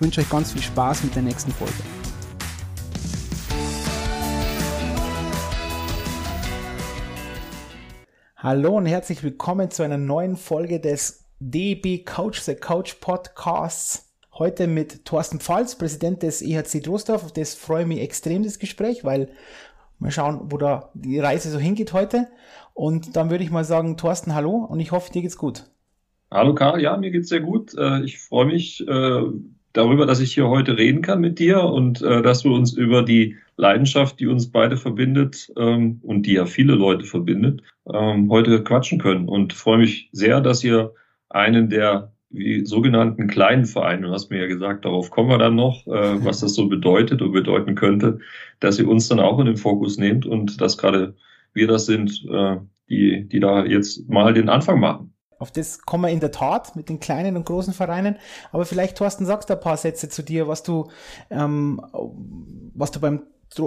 ich 0.00 0.02
wünsche 0.02 0.22
euch 0.22 0.30
ganz 0.30 0.52
viel 0.52 0.62
Spaß 0.62 1.04
mit 1.04 1.14
der 1.14 1.20
nächsten 1.20 1.52
Folge. 1.52 1.74
Hallo 8.34 8.78
und 8.78 8.86
herzlich 8.86 9.22
willkommen 9.22 9.70
zu 9.70 9.82
einer 9.82 9.98
neuen 9.98 10.36
Folge 10.36 10.80
des 10.80 11.26
DB 11.38 11.98
Coach 11.98 12.40
the 12.40 12.54
Coach 12.54 12.94
Podcasts. 12.94 14.10
Heute 14.32 14.68
mit 14.68 15.04
Thorsten 15.04 15.38
Pfalz, 15.38 15.76
Präsident 15.76 16.22
des 16.22 16.40
EHC 16.40 16.82
Trostorf. 16.82 17.30
Das 17.32 17.54
freue 17.54 17.84
mich 17.84 18.00
extrem, 18.00 18.42
das 18.42 18.58
Gespräch, 18.58 19.04
weil 19.04 19.28
mal 19.98 20.10
schauen, 20.10 20.50
wo 20.50 20.56
da 20.56 20.88
die 20.94 21.18
Reise 21.18 21.50
so 21.50 21.58
hingeht 21.58 21.92
heute. 21.92 22.26
Und 22.72 23.16
dann 23.16 23.28
würde 23.28 23.44
ich 23.44 23.50
mal 23.50 23.64
sagen, 23.64 23.98
Thorsten, 23.98 24.34
hallo 24.34 24.64
und 24.64 24.80
ich 24.80 24.92
hoffe, 24.92 25.12
dir 25.12 25.20
geht's 25.20 25.36
gut. 25.36 25.66
Hallo 26.30 26.54
Karl, 26.54 26.80
ja, 26.80 26.96
mir 26.96 27.10
geht's 27.10 27.28
sehr 27.28 27.40
gut. 27.40 27.74
Äh, 27.74 28.02
ich 28.04 28.18
freue 28.18 28.46
mich, 28.46 28.80
äh, 28.88 29.22
darüber, 29.72 30.06
dass 30.06 30.20
ich 30.20 30.34
hier 30.34 30.48
heute 30.48 30.76
reden 30.76 31.02
kann 31.02 31.20
mit 31.20 31.38
dir 31.38 31.62
und 31.62 32.02
äh, 32.02 32.22
dass 32.22 32.44
wir 32.44 32.52
uns 32.52 32.72
über 32.72 33.02
die 33.02 33.36
Leidenschaft, 33.56 34.18
die 34.20 34.26
uns 34.26 34.50
beide 34.50 34.76
verbindet 34.76 35.52
ähm, 35.56 36.00
und 36.02 36.26
die 36.26 36.34
ja 36.34 36.46
viele 36.46 36.74
Leute 36.74 37.04
verbindet, 37.06 37.62
ähm, 37.92 38.30
heute 38.30 38.62
quatschen 38.62 38.98
können. 38.98 39.28
Und 39.28 39.52
freue 39.52 39.78
mich 39.78 40.08
sehr, 40.12 40.40
dass 40.40 40.64
ihr 40.64 40.94
einen 41.28 41.68
der 41.68 42.12
wie 42.30 42.64
sogenannten 42.64 43.26
kleinen 43.26 43.64
Vereine, 43.64 44.06
du 44.06 44.12
hast 44.12 44.30
mir 44.30 44.40
ja 44.40 44.46
gesagt, 44.46 44.84
darauf 44.84 45.10
kommen 45.10 45.30
wir 45.30 45.38
dann 45.38 45.56
noch, 45.56 45.86
äh, 45.86 45.90
was 46.24 46.40
das 46.40 46.54
so 46.54 46.68
bedeutet 46.68 47.22
und 47.22 47.32
bedeuten 47.32 47.74
könnte, 47.74 48.20
dass 48.60 48.78
ihr 48.78 48.88
uns 48.88 49.08
dann 49.08 49.20
auch 49.20 49.38
in 49.40 49.46
den 49.46 49.56
Fokus 49.56 49.98
nehmt 49.98 50.26
und 50.26 50.60
dass 50.60 50.78
gerade 50.78 51.14
wir 51.52 51.66
das 51.66 51.86
sind, 51.86 52.24
äh, 52.30 52.56
die, 52.88 53.28
die 53.28 53.40
da 53.40 53.64
jetzt 53.64 54.08
mal 54.08 54.32
den 54.32 54.48
Anfang 54.48 54.80
machen. 54.80 55.12
Auf 55.40 55.50
das 55.50 55.80
kommen 55.80 56.04
wir 56.04 56.10
in 56.10 56.20
der 56.20 56.30
Tat 56.30 56.76
mit 56.76 56.88
den 56.88 57.00
kleinen 57.00 57.36
und 57.36 57.46
großen 57.46 57.72
Vereinen. 57.72 58.18
Aber 58.52 58.66
vielleicht, 58.66 58.98
Thorsten, 58.98 59.24
sagst 59.24 59.48
du 59.48 59.54
ein 59.54 59.60
paar 59.60 59.78
Sätze 59.78 60.08
zu 60.08 60.22
dir, 60.22 60.46
was 60.46 60.62
du, 60.62 60.90
ähm, 61.30 61.80
was 62.74 62.90
du 62.90 63.00
beim 63.00 63.22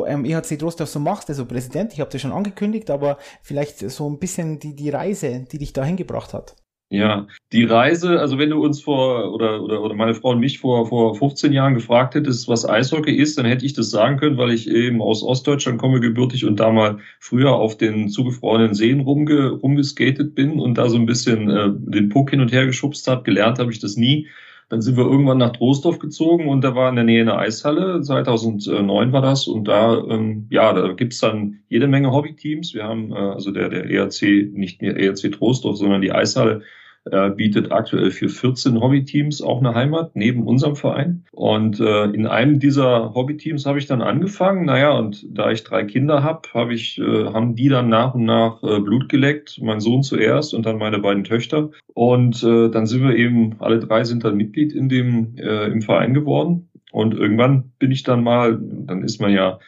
ähm, 0.07 0.23
EHC 0.23 0.57
Trostorf 0.57 0.89
so 0.89 0.99
machst, 0.99 1.29
also 1.29 1.45
Präsident, 1.45 1.91
ich 1.91 1.99
habe 1.99 2.11
das 2.11 2.21
schon 2.21 2.31
angekündigt, 2.31 2.89
aber 2.89 3.17
vielleicht 3.41 3.79
so 3.79 4.09
ein 4.09 4.19
bisschen 4.19 4.59
die, 4.59 4.75
die 4.75 4.91
Reise, 4.91 5.41
die 5.51 5.57
dich 5.57 5.73
dahin 5.73 5.97
gebracht 5.97 6.33
hat. 6.33 6.55
Ja, 6.93 7.25
die 7.51 7.63
Reise, 7.63 8.19
also 8.19 8.37
wenn 8.37 8.51
du 8.51 8.63
uns 8.63 8.79
vor 8.79 9.33
oder, 9.33 9.63
oder, 9.63 9.81
oder 9.81 9.95
meine 9.95 10.13
Frau 10.13 10.29
und 10.29 10.39
mich 10.39 10.59
vor, 10.59 10.85
vor 10.85 11.15
15 11.15 11.51
Jahren 11.51 11.73
gefragt 11.73 12.13
hättest, 12.13 12.47
was 12.47 12.69
Eishockey 12.69 13.15
ist, 13.15 13.35
dann 13.35 13.47
hätte 13.47 13.65
ich 13.65 13.73
das 13.73 13.89
sagen 13.89 14.17
können, 14.17 14.37
weil 14.37 14.51
ich 14.51 14.69
eben 14.69 15.01
aus 15.01 15.23
Ostdeutschland 15.23 15.79
komme 15.79 16.01
gebürtig 16.01 16.45
und 16.45 16.59
da 16.59 16.71
mal 16.71 16.99
früher 17.19 17.53
auf 17.53 17.77
den 17.79 18.09
zugefrorenen 18.09 18.75
Seen 18.75 18.99
rumge, 18.99 19.49
rumgeskatet 19.49 20.35
bin 20.35 20.59
und 20.59 20.77
da 20.77 20.87
so 20.87 20.97
ein 20.97 21.07
bisschen 21.07 21.49
äh, 21.49 21.69
den 21.73 22.09
Puck 22.09 22.29
hin 22.29 22.41
und 22.41 22.51
her 22.51 22.67
geschubst 22.67 23.07
habe. 23.07 23.23
Gelernt 23.23 23.57
habe 23.57 23.71
ich 23.71 23.79
das 23.79 23.97
nie. 23.97 24.27
Dann 24.69 24.81
sind 24.81 24.95
wir 24.95 25.05
irgendwann 25.05 25.39
nach 25.39 25.53
Trostorf 25.53 25.97
gezogen 25.97 26.47
und 26.47 26.63
da 26.63 26.75
war 26.75 26.89
in 26.89 26.95
der 26.95 27.05
Nähe 27.05 27.21
eine 27.21 27.39
Eishalle. 27.39 28.01
2009 28.01 29.11
war 29.11 29.21
das 29.23 29.47
und 29.47 29.67
da, 29.67 29.97
ähm, 29.97 30.45
ja, 30.51 30.73
da 30.73 30.93
gibt's 30.93 31.19
dann 31.19 31.59
jede 31.69 31.87
Menge 31.87 32.11
Hobbyteams. 32.11 32.75
Wir 32.75 32.83
haben 32.83 33.11
äh, 33.11 33.15
also 33.15 33.49
der, 33.49 33.69
der 33.69 33.89
ERC, 33.89 34.51
nicht 34.53 34.83
mehr 34.83 34.95
ERC 34.95 35.31
Trostorf, 35.31 35.77
sondern 35.77 36.01
die 36.01 36.11
Eishalle 36.11 36.61
äh, 37.05 37.29
bietet 37.31 37.71
aktuell 37.71 38.11
für 38.11 38.29
14 38.29 38.79
Hobbyteams 38.79 39.41
auch 39.41 39.59
eine 39.59 39.75
Heimat 39.75 40.15
neben 40.15 40.47
unserem 40.47 40.75
Verein. 40.75 41.25
Und 41.31 41.79
äh, 41.79 42.05
in 42.05 42.27
einem 42.27 42.59
dieser 42.59 43.13
Hobbyteams 43.13 43.65
habe 43.65 43.79
ich 43.79 43.87
dann 43.87 44.01
angefangen. 44.01 44.65
Naja, 44.65 44.91
und 44.91 45.25
da 45.29 45.51
ich 45.51 45.63
drei 45.63 45.83
Kinder 45.83 46.23
habe, 46.23 46.47
hab 46.53 46.71
ich, 46.71 46.99
äh, 46.99 47.25
haben 47.25 47.55
die 47.55 47.69
dann 47.69 47.89
nach 47.89 48.13
und 48.13 48.25
nach 48.25 48.63
äh, 48.63 48.79
Blut 48.79 49.09
geleckt. 49.09 49.59
Mein 49.61 49.81
Sohn 49.81 50.03
zuerst 50.03 50.53
und 50.53 50.65
dann 50.65 50.77
meine 50.77 50.99
beiden 50.99 51.23
Töchter. 51.23 51.71
Und 51.93 52.43
äh, 52.43 52.69
dann 52.69 52.85
sind 52.85 53.03
wir 53.03 53.15
eben, 53.15 53.55
alle 53.59 53.79
drei 53.79 54.03
sind 54.03 54.23
dann 54.23 54.37
Mitglied 54.37 54.73
in 54.73 54.89
dem, 54.89 55.35
äh, 55.37 55.67
im 55.67 55.81
Verein 55.81 56.13
geworden. 56.13 56.69
Und 56.91 57.15
irgendwann 57.15 57.71
bin 57.79 57.91
ich 57.91 58.03
dann 58.03 58.23
mal, 58.23 58.59
dann 58.61 59.03
ist 59.03 59.19
man 59.19 59.33
ja 59.33 59.59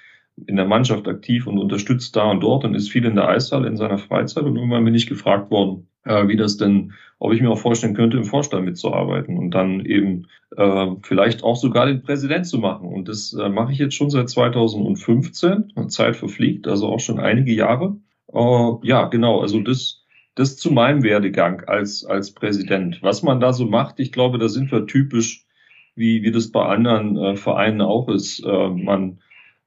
in 0.48 0.58
der 0.58 0.66
Mannschaft 0.66 1.08
aktiv 1.08 1.48
und 1.48 1.58
unterstützt 1.58 2.16
da 2.16 2.30
und 2.30 2.42
dort 2.42 2.66
und 2.66 2.76
ist 2.76 2.92
viel 2.92 3.06
in 3.06 3.16
der 3.16 3.28
Eishalle 3.30 3.68
in 3.68 3.78
seiner 3.78 3.98
Freizeit. 3.98 4.44
Und 4.44 4.56
irgendwann 4.56 4.86
bin 4.86 4.94
ich 4.94 5.08
gefragt 5.08 5.50
worden, 5.50 5.88
äh, 6.06 6.28
wie 6.28 6.38
das 6.38 6.58
denn, 6.58 6.94
ob 7.20 7.34
ich 7.34 7.42
mir 7.42 7.50
auch 7.50 7.60
vorstellen 7.60 7.96
könnte, 7.96 8.18
im 8.18 8.26
Vorstand 8.26 8.66
mitzuarbeiten 8.66 9.38
und 9.38 9.52
dann 9.52 9.86
eben 9.86 10.28
äh, 10.56 10.88
vielleicht 11.04 11.44
auch 11.44 11.56
sogar 11.56 11.86
den 11.88 12.02
Präsident 12.02 12.48
zu 12.48 12.60
machen. 12.60 12.88
Und 12.88 13.08
das 13.10 13.34
äh, 13.34 13.50
mache 13.50 13.74
ich 13.74 13.80
jetzt 13.80 13.96
schon 13.96 14.10
seit 14.10 14.30
2015. 14.30 15.90
Zeit 15.90 16.16
verfliegt, 16.16 16.68
also 16.68 16.88
auch 16.88 17.00
schon 17.00 17.20
einige 17.20 17.54
Jahre. 17.54 17.98
Äh, 18.34 18.72
ja, 18.84 19.06
genau, 19.06 19.42
also 19.42 19.60
das, 19.62 20.04
das 20.36 20.58
zu 20.58 20.72
meinem 20.72 21.04
Werdegang 21.04 21.64
als, 21.68 22.06
als 22.06 22.34
Präsident. 22.34 23.02
Was 23.02 23.24
man 23.24 23.40
da 23.40 23.54
so 23.54 23.66
macht, 23.66 24.00
ich 24.00 24.12
glaube, 24.12 24.38
da 24.38 24.48
sind 24.48 24.72
wir 24.72 24.86
typisch, 24.88 25.46
wie, 25.96 26.24
wie 26.24 26.32
das 26.32 26.52
bei 26.52 26.66
anderen 26.66 27.18
äh, 27.18 27.36
Vereinen 27.36 27.82
auch 27.82 28.10
ist. 28.10 28.44
Äh, 28.46 28.70
man 28.70 29.20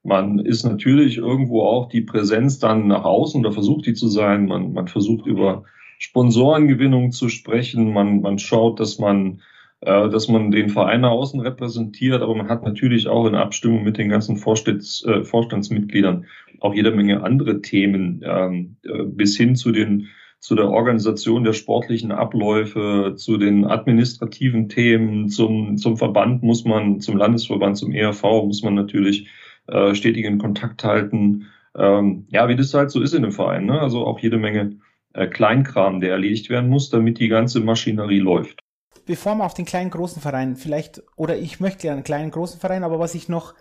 man 0.04 0.38
ist 0.38 0.64
natürlich 0.64 1.18
irgendwo 1.18 1.62
auch 1.62 1.88
die 1.88 2.00
Präsenz 2.00 2.58
dann 2.58 2.86
nach 2.86 3.04
außen 3.04 3.40
oder 3.40 3.52
versucht 3.52 3.86
die 3.86 3.94
zu 3.94 4.08
sein. 4.08 4.46
Man, 4.46 4.72
man 4.72 4.88
versucht 4.88 5.26
über 5.26 5.64
Sponsorengewinnung 5.98 7.12
zu 7.12 7.28
sprechen. 7.28 7.92
Man, 7.92 8.20
man 8.20 8.38
schaut, 8.38 8.80
dass 8.80 8.98
man, 8.98 9.40
äh, 9.80 10.08
dass 10.08 10.28
man 10.28 10.50
den 10.50 10.70
Verein 10.70 11.02
nach 11.02 11.10
außen 11.10 11.40
repräsentiert, 11.40 12.22
aber 12.22 12.34
man 12.34 12.48
hat 12.48 12.62
natürlich 12.62 13.08
auch 13.08 13.26
in 13.26 13.34
Abstimmung 13.34 13.82
mit 13.82 13.98
den 13.98 14.08
ganzen 14.08 14.36
Vorstands, 14.36 15.04
äh, 15.04 15.24
Vorstandsmitgliedern 15.24 16.26
auch 16.60 16.74
jede 16.74 16.92
Menge 16.92 17.22
andere 17.22 17.60
Themen 17.60 18.22
ähm, 18.24 18.76
äh, 18.84 19.04
bis 19.04 19.36
hin 19.36 19.56
zu 19.56 19.72
den 19.72 20.08
zu 20.40 20.54
der 20.54 20.70
Organisation 20.70 21.42
der 21.42 21.52
sportlichen 21.52 22.12
Abläufe, 22.12 23.14
zu 23.16 23.38
den 23.38 23.64
administrativen 23.64 24.68
Themen, 24.68 25.28
zum, 25.28 25.76
zum 25.78 25.96
Verband 25.96 26.44
muss 26.44 26.64
man, 26.64 27.00
zum 27.00 27.16
Landesverband, 27.16 27.76
zum 27.76 27.92
ERV 27.92 28.22
muss 28.44 28.62
man 28.62 28.74
natürlich 28.74 29.28
äh, 29.66 29.94
stetigen 29.96 30.38
Kontakt 30.38 30.84
halten. 30.84 31.46
Ähm, 31.76 32.26
ja, 32.30 32.48
wie 32.48 32.54
das 32.54 32.72
halt 32.72 32.92
so 32.92 33.00
ist 33.00 33.14
in 33.14 33.22
dem 33.22 33.32
Verein. 33.32 33.66
Ne? 33.66 33.80
Also 33.80 34.06
auch 34.06 34.20
jede 34.20 34.38
Menge 34.38 34.76
Kleinkram, 35.12 36.00
der 36.00 36.12
erledigt 36.12 36.50
werden 36.50 36.68
muss, 36.68 36.90
damit 36.90 37.18
die 37.18 37.28
ganze 37.28 37.60
Maschinerie 37.60 38.20
läuft. 38.20 38.60
Bevor 39.06 39.34
wir 39.36 39.44
auf 39.44 39.54
den 39.54 39.64
kleinen 39.64 39.90
großen 39.90 40.20
Verein 40.20 40.56
vielleicht, 40.56 41.02
oder 41.16 41.36
ich 41.36 41.60
möchte 41.60 41.86
ja 41.86 41.94
einen 41.94 42.04
kleinen 42.04 42.30
großen 42.30 42.60
Verein, 42.60 42.84
aber 42.84 42.98
was 42.98 43.14
ich 43.14 43.28
noch 43.28 43.54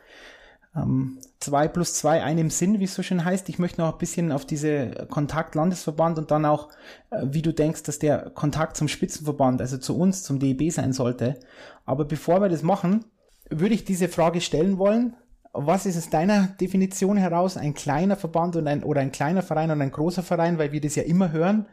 ähm, 0.75 1.19
zwei 1.40 1.68
plus 1.68 1.94
zwei 1.94 2.24
einem 2.24 2.50
Sinn, 2.50 2.80
wie 2.80 2.84
es 2.84 2.96
so 2.96 3.03
schön 3.03 3.24
heißt. 3.24 3.50
Ich 3.50 3.59
möchte 3.59 3.81
noch 3.81 3.94
ein 3.94 3.97
bisschen 3.97 4.31
auf 4.31 4.46
diese 4.46 5.08
Kontakt 5.09 5.56
Landesverband 5.56 6.18
und 6.18 6.31
dann 6.31 6.46
auch, 6.46 6.69
äh, 7.09 7.24
wie 7.24 7.41
du 7.41 7.53
denkst, 7.53 7.84
dass 7.84 8.00
der 8.00 8.29
Kontakt 8.31 8.78
zum 8.78 8.88
Spitzenverband, 8.88 9.62
also 9.62 9.78
zu 9.78 9.97
uns, 9.97 10.24
zum 10.24 10.40
DEB 10.40 10.72
sein 10.72 10.94
sollte. 10.94 11.40
Aber 11.85 12.06
bevor 12.06 12.41
wir 12.41 12.50
das 12.50 12.64
machen, 12.64 13.06
würde 13.50 13.74
ich 13.74 13.85
diese 13.85 14.09
Frage 14.09 14.41
stellen 14.41 14.78
wollen 14.78 15.16
was 15.53 15.85
ist 15.85 15.96
es 15.96 16.09
deiner 16.09 16.47
Definition 16.59 17.18
heraus, 17.18 17.58
ein 17.58 17.74
kleiner 17.74 18.16
Verband 18.16 18.56
und 18.56 18.68
ein, 18.68 18.84
oder 18.84 19.02
ein 19.02 19.12
kleiner 19.12 19.41
Verein 19.41 19.72
und 19.72 19.81
ein 19.81 19.91
großer 19.91 20.24
Verein, 20.24 20.58
weil 20.58 20.72
wir 20.72 20.81
das 20.81 20.96
ja 20.96 21.03
immer 21.03 21.31
hören, 21.31 21.66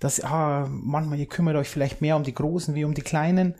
dass 0.00 0.22
ah, 0.22 0.68
manchmal 0.70 1.18
ihr 1.18 1.26
kümmert 1.26 1.56
euch 1.56 1.68
vielleicht 1.68 2.00
mehr 2.00 2.16
um 2.16 2.22
die 2.22 2.34
Großen 2.34 2.74
wie 2.74 2.84
um 2.84 2.94
die 2.94 3.02
Kleinen. 3.02 3.54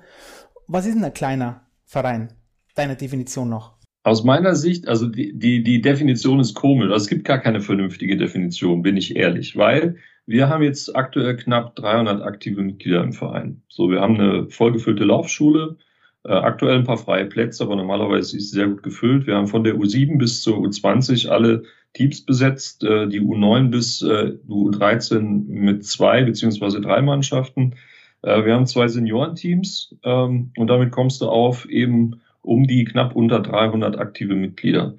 Was 0.67 0.87
ist 0.87 0.95
denn 0.95 1.05
ein 1.05 1.15
kleiner 1.15 1.67
Verein, 1.85 2.33
deiner 2.75 2.95
Definition 2.95 3.49
noch? 3.49 3.75
Aus 4.05 4.25
meiner 4.25 4.57
Sicht, 4.57 4.89
also 4.89 5.07
die, 5.07 5.39
die, 5.39 5.63
die 5.63 5.81
Definition 5.81 6.41
ist 6.41 6.55
komisch. 6.55 6.91
Also 6.91 7.05
es 7.05 7.09
gibt 7.09 7.25
gar 7.25 7.39
keine 7.39 7.61
vernünftige 7.61 8.17
Definition, 8.17 8.83
bin 8.83 8.97
ich 8.97 9.15
ehrlich, 9.15 9.57
weil 9.57 9.97
wir 10.27 10.49
haben 10.49 10.63
jetzt 10.63 10.95
aktuell 10.97 11.37
knapp 11.37 11.77
300 11.77 12.23
aktive 12.23 12.63
Mitglieder 12.63 13.03
im 13.03 13.13
Verein. 13.13 13.63
So, 13.69 13.91
wir 13.91 14.01
haben 14.01 14.19
eine 14.19 14.49
vollgefüllte 14.51 15.05
Laufschule, 15.05 15.77
äh, 16.25 16.33
aktuell 16.33 16.79
ein 16.79 16.85
paar 16.85 16.99
freie 16.99 17.27
Plätze, 17.27 17.65
aber 17.65 17.77
normalerweise 17.77 18.37
ist 18.37 18.51
sie 18.51 18.57
sehr 18.57 18.69
gut 18.69 18.83
gefüllt. 18.83 19.27
Wir 19.27 19.37
haben 19.37 19.49
von 19.49 19.65
der 19.65 19.75
U7 19.75 20.19
bis 20.19 20.43
zur 20.43 20.59
U20 20.59 21.29
alle 21.29 21.65
Teams 21.95 22.25
besetzt, 22.25 22.85
äh, 22.85 23.09
die 23.09 23.21
U9 23.21 23.71
bis 23.71 24.03
äh, 24.03 24.33
U13 24.49 25.47
mit 25.47 25.85
zwei 25.85 26.23
beziehungsweise 26.23 26.81
drei 26.81 27.03
Mannschaften. 27.03 27.75
Äh, 28.23 28.45
wir 28.45 28.55
haben 28.55 28.67
zwei 28.67 28.89
Seniorenteams 28.89 29.97
ähm, 30.05 30.53
und 30.57 30.67
damit 30.69 30.93
kommst 30.93 31.21
du 31.21 31.29
auf 31.29 31.67
eben 31.69 32.21
um 32.41 32.67
die 32.67 32.85
knapp 32.85 33.15
unter 33.15 33.41
300 33.41 33.99
aktive 33.99 34.35
Mitglieder. 34.35 34.95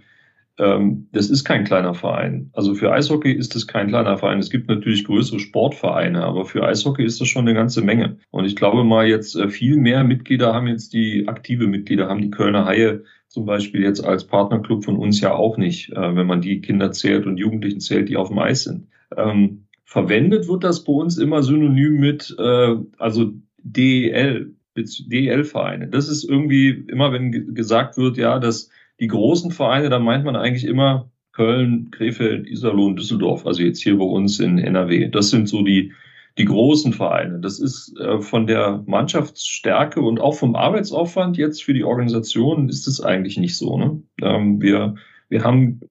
Ähm, 0.60 1.08
das 1.12 1.30
ist 1.30 1.44
kein 1.44 1.64
kleiner 1.64 1.94
Verein. 1.94 2.50
Also 2.54 2.76
für 2.76 2.92
Eishockey 2.92 3.32
ist 3.32 3.56
das 3.56 3.66
kein 3.66 3.88
kleiner 3.88 4.18
Verein. 4.18 4.40
Es 4.40 4.50
gibt 4.50 4.68
natürlich 4.68 5.04
größere 5.06 5.40
Sportvereine, 5.40 6.24
aber 6.24 6.46
für 6.46 6.64
Eishockey 6.64 7.04
ist 7.04 7.20
das 7.20 7.28
schon 7.28 7.48
eine 7.48 7.56
ganze 7.56 7.82
Menge. 7.82 8.18
Und 8.30 8.46
ich 8.46 8.56
glaube 8.56 8.84
mal 8.84 9.08
jetzt 9.08 9.36
äh, 9.36 9.50
viel 9.50 9.78
mehr 9.78 10.04
Mitglieder 10.04 10.54
haben 10.54 10.68
jetzt 10.68 10.94
die 10.94 11.28
aktive 11.28 11.68
Mitglieder, 11.68 12.08
haben 12.08 12.22
die 12.22 12.32
Kölner 12.32 12.66
Haie 12.66 13.04
zum 13.28 13.46
Beispiel 13.48 13.82
jetzt 13.82 14.06
als 14.06 14.28
Partnerclub 14.28 14.86
von 14.86 14.96
uns 14.96 15.20
ja 15.20 15.34
auch 15.34 15.58
nicht, 15.58 15.92
äh, 15.92 16.16
wenn 16.16 16.28
man 16.28 16.42
die 16.42 16.62
Kinder 16.62 16.92
zählt 16.92 17.26
und 17.26 17.38
Jugendlichen 17.38 17.80
zählt, 17.80 18.10
die 18.10 18.18
auf 18.18 18.28
dem 18.28 18.38
Eis 18.38 18.64
sind. 18.64 18.90
Ähm, 19.18 19.66
verwendet 19.86 20.48
wird 20.48 20.64
das 20.64 20.84
bei 20.84 20.94
uns 20.94 21.18
immer 21.18 21.42
synonym 21.42 22.00
mit, 22.00 22.36
äh, 22.38 22.76
also 23.00 23.34
DEL, 23.58 24.54
DEL-Vereine. 24.76 25.88
Das 25.88 26.10
ist 26.10 26.24
irgendwie 26.24 26.70
immer, 26.88 27.12
wenn 27.12 27.56
gesagt 27.56 27.98
wird, 27.98 28.18
ja, 28.18 28.38
dass 28.38 28.70
die 29.04 29.08
großen 29.08 29.52
Vereine, 29.52 29.90
da 29.90 30.00
meint 30.00 30.24
man 30.24 30.38
eigentlich 30.38 30.66
immer 30.66 31.12
Köln, 31.34 31.92
Krefeld, 31.92 32.48
Iserlohn, 32.48 32.96
Düsseldorf, 32.96 33.46
also 33.46 33.62
jetzt 33.62 33.84
hier 33.84 33.98
bei 33.98 34.06
uns 34.06 34.40
in 34.40 34.58
NRW. 34.58 35.10
Das 35.10 35.30
sind 35.30 35.50
so 35.50 35.62
die, 35.62 35.92
die 36.38 36.46
großen 36.46 36.94
Vereine. 36.94 37.42
Das 37.42 37.60
ist 37.60 38.00
äh, 38.00 38.22
von 38.22 38.48
der 38.48 38.82
Mannschaftsstärke 38.86 40.00
und 40.00 40.22
auch 40.22 40.36
vom 40.36 40.56
Arbeitsaufwand 40.56 41.36
jetzt 41.36 41.66
für 41.66 41.74
die 41.74 41.84
Organisation 41.84 42.70
ist 42.70 42.88
es 42.88 43.02
eigentlich 43.02 43.38
nicht 43.38 43.58
so. 43.58 43.78
Ne? 43.78 44.02
Ähm, 44.22 44.62
wir, 44.62 44.96
wir 45.28 45.44
haben 45.44 45.82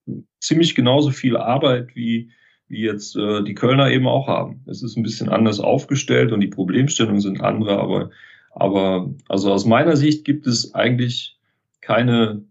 ziemlich 0.40 0.74
genauso 0.74 1.10
viel 1.10 1.36
Arbeit 1.36 1.94
wie, 1.94 2.30
wie 2.68 2.80
jetzt 2.80 3.14
äh, 3.14 3.44
die 3.44 3.54
Kölner 3.54 3.90
eben 3.90 4.08
auch 4.08 4.26
haben. 4.26 4.62
Es 4.64 4.82
ist 4.82 4.96
ein 4.96 5.02
bisschen 5.02 5.28
anders 5.28 5.60
aufgestellt 5.60 6.32
und 6.32 6.40
die 6.40 6.48
Problemstellungen 6.48 7.20
sind 7.20 7.42
andere, 7.42 7.78
aber, 7.78 8.08
aber 8.52 9.12
also 9.28 9.52
aus 9.52 9.66
meiner 9.66 9.96
Sicht 9.96 10.24
gibt 10.24 10.46
es 10.46 10.74
eigentlich 10.74 11.36
keine 11.82 12.46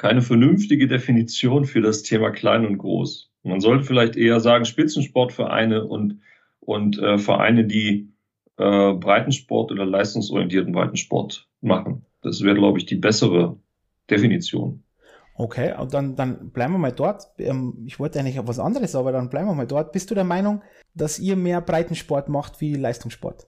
keine 0.00 0.22
vernünftige 0.22 0.88
Definition 0.88 1.66
für 1.66 1.82
das 1.82 2.02
Thema 2.02 2.30
klein 2.30 2.64
und 2.64 2.78
groß. 2.78 3.30
Man 3.42 3.60
sollte 3.60 3.84
vielleicht 3.84 4.16
eher 4.16 4.40
sagen 4.40 4.64
Spitzensportvereine 4.64 5.84
und, 5.84 6.22
und 6.60 6.98
äh, 6.98 7.18
Vereine, 7.18 7.66
die 7.66 8.08
äh, 8.56 8.94
Breitensport 8.94 9.70
oder 9.70 9.84
leistungsorientierten 9.84 10.72
Breitensport 10.72 11.46
machen. 11.60 12.06
Das 12.22 12.40
wäre, 12.40 12.54
glaube 12.54 12.78
ich, 12.78 12.86
die 12.86 12.94
bessere 12.94 13.58
Definition. 14.08 14.82
Okay, 15.34 15.74
dann, 15.90 16.16
dann 16.16 16.48
bleiben 16.48 16.72
wir 16.72 16.78
mal 16.78 16.92
dort. 16.92 17.24
Ähm, 17.36 17.84
ich 17.84 18.00
wollte 18.00 18.20
eigentlich 18.20 18.38
auf 18.38 18.48
was 18.48 18.58
anderes, 18.58 18.94
aber 18.94 19.12
dann 19.12 19.28
bleiben 19.28 19.48
wir 19.48 19.54
mal 19.54 19.66
dort. 19.66 19.92
Bist 19.92 20.10
du 20.10 20.14
der 20.14 20.24
Meinung, 20.24 20.62
dass 20.94 21.18
ihr 21.18 21.36
mehr 21.36 21.60
Breitensport 21.60 22.30
macht 22.30 22.62
wie 22.62 22.72
Leistungssport? 22.72 23.46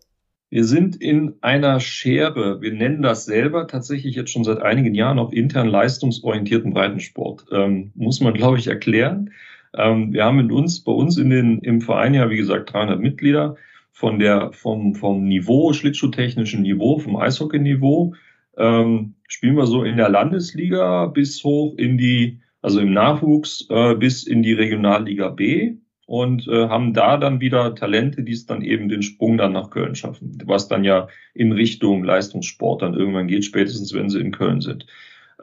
Wir 0.52 0.64
sind 0.64 0.96
in 0.96 1.36
einer 1.40 1.80
Schere. 1.80 2.60
Wir 2.60 2.74
nennen 2.74 3.00
das 3.00 3.24
selber 3.24 3.66
tatsächlich 3.66 4.16
jetzt 4.16 4.32
schon 4.32 4.44
seit 4.44 4.60
einigen 4.60 4.94
Jahren 4.94 5.18
auch 5.18 5.32
intern 5.32 5.66
leistungsorientierten 5.66 6.74
Breitensport. 6.74 7.46
Ähm, 7.50 7.90
muss 7.94 8.20
man, 8.20 8.34
glaube 8.34 8.58
ich, 8.58 8.66
erklären. 8.66 9.30
Ähm, 9.72 10.12
wir 10.12 10.26
haben 10.26 10.40
in 10.40 10.52
uns, 10.52 10.84
bei 10.84 10.92
uns 10.92 11.16
in 11.16 11.30
den, 11.30 11.60
im 11.60 11.80
Verein 11.80 12.12
ja, 12.12 12.28
wie 12.28 12.36
gesagt, 12.36 12.70
300 12.70 13.00
Mitglieder. 13.00 13.56
Von 13.92 14.18
der, 14.18 14.52
vom, 14.52 14.94
vom 14.94 15.24
Niveau, 15.24 15.72
schlittschuhtechnischen 15.72 16.60
Niveau, 16.60 16.98
vom 16.98 17.16
Eishockey-Niveau, 17.16 18.12
ähm, 18.58 19.14
spielen 19.28 19.56
wir 19.56 19.64
so 19.64 19.84
in 19.84 19.96
der 19.96 20.10
Landesliga 20.10 21.06
bis 21.06 21.42
hoch 21.44 21.78
in 21.78 21.96
die, 21.96 22.40
also 22.60 22.78
im 22.78 22.92
Nachwuchs 22.92 23.66
äh, 23.70 23.94
bis 23.94 24.24
in 24.24 24.42
die 24.42 24.52
Regionalliga 24.52 25.30
B 25.30 25.76
und 26.06 26.48
äh, 26.48 26.68
haben 26.68 26.94
da 26.94 27.16
dann 27.16 27.40
wieder 27.40 27.74
Talente, 27.74 28.22
die 28.22 28.32
es 28.32 28.46
dann 28.46 28.62
eben 28.62 28.88
den 28.88 29.02
Sprung 29.02 29.38
dann 29.38 29.52
nach 29.52 29.70
Köln 29.70 29.94
schaffen, 29.94 30.38
was 30.44 30.68
dann 30.68 30.84
ja 30.84 31.08
in 31.34 31.52
Richtung 31.52 32.04
Leistungssport 32.04 32.82
dann 32.82 32.94
irgendwann 32.94 33.28
geht, 33.28 33.44
spätestens 33.44 33.94
wenn 33.94 34.10
sie 34.10 34.20
in 34.20 34.32
Köln 34.32 34.60
sind. 34.60 34.86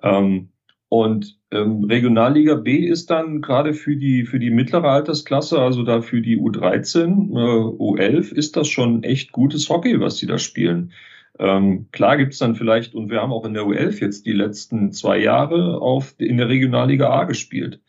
Ähm, 0.04 0.50
und 0.90 1.38
ähm, 1.52 1.84
Regionalliga 1.84 2.56
B 2.56 2.78
ist 2.78 3.12
dann 3.12 3.42
gerade 3.42 3.74
für 3.74 3.96
die 3.96 4.26
für 4.26 4.40
die 4.40 4.50
mittlere 4.50 4.90
Altersklasse, 4.90 5.60
also 5.60 5.84
da 5.84 6.02
für 6.02 6.22
die 6.22 6.38
U13, 6.38 7.32
äh, 7.32 7.76
U11, 7.78 8.34
ist 8.34 8.58
das 8.58 8.68
schon 8.68 9.04
echt 9.04 9.32
gutes 9.32 9.70
Hockey, 9.70 10.00
was 10.00 10.18
sie 10.18 10.26
da 10.26 10.40
spielen. 10.40 10.92
Ähm, 11.38 11.88
klar 11.92 12.18
gibt's 12.18 12.40
dann 12.40 12.56
vielleicht, 12.56 12.96
und 12.96 13.10
wir 13.10 13.22
haben 13.22 13.32
auch 13.32 13.46
in 13.46 13.54
der 13.54 13.64
U11 13.64 14.02
jetzt 14.02 14.26
die 14.26 14.34
letzten 14.34 14.92
zwei 14.92 15.20
Jahre 15.20 15.80
auf 15.80 16.16
in 16.18 16.38
der 16.38 16.50
Regionalliga 16.50 17.10
A 17.10 17.24
gespielt. 17.24 17.80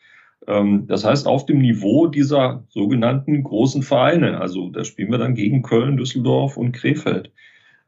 Ähm, 0.46 0.86
das 0.86 1.04
heißt, 1.04 1.26
auf 1.26 1.46
dem 1.46 1.58
Niveau 1.58 2.06
dieser 2.06 2.64
sogenannten 2.68 3.42
großen 3.42 3.82
Vereine. 3.82 4.40
Also 4.40 4.70
da 4.70 4.84
spielen 4.84 5.10
wir 5.10 5.18
dann 5.18 5.34
gegen 5.34 5.62
Köln, 5.62 5.96
Düsseldorf 5.96 6.56
und 6.56 6.72
Krefeld. 6.72 7.32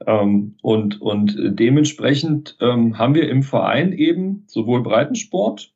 Ähm, 0.06 0.56
und, 0.62 1.00
und 1.00 1.37
dementsprechend 1.38 2.56
ähm, 2.60 2.99
haben 2.99 3.14
wir 3.14 3.28
im 3.28 3.43
Verein 3.43 3.93
eben 3.93 4.44
sowohl 4.46 4.82
Breitensport 4.82 5.72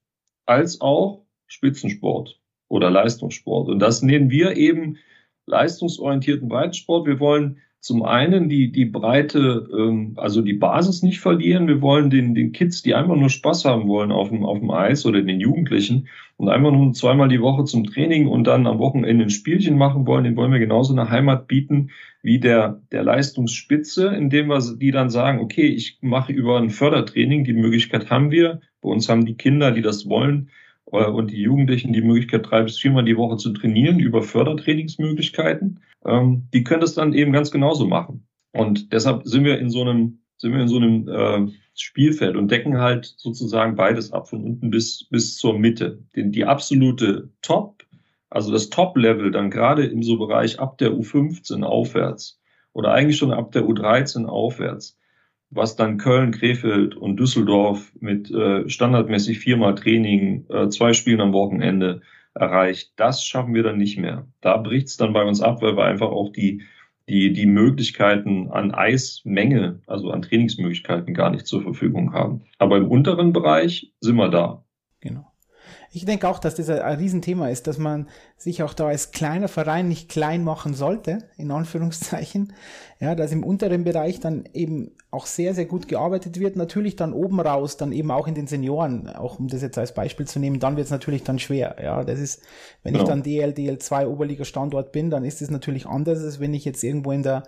als 0.46 0.80
auch 0.80 1.24
Spitzensport 1.46 2.40
oder 2.68 2.90
Leistungssport. 2.90 3.68
Und 3.68 3.78
das 3.78 4.02
nennen 4.02 4.30
wir 4.30 4.56
eben 4.56 4.98
leistungsorientierten 5.46 6.48
Breitensport. 6.48 7.06
Wir 7.06 7.20
wollen 7.20 7.58
zum 7.80 8.02
einen 8.02 8.48
die, 8.48 8.72
die 8.72 8.84
Breite, 8.84 9.68
ähm, 9.72 10.14
also 10.16 10.42
die 10.42 10.54
Basis 10.54 11.02
nicht 11.02 11.20
verlieren. 11.20 11.68
Wir 11.68 11.80
wollen 11.80 12.10
den, 12.10 12.34
den 12.34 12.52
Kids, 12.52 12.82
die 12.82 12.94
einfach 12.94 13.14
nur 13.16 13.30
Spaß 13.30 13.64
haben 13.64 13.86
wollen 13.86 14.10
auf 14.10 14.30
dem, 14.30 14.44
auf 14.44 14.58
dem 14.58 14.70
Eis 14.70 15.06
oder 15.06 15.22
den 15.22 15.40
Jugendlichen 15.40 16.08
und 16.36 16.48
einfach 16.48 16.72
nur 16.72 16.92
zweimal 16.92 17.28
die 17.28 17.40
Woche 17.40 17.64
zum 17.64 17.84
Training 17.84 18.26
und 18.26 18.44
dann 18.44 18.66
am 18.66 18.78
Wochenende 18.78 19.24
ein 19.24 19.30
Spielchen 19.30 19.78
machen 19.78 20.06
wollen, 20.06 20.24
den 20.24 20.36
wollen 20.36 20.52
wir 20.52 20.58
genauso 20.58 20.92
eine 20.92 21.10
Heimat 21.10 21.46
bieten 21.46 21.90
wie 22.22 22.40
der, 22.40 22.82
der 22.90 23.04
Leistungsspitze, 23.04 24.08
indem 24.08 24.48
wir 24.48 24.60
die 24.76 24.90
dann 24.90 25.08
sagen, 25.08 25.40
okay, 25.40 25.66
ich 25.66 25.98
mache 26.00 26.32
über 26.32 26.58
ein 26.58 26.70
Fördertraining, 26.70 27.44
die 27.44 27.52
Möglichkeit 27.52 28.10
haben 28.10 28.32
wir. 28.32 28.60
Bei 28.80 28.88
uns 28.88 29.08
haben 29.08 29.24
die 29.24 29.36
Kinder, 29.36 29.70
die 29.70 29.82
das 29.82 30.08
wollen, 30.08 30.50
und 30.86 31.30
die 31.30 31.42
Jugendlichen 31.42 31.92
die 31.92 32.02
Möglichkeit, 32.02 32.48
drei 32.48 32.62
bis 32.62 32.78
viermal 32.78 33.04
die 33.04 33.16
Woche 33.16 33.36
zu 33.36 33.52
trainieren 33.52 33.98
über 33.98 34.22
Fördertrainingsmöglichkeiten. 34.22 35.80
Ähm, 36.04 36.48
die 36.52 36.64
können 36.64 36.80
das 36.80 36.94
dann 36.94 37.12
eben 37.12 37.32
ganz 37.32 37.50
genauso 37.50 37.86
machen. 37.86 38.26
Und 38.52 38.92
deshalb 38.92 39.26
sind 39.26 39.44
wir 39.44 39.58
in 39.58 39.68
so 39.68 39.82
einem, 39.82 40.20
sind 40.36 40.52
wir 40.52 40.60
in 40.60 40.68
so 40.68 40.76
einem 40.76 41.08
äh, 41.08 41.52
Spielfeld 41.74 42.36
und 42.36 42.50
decken 42.50 42.78
halt 42.78 43.14
sozusagen 43.16 43.74
beides 43.74 44.12
ab, 44.12 44.28
von 44.28 44.42
unten 44.42 44.70
bis, 44.70 45.06
bis 45.10 45.36
zur 45.36 45.58
Mitte. 45.58 46.02
Den, 46.14 46.30
die 46.30 46.44
absolute 46.44 47.30
Top, 47.42 47.84
also 48.30 48.52
das 48.52 48.70
Top-Level 48.70 49.30
dann 49.30 49.50
gerade 49.50 49.84
im 49.84 50.02
so 50.02 50.16
Bereich 50.16 50.58
ab 50.60 50.78
der 50.78 50.92
U15 50.92 51.64
aufwärts 51.64 52.40
oder 52.72 52.92
eigentlich 52.92 53.16
schon 53.16 53.32
ab 53.32 53.52
der 53.52 53.64
U13 53.64 54.26
aufwärts, 54.26 54.98
was 55.56 55.76
dann 55.76 55.98
Köln, 55.98 56.32
Krefeld 56.32 56.94
und 56.94 57.18
Düsseldorf 57.18 57.92
mit 58.00 58.30
äh, 58.30 58.68
standardmäßig 58.68 59.38
viermal 59.38 59.74
Training, 59.74 60.46
äh, 60.48 60.68
zwei 60.68 60.92
Spielen 60.92 61.20
am 61.20 61.32
Wochenende 61.32 62.02
erreicht, 62.34 62.92
das 62.96 63.24
schaffen 63.24 63.54
wir 63.54 63.62
dann 63.62 63.78
nicht 63.78 63.98
mehr. 63.98 64.26
Da 64.40 64.58
bricht's 64.58 64.96
dann 64.96 65.12
bei 65.12 65.24
uns 65.24 65.40
ab, 65.40 65.62
weil 65.62 65.76
wir 65.76 65.84
einfach 65.84 66.10
auch 66.10 66.30
die, 66.30 66.62
die, 67.08 67.32
die 67.32 67.46
Möglichkeiten 67.46 68.50
an 68.50 68.72
Eismenge, 68.72 69.80
also 69.86 70.10
an 70.10 70.22
Trainingsmöglichkeiten 70.22 71.14
gar 71.14 71.30
nicht 71.30 71.46
zur 71.46 71.62
Verfügung 71.62 72.12
haben. 72.12 72.42
Aber 72.58 72.76
im 72.76 72.88
unteren 72.88 73.32
Bereich 73.32 73.92
sind 74.00 74.16
wir 74.16 74.28
da. 74.28 74.64
Genau. 75.00 75.32
Ich 75.92 76.04
denke 76.04 76.28
auch, 76.28 76.38
dass 76.38 76.54
das 76.56 76.68
ein 76.68 76.98
Riesenthema 76.98 77.48
ist, 77.48 77.66
dass 77.66 77.78
man 77.78 78.08
sich 78.36 78.62
auch 78.62 78.74
da 78.74 78.88
als 78.88 79.12
kleiner 79.12 79.48
Verein 79.48 79.88
nicht 79.88 80.08
klein 80.08 80.44
machen 80.44 80.74
sollte, 80.74 81.18
in 81.36 81.50
Anführungszeichen. 81.50 82.52
Ja, 82.98 83.14
dass 83.14 83.30
im 83.30 83.44
unteren 83.44 83.84
Bereich 83.84 84.20
dann 84.20 84.48
eben 84.54 84.92
auch 85.10 85.26
sehr, 85.26 85.54
sehr 85.54 85.66
gut 85.66 85.86
gearbeitet 85.86 86.40
wird. 86.40 86.56
Natürlich 86.56 86.96
dann 86.96 87.12
oben 87.12 87.40
raus, 87.40 87.76
dann 87.76 87.92
eben 87.92 88.10
auch 88.10 88.26
in 88.26 88.34
den 88.34 88.46
Senioren, 88.46 89.08
auch 89.08 89.38
um 89.38 89.48
das 89.48 89.60
jetzt 89.60 89.76
als 89.76 89.92
Beispiel 89.92 90.26
zu 90.26 90.38
nehmen, 90.38 90.60
dann 90.60 90.76
wird 90.76 90.86
es 90.86 90.90
natürlich 90.90 91.22
dann 91.22 91.38
schwer. 91.38 91.76
Ja, 91.82 92.04
das 92.04 92.18
ist, 92.18 92.42
wenn 92.82 92.94
genau. 92.94 93.04
ich 93.04 93.08
dann 93.10 93.22
DL, 93.22 93.50
DL2 93.50 94.06
Oberliga-Standort 94.06 94.92
bin, 94.92 95.10
dann 95.10 95.24
ist 95.24 95.42
es 95.42 95.50
natürlich 95.50 95.86
anders, 95.86 96.22
als 96.22 96.40
wenn 96.40 96.54
ich 96.54 96.64
jetzt 96.64 96.82
irgendwo 96.82 97.12
in 97.12 97.22
der, 97.22 97.42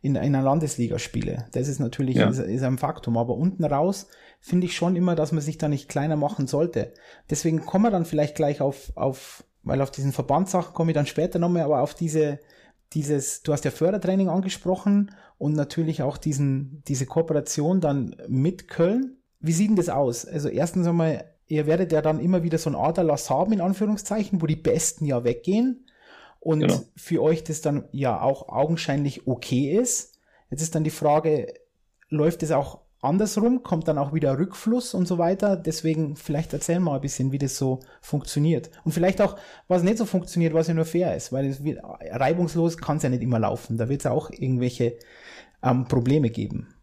in, 0.00 0.16
in 0.16 0.34
einer 0.34 0.42
Landesliga 0.42 0.98
spiele. 0.98 1.46
Das 1.52 1.68
ist 1.68 1.80
natürlich, 1.80 2.16
ja. 2.16 2.28
ist, 2.28 2.38
ist 2.38 2.62
ein 2.62 2.78
Faktum. 2.78 3.18
Aber 3.18 3.34
unten 3.34 3.64
raus 3.64 4.06
finde 4.44 4.66
ich 4.66 4.76
schon 4.76 4.94
immer, 4.94 5.14
dass 5.14 5.32
man 5.32 5.40
sich 5.40 5.56
da 5.56 5.68
nicht 5.68 5.88
kleiner 5.88 6.16
machen 6.16 6.46
sollte. 6.46 6.92
Deswegen 7.30 7.64
kommen 7.64 7.86
wir 7.86 7.90
dann 7.90 8.04
vielleicht 8.04 8.34
gleich 8.34 8.60
auf, 8.60 8.92
auf, 8.94 9.42
weil 9.62 9.80
auf 9.80 9.90
diesen 9.90 10.12
Verbandssachen 10.12 10.74
komme 10.74 10.90
ich 10.90 10.94
dann 10.94 11.06
später 11.06 11.38
nochmal, 11.38 11.62
aber 11.62 11.80
auf 11.80 11.94
diese, 11.94 12.40
dieses, 12.92 13.42
du 13.42 13.54
hast 13.54 13.64
ja 13.64 13.70
Fördertraining 13.70 14.28
angesprochen 14.28 15.12
und 15.38 15.54
natürlich 15.54 16.02
auch 16.02 16.18
diesen, 16.18 16.82
diese 16.86 17.06
Kooperation 17.06 17.80
dann 17.80 18.16
mit 18.28 18.68
Köln. 18.68 19.16
Wie 19.40 19.52
sieht 19.52 19.70
denn 19.70 19.76
das 19.76 19.88
aus? 19.88 20.26
Also 20.26 20.50
erstens 20.50 20.86
einmal, 20.86 21.24
ihr 21.46 21.66
werdet 21.66 21.90
ja 21.90 22.02
dann 22.02 22.20
immer 22.20 22.42
wieder 22.42 22.58
so 22.58 22.68
ein 22.68 22.76
Aderlass 22.76 23.30
haben, 23.30 23.54
in 23.54 23.62
Anführungszeichen, 23.62 24.42
wo 24.42 24.46
die 24.46 24.56
Besten 24.56 25.06
ja 25.06 25.24
weggehen 25.24 25.86
und 26.40 26.60
genau. 26.60 26.82
für 26.96 27.22
euch 27.22 27.44
das 27.44 27.62
dann 27.62 27.88
ja 27.92 28.20
auch 28.20 28.50
augenscheinlich 28.50 29.26
okay 29.26 29.74
ist. 29.74 30.18
Jetzt 30.50 30.60
ist 30.60 30.74
dann 30.74 30.84
die 30.84 30.90
Frage, 30.90 31.54
läuft 32.10 32.42
es 32.42 32.52
auch 32.52 32.83
andersrum 33.04 33.62
kommt 33.62 33.88
dann 33.88 33.98
auch 33.98 34.12
wieder 34.12 34.38
Rückfluss 34.38 34.94
und 34.94 35.06
so 35.06 35.18
weiter. 35.18 35.56
Deswegen 35.56 36.16
vielleicht 36.16 36.52
erzählen 36.52 36.82
wir 36.82 36.90
mal 36.90 36.96
ein 36.96 37.00
bisschen, 37.00 37.32
wie 37.32 37.38
das 37.38 37.56
so 37.56 37.80
funktioniert. 38.00 38.70
Und 38.84 38.92
vielleicht 38.92 39.20
auch, 39.20 39.36
was 39.68 39.82
nicht 39.82 39.98
so 39.98 40.06
funktioniert, 40.06 40.54
was 40.54 40.68
ja 40.68 40.74
nur 40.74 40.84
fair 40.84 41.14
ist, 41.16 41.32
weil 41.32 41.46
es 41.46 41.62
wird, 41.62 41.80
reibungslos 41.82 42.78
kann 42.78 42.96
es 42.96 43.02
ja 43.02 43.10
nicht 43.10 43.22
immer 43.22 43.38
laufen. 43.38 43.76
Da 43.76 43.88
wird 43.88 44.00
es 44.00 44.06
auch 44.06 44.30
irgendwelche 44.30 44.96
ähm, 45.62 45.86
Probleme 45.86 46.30
geben. 46.30 46.74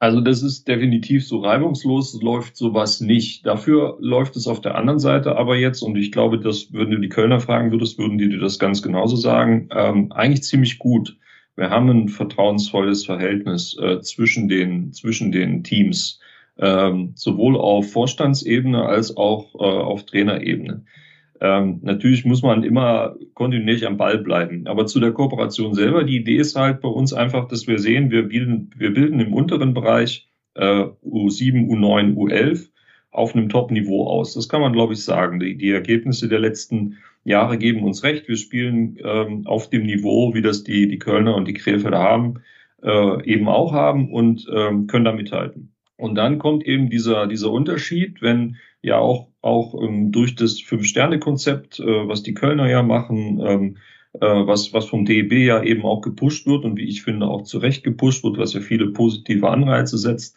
Also 0.00 0.20
das 0.20 0.42
ist 0.42 0.68
definitiv 0.68 1.26
so 1.26 1.40
reibungslos, 1.40 2.22
läuft 2.22 2.56
sowas 2.56 3.00
nicht. 3.00 3.44
Dafür 3.44 3.96
läuft 4.00 4.36
es 4.36 4.46
auf 4.46 4.60
der 4.60 4.76
anderen 4.76 5.00
Seite 5.00 5.36
aber 5.36 5.56
jetzt, 5.56 5.82
und 5.82 5.96
ich 5.96 6.12
glaube, 6.12 6.38
das 6.38 6.72
würden 6.72 6.92
du 6.92 7.00
die 7.00 7.08
Kölner 7.08 7.40
fragen 7.40 7.72
würdest, 7.72 7.98
würden 7.98 8.16
die 8.16 8.28
dir 8.28 8.38
das 8.38 8.60
ganz 8.60 8.80
genauso 8.80 9.16
sagen, 9.16 9.68
ähm, 9.72 10.12
eigentlich 10.12 10.44
ziemlich 10.44 10.78
gut. 10.78 11.16
Wir 11.58 11.70
haben 11.70 11.88
ein 11.90 12.08
vertrauensvolles 12.08 13.04
Verhältnis 13.04 13.76
äh, 13.82 14.00
zwischen, 14.00 14.48
den, 14.48 14.92
zwischen 14.92 15.32
den 15.32 15.64
Teams, 15.64 16.20
ähm, 16.56 17.10
sowohl 17.16 17.56
auf 17.56 17.90
Vorstandsebene 17.90 18.84
als 18.84 19.16
auch 19.16 19.56
äh, 19.56 19.64
auf 19.64 20.06
Trainerebene. 20.06 20.84
Ähm, 21.40 21.80
natürlich 21.82 22.24
muss 22.24 22.42
man 22.42 22.62
immer 22.62 23.16
kontinuierlich 23.34 23.88
am 23.88 23.96
Ball 23.96 24.18
bleiben. 24.18 24.68
Aber 24.68 24.86
zu 24.86 25.00
der 25.00 25.10
Kooperation 25.10 25.74
selber, 25.74 26.04
die 26.04 26.18
Idee 26.18 26.36
ist 26.36 26.54
halt 26.54 26.80
bei 26.80 26.88
uns 26.88 27.12
einfach, 27.12 27.48
dass 27.48 27.66
wir 27.66 27.80
sehen, 27.80 28.12
wir 28.12 28.28
bilden, 28.28 28.70
wir 28.76 28.94
bilden 28.94 29.18
im 29.18 29.34
unteren 29.34 29.74
Bereich 29.74 30.28
äh, 30.54 30.84
U7, 31.04 31.66
U9, 31.66 32.14
U11 32.14 32.68
auf 33.10 33.34
einem 33.34 33.48
Top-Niveau 33.48 34.06
aus. 34.06 34.34
Das 34.34 34.48
kann 34.48 34.60
man, 34.60 34.72
glaube 34.72 34.92
ich, 34.92 35.02
sagen. 35.02 35.40
Die, 35.40 35.56
die 35.56 35.72
Ergebnisse 35.72 36.28
der 36.28 36.38
letzten 36.38 36.98
Jahre 37.28 37.58
geben 37.58 37.84
uns 37.84 38.02
recht. 38.02 38.28
Wir 38.28 38.36
spielen 38.36 38.98
ähm, 39.04 39.46
auf 39.46 39.70
dem 39.70 39.84
Niveau, 39.84 40.34
wie 40.34 40.42
das 40.42 40.64
die, 40.64 40.88
die 40.88 40.98
Kölner 40.98 41.34
und 41.34 41.46
die 41.46 41.54
Krefelder 41.54 41.98
haben, 41.98 42.42
äh, 42.82 43.24
eben 43.24 43.48
auch 43.48 43.72
haben 43.72 44.12
und 44.12 44.46
ähm, 44.52 44.86
können 44.86 45.04
da 45.04 45.12
mithalten. 45.12 45.72
Und 45.96 46.14
dann 46.14 46.38
kommt 46.38 46.64
eben 46.64 46.90
dieser, 46.90 47.26
dieser 47.26 47.50
Unterschied, 47.50 48.22
wenn 48.22 48.56
ja 48.82 48.98
auch, 48.98 49.28
auch 49.42 49.74
ähm, 49.82 50.12
durch 50.12 50.36
das 50.36 50.60
Fünf-Sterne-Konzept, 50.60 51.80
äh, 51.80 52.08
was 52.08 52.22
die 52.22 52.34
Kölner 52.34 52.68
ja 52.68 52.82
machen, 52.82 53.40
ähm, 53.44 53.76
äh, 54.14 54.20
was, 54.20 54.72
was 54.72 54.86
vom 54.86 55.04
DEB 55.04 55.32
ja 55.32 55.62
eben 55.62 55.82
auch 55.82 56.00
gepusht 56.00 56.46
wird 56.46 56.64
und 56.64 56.76
wie 56.76 56.88
ich 56.88 57.02
finde 57.02 57.26
auch 57.26 57.42
zu 57.42 57.58
Recht 57.58 57.84
gepusht 57.84 58.24
wird, 58.24 58.38
was 58.38 58.54
ja 58.54 58.60
viele 58.60 58.90
positive 58.90 59.48
Anreize 59.48 59.98
setzt. 59.98 60.36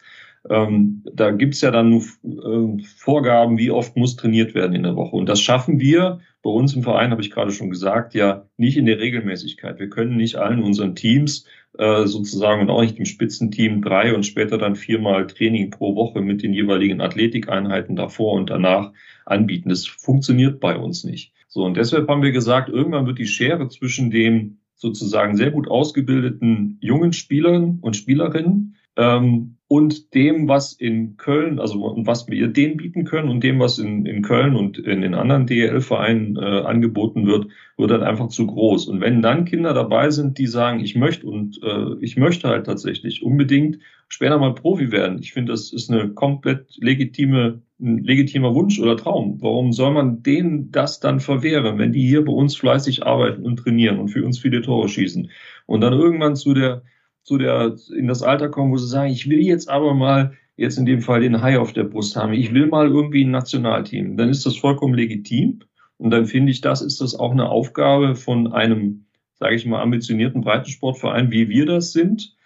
Ähm, 0.50 1.04
da 1.12 1.30
gibt's 1.30 1.60
ja 1.60 1.70
dann 1.70 1.94
äh, 1.94 2.82
Vorgaben, 2.96 3.58
wie 3.58 3.70
oft 3.70 3.96
muss 3.96 4.16
trainiert 4.16 4.54
werden 4.54 4.74
in 4.74 4.82
der 4.82 4.96
Woche. 4.96 5.16
Und 5.16 5.28
das 5.28 5.40
schaffen 5.40 5.78
wir 5.78 6.20
bei 6.42 6.50
uns 6.50 6.74
im 6.74 6.82
Verein, 6.82 7.12
habe 7.12 7.22
ich 7.22 7.30
gerade 7.30 7.52
schon 7.52 7.70
gesagt, 7.70 8.14
ja 8.14 8.46
nicht 8.56 8.76
in 8.76 8.86
der 8.86 8.98
Regelmäßigkeit. 8.98 9.78
Wir 9.78 9.88
können 9.88 10.16
nicht 10.16 10.36
allen 10.36 10.62
unseren 10.62 10.96
Teams 10.96 11.46
äh, 11.78 12.06
sozusagen 12.06 12.60
und 12.60 12.70
auch 12.70 12.82
nicht 12.82 12.98
im 12.98 13.04
Spitzenteam 13.04 13.82
drei 13.82 14.14
und 14.14 14.26
später 14.26 14.58
dann 14.58 14.74
viermal 14.74 15.26
Training 15.28 15.70
pro 15.70 15.94
Woche 15.94 16.20
mit 16.20 16.42
den 16.42 16.52
jeweiligen 16.52 17.00
Athletikeinheiten 17.00 17.94
davor 17.94 18.32
und 18.32 18.50
danach 18.50 18.92
anbieten. 19.24 19.68
Das 19.68 19.86
funktioniert 19.86 20.58
bei 20.58 20.76
uns 20.76 21.04
nicht. 21.04 21.32
So, 21.46 21.64
und 21.64 21.76
deshalb 21.76 22.08
haben 22.08 22.22
wir 22.22 22.32
gesagt, 22.32 22.68
irgendwann 22.68 23.06
wird 23.06 23.18
die 23.18 23.26
Schere 23.26 23.68
zwischen 23.68 24.10
dem 24.10 24.58
sozusagen 24.74 25.36
sehr 25.36 25.52
gut 25.52 25.68
ausgebildeten 25.68 26.78
jungen 26.80 27.12
Spielern 27.12 27.78
und 27.80 27.96
Spielerinnen 27.96 28.74
ähm, 28.96 29.56
und 29.68 30.12
dem, 30.12 30.48
was 30.48 30.74
in 30.74 31.16
Köln, 31.16 31.58
also 31.58 31.94
was 32.04 32.28
wir 32.28 32.48
denen 32.48 32.76
bieten 32.76 33.04
können 33.04 33.30
und 33.30 33.42
dem, 33.42 33.58
was 33.58 33.78
in, 33.78 34.04
in 34.04 34.20
Köln 34.20 34.54
und 34.54 34.78
in 34.78 35.00
den 35.00 35.14
anderen 35.14 35.46
DEL-Vereinen 35.46 36.36
äh, 36.36 36.40
angeboten 36.40 37.26
wird, 37.26 37.46
wird 37.78 37.90
dann 37.90 38.02
einfach 38.02 38.28
zu 38.28 38.46
groß. 38.46 38.88
Und 38.88 39.00
wenn 39.00 39.22
dann 39.22 39.46
Kinder 39.46 39.72
dabei 39.72 40.10
sind, 40.10 40.36
die 40.36 40.46
sagen, 40.46 40.80
ich 40.80 40.94
möchte 40.94 41.26
und 41.26 41.58
äh, 41.62 41.94
ich 42.00 42.18
möchte 42.18 42.48
halt 42.48 42.66
tatsächlich 42.66 43.22
unbedingt 43.22 43.78
später 44.08 44.36
mal 44.36 44.54
Profi 44.54 44.92
werden. 44.92 45.20
Ich 45.20 45.32
finde, 45.32 45.52
das 45.52 45.72
ist 45.72 45.90
eine 45.90 46.10
komplett 46.10 46.76
legitime, 46.76 47.62
ein 47.80 48.04
legitimer 48.04 48.54
Wunsch 48.54 48.78
oder 48.78 48.98
Traum. 48.98 49.38
Warum 49.40 49.72
soll 49.72 49.94
man 49.94 50.22
denen 50.22 50.70
das 50.70 51.00
dann 51.00 51.18
verwehren, 51.18 51.78
wenn 51.78 51.92
die 51.92 52.06
hier 52.06 52.22
bei 52.26 52.32
uns 52.32 52.56
fleißig 52.56 53.06
arbeiten 53.06 53.42
und 53.46 53.56
trainieren 53.56 53.98
und 53.98 54.08
für 54.08 54.22
uns 54.22 54.38
viele 54.38 54.60
Tore 54.60 54.90
schießen 54.90 55.30
und 55.64 55.80
dann 55.80 55.94
irgendwann 55.94 56.36
zu 56.36 56.52
der 56.52 56.82
zu 57.22 57.38
der, 57.38 57.76
in 57.96 58.08
das 58.08 58.22
Alter 58.22 58.48
kommen, 58.48 58.72
wo 58.72 58.76
sie 58.76 58.88
sagen, 58.88 59.10
ich 59.12 59.28
will 59.28 59.40
jetzt 59.40 59.68
aber 59.68 59.94
mal, 59.94 60.32
jetzt 60.56 60.78
in 60.78 60.86
dem 60.86 61.00
Fall 61.00 61.20
den 61.20 61.40
Hai 61.40 61.58
auf 61.58 61.72
der 61.72 61.84
Brust 61.84 62.16
haben, 62.16 62.32
ich 62.32 62.52
will 62.52 62.66
mal 62.66 62.88
irgendwie 62.88 63.24
ein 63.24 63.30
Nationalteam, 63.30 64.16
dann 64.16 64.28
ist 64.28 64.44
das 64.44 64.56
vollkommen 64.56 64.94
legitim. 64.94 65.60
Und 65.98 66.10
dann 66.10 66.26
finde 66.26 66.50
ich, 66.50 66.60
das 66.60 66.82
ist 66.82 67.00
das 67.00 67.14
auch 67.14 67.30
eine 67.30 67.48
Aufgabe 67.48 68.16
von 68.16 68.52
einem, 68.52 69.06
sage 69.34 69.54
ich 69.54 69.66
mal, 69.66 69.80
ambitionierten 69.80 70.40
Breitensportverein, 70.40 71.30
wie 71.30 71.48
wir 71.48 71.64
das 71.64 71.92
sind, 71.92 72.36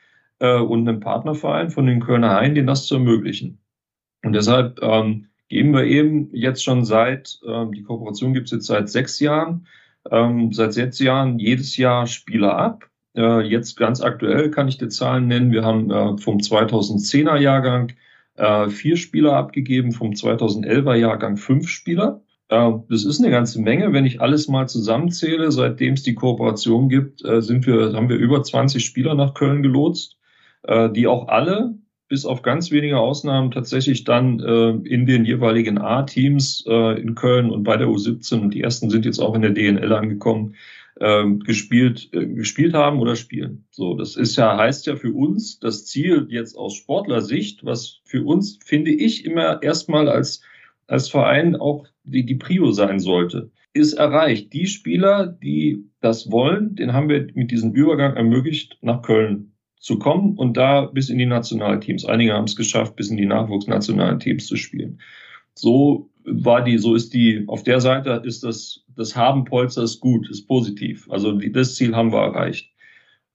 äh, 0.40 0.58
und 0.58 0.86
einem 0.86 1.00
Partnerverein 1.00 1.70
von 1.70 1.86
den 1.86 2.00
Kölner 2.00 2.30
Haien, 2.30 2.54
den 2.54 2.66
das 2.66 2.86
zu 2.86 2.96
ermöglichen. 2.96 3.58
Und 4.22 4.34
deshalb 4.34 4.82
ähm, 4.82 5.28
geben 5.48 5.72
wir 5.72 5.84
eben 5.84 6.28
jetzt 6.34 6.64
schon 6.64 6.84
seit, 6.84 7.38
ähm, 7.46 7.72
die 7.72 7.82
Kooperation 7.82 8.34
gibt 8.34 8.46
es 8.46 8.52
jetzt 8.52 8.66
seit 8.66 8.90
sechs 8.90 9.20
Jahren, 9.20 9.66
ähm, 10.10 10.52
seit 10.52 10.74
sechs 10.74 10.98
Jahren 10.98 11.38
jedes 11.38 11.76
Jahr 11.76 12.06
Spieler 12.06 12.58
ab 12.58 12.90
jetzt 13.16 13.76
ganz 13.76 14.00
aktuell 14.02 14.50
kann 14.50 14.68
ich 14.68 14.78
dir 14.78 14.88
Zahlen 14.88 15.26
nennen. 15.26 15.50
Wir 15.50 15.64
haben 15.64 15.90
äh, 15.90 16.18
vom 16.18 16.38
2010er 16.38 17.38
Jahrgang 17.38 17.92
äh, 18.36 18.68
vier 18.68 18.96
Spieler 18.96 19.34
abgegeben, 19.34 19.92
vom 19.92 20.10
2011er 20.10 20.94
Jahrgang 20.94 21.36
fünf 21.36 21.68
Spieler. 21.68 22.22
Äh, 22.48 22.72
das 22.88 23.04
ist 23.04 23.20
eine 23.20 23.30
ganze 23.30 23.60
Menge. 23.60 23.92
Wenn 23.92 24.06
ich 24.06 24.20
alles 24.20 24.48
mal 24.48 24.68
zusammenzähle, 24.68 25.50
seitdem 25.52 25.94
es 25.94 26.02
die 26.02 26.14
Kooperation 26.14 26.88
gibt, 26.88 27.24
äh, 27.24 27.42
sind 27.42 27.66
wir, 27.66 27.92
haben 27.94 28.08
wir 28.08 28.16
über 28.16 28.42
20 28.42 28.84
Spieler 28.84 29.14
nach 29.14 29.34
Köln 29.34 29.62
gelotst, 29.62 30.18
äh, 30.62 30.90
die 30.90 31.06
auch 31.06 31.28
alle 31.28 31.74
bis 32.08 32.24
auf 32.24 32.42
ganz 32.42 32.70
wenige 32.70 32.98
Ausnahmen 32.98 33.50
tatsächlich 33.50 34.04
dann 34.04 34.38
äh, 34.38 34.70
in 34.88 35.06
den 35.06 35.24
jeweiligen 35.24 35.78
A-Teams 35.78 36.64
äh, 36.68 37.00
in 37.00 37.16
Köln 37.16 37.50
und 37.50 37.64
bei 37.64 37.76
der 37.76 37.88
U17 37.88 38.42
und 38.42 38.54
die 38.54 38.62
ersten 38.62 38.90
sind 38.90 39.04
jetzt 39.04 39.18
auch 39.18 39.34
in 39.34 39.42
der 39.42 39.50
DNL 39.50 39.92
angekommen, 39.92 40.54
ähm, 41.00 41.40
gespielt, 41.40 42.08
äh, 42.12 42.26
gespielt 42.26 42.74
haben 42.74 43.00
oder 43.00 43.16
spielen. 43.16 43.66
So, 43.70 43.94
das 43.94 44.16
ist 44.16 44.36
ja, 44.36 44.56
heißt 44.56 44.86
ja 44.86 44.96
für 44.96 45.12
uns 45.12 45.58
das 45.58 45.86
Ziel 45.86 46.26
jetzt 46.30 46.56
aus 46.56 46.74
Sportlersicht, 46.74 47.64
was 47.64 48.00
für 48.04 48.24
uns, 48.24 48.58
finde 48.64 48.92
ich, 48.92 49.24
immer 49.24 49.62
erstmal 49.62 50.08
als, 50.08 50.42
als 50.86 51.08
Verein 51.08 51.56
auch 51.56 51.86
die, 52.04 52.24
die 52.24 52.36
Prio 52.36 52.70
sein 52.72 52.98
sollte, 52.98 53.50
ist 53.72 53.94
erreicht. 53.94 54.52
Die 54.52 54.66
Spieler, 54.66 55.26
die 55.26 55.84
das 56.00 56.30
wollen, 56.30 56.76
den 56.76 56.92
haben 56.92 57.08
wir 57.08 57.26
mit 57.34 57.50
diesem 57.50 57.72
Übergang 57.72 58.16
ermöglicht, 58.16 58.78
nach 58.80 59.02
Köln 59.02 59.52
zu 59.78 59.98
kommen 59.98 60.36
und 60.36 60.56
da 60.56 60.86
bis 60.86 61.10
in 61.10 61.18
die 61.18 61.26
Nationalteams. 61.26 62.06
Einige 62.06 62.32
haben 62.32 62.44
es 62.44 62.56
geschafft, 62.56 62.96
bis 62.96 63.10
in 63.10 63.18
die 63.18 63.26
nachwuchsnationalen 63.26 64.18
Teams 64.18 64.46
zu 64.46 64.56
spielen. 64.56 65.00
So 65.54 66.10
war 66.26 66.62
die, 66.62 66.78
so 66.78 66.94
ist 66.94 67.14
die, 67.14 67.44
auf 67.46 67.62
der 67.62 67.80
Seite 67.80 68.22
ist 68.24 68.42
das, 68.44 68.84
das 68.96 69.16
Haben 69.16 69.44
Polsters 69.44 70.00
gut, 70.00 70.28
ist 70.28 70.46
positiv. 70.46 71.08
Also 71.10 71.32
die, 71.32 71.52
das 71.52 71.74
Ziel 71.76 71.94
haben 71.94 72.12
wir 72.12 72.20
erreicht. 72.20 72.70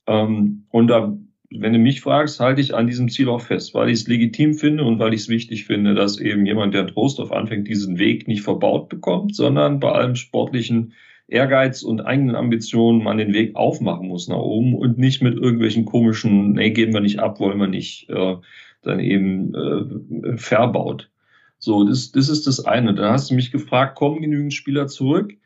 Ähm, 0.07 0.65
und 0.69 0.87
da, 0.87 1.17
wenn 1.49 1.73
du 1.73 1.79
mich 1.79 2.01
fragst, 2.01 2.39
halte 2.39 2.61
ich 2.61 2.75
an 2.75 2.87
diesem 2.87 3.09
Ziel 3.09 3.29
auch 3.29 3.41
fest, 3.41 3.73
weil 3.73 3.89
ich 3.89 4.01
es 4.01 4.07
legitim 4.07 4.53
finde 4.53 4.83
und 4.83 4.99
weil 4.99 5.13
ich 5.13 5.21
es 5.21 5.29
wichtig 5.29 5.65
finde, 5.65 5.95
dass 5.95 6.19
eben 6.19 6.45
jemand, 6.45 6.73
der 6.73 6.87
Trostorf 6.87 7.31
anfängt, 7.31 7.67
diesen 7.67 7.97
Weg 7.97 8.27
nicht 8.27 8.41
verbaut 8.41 8.89
bekommt, 8.89 9.35
sondern 9.35 9.79
bei 9.79 9.91
allem 9.91 10.15
sportlichen 10.15 10.93
Ehrgeiz 11.27 11.81
und 11.83 12.01
eigenen 12.01 12.35
Ambitionen 12.35 13.03
man 13.03 13.17
den 13.17 13.33
Weg 13.33 13.55
aufmachen 13.55 14.07
muss 14.09 14.27
nach 14.27 14.37
oben 14.37 14.75
und 14.75 14.97
nicht 14.97 15.21
mit 15.21 15.35
irgendwelchen 15.35 15.85
komischen, 15.85 16.53
nee, 16.53 16.71
geben 16.71 16.93
wir 16.93 16.99
nicht 16.99 17.19
ab, 17.19 17.39
wollen 17.39 17.59
wir 17.59 17.67
nicht, 17.67 18.09
äh, 18.09 18.35
dann 18.81 18.99
eben 18.99 19.53
äh, 19.55 20.37
verbaut. 20.37 21.09
So, 21.61 21.83
das, 21.83 22.11
das 22.11 22.27
ist 22.27 22.47
das 22.47 22.65
eine. 22.65 22.95
Da 22.95 23.13
hast 23.13 23.29
du 23.29 23.35
mich 23.35 23.51
gefragt, 23.51 23.95
kommen 23.95 24.21
genügend 24.21 24.53
Spieler 24.53 24.87
zurück? 24.87 25.37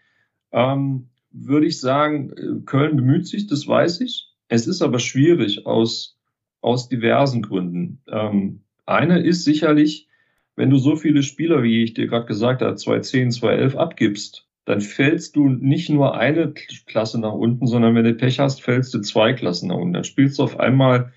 Ähm, 0.53 1.09
würde 1.31 1.67
ich 1.67 1.81
sagen, 1.81 2.31
äh, 2.31 2.61
Köln 2.65 2.95
bemüht 2.95 3.27
sich, 3.27 3.47
das 3.47 3.67
weiß 3.67 3.99
ich. 3.99 4.29
Es 4.47 4.65
ist 4.65 4.81
aber 4.81 4.99
schwierig 4.99 5.65
aus, 5.65 6.17
aus 6.61 6.87
diversen 6.87 7.41
Gründen. 7.41 8.01
Ähm, 8.07 8.61
eine 8.85 9.19
ist 9.19 9.43
sicherlich, 9.43 10.07
wenn 10.55 10.69
du 10.69 10.77
so 10.77 10.95
viele 10.95 11.21
Spieler, 11.21 11.63
wie 11.63 11.83
ich 11.83 11.93
dir 11.95 12.07
gerade 12.07 12.27
gesagt 12.27 12.61
habe, 12.61 12.75
210, 12.75 13.31
211 13.31 13.75
abgibst, 13.75 14.47
dann 14.63 14.79
fällst 14.79 15.35
du 15.35 15.49
nicht 15.49 15.89
nur 15.89 16.17
eine 16.17 16.53
Klasse 16.53 17.19
nach 17.19 17.33
unten, 17.33 17.67
sondern 17.67 17.93
wenn 17.93 18.05
du 18.05 18.13
Pech 18.13 18.39
hast, 18.39 18.61
fällst 18.61 18.93
du 18.93 19.01
zwei 19.01 19.33
Klassen 19.33 19.67
nach 19.67 19.75
unten. 19.75 19.93
Dann 19.93 20.05
spielst 20.05 20.39
du 20.39 20.43
auf 20.43 20.61
einmal 20.61 21.11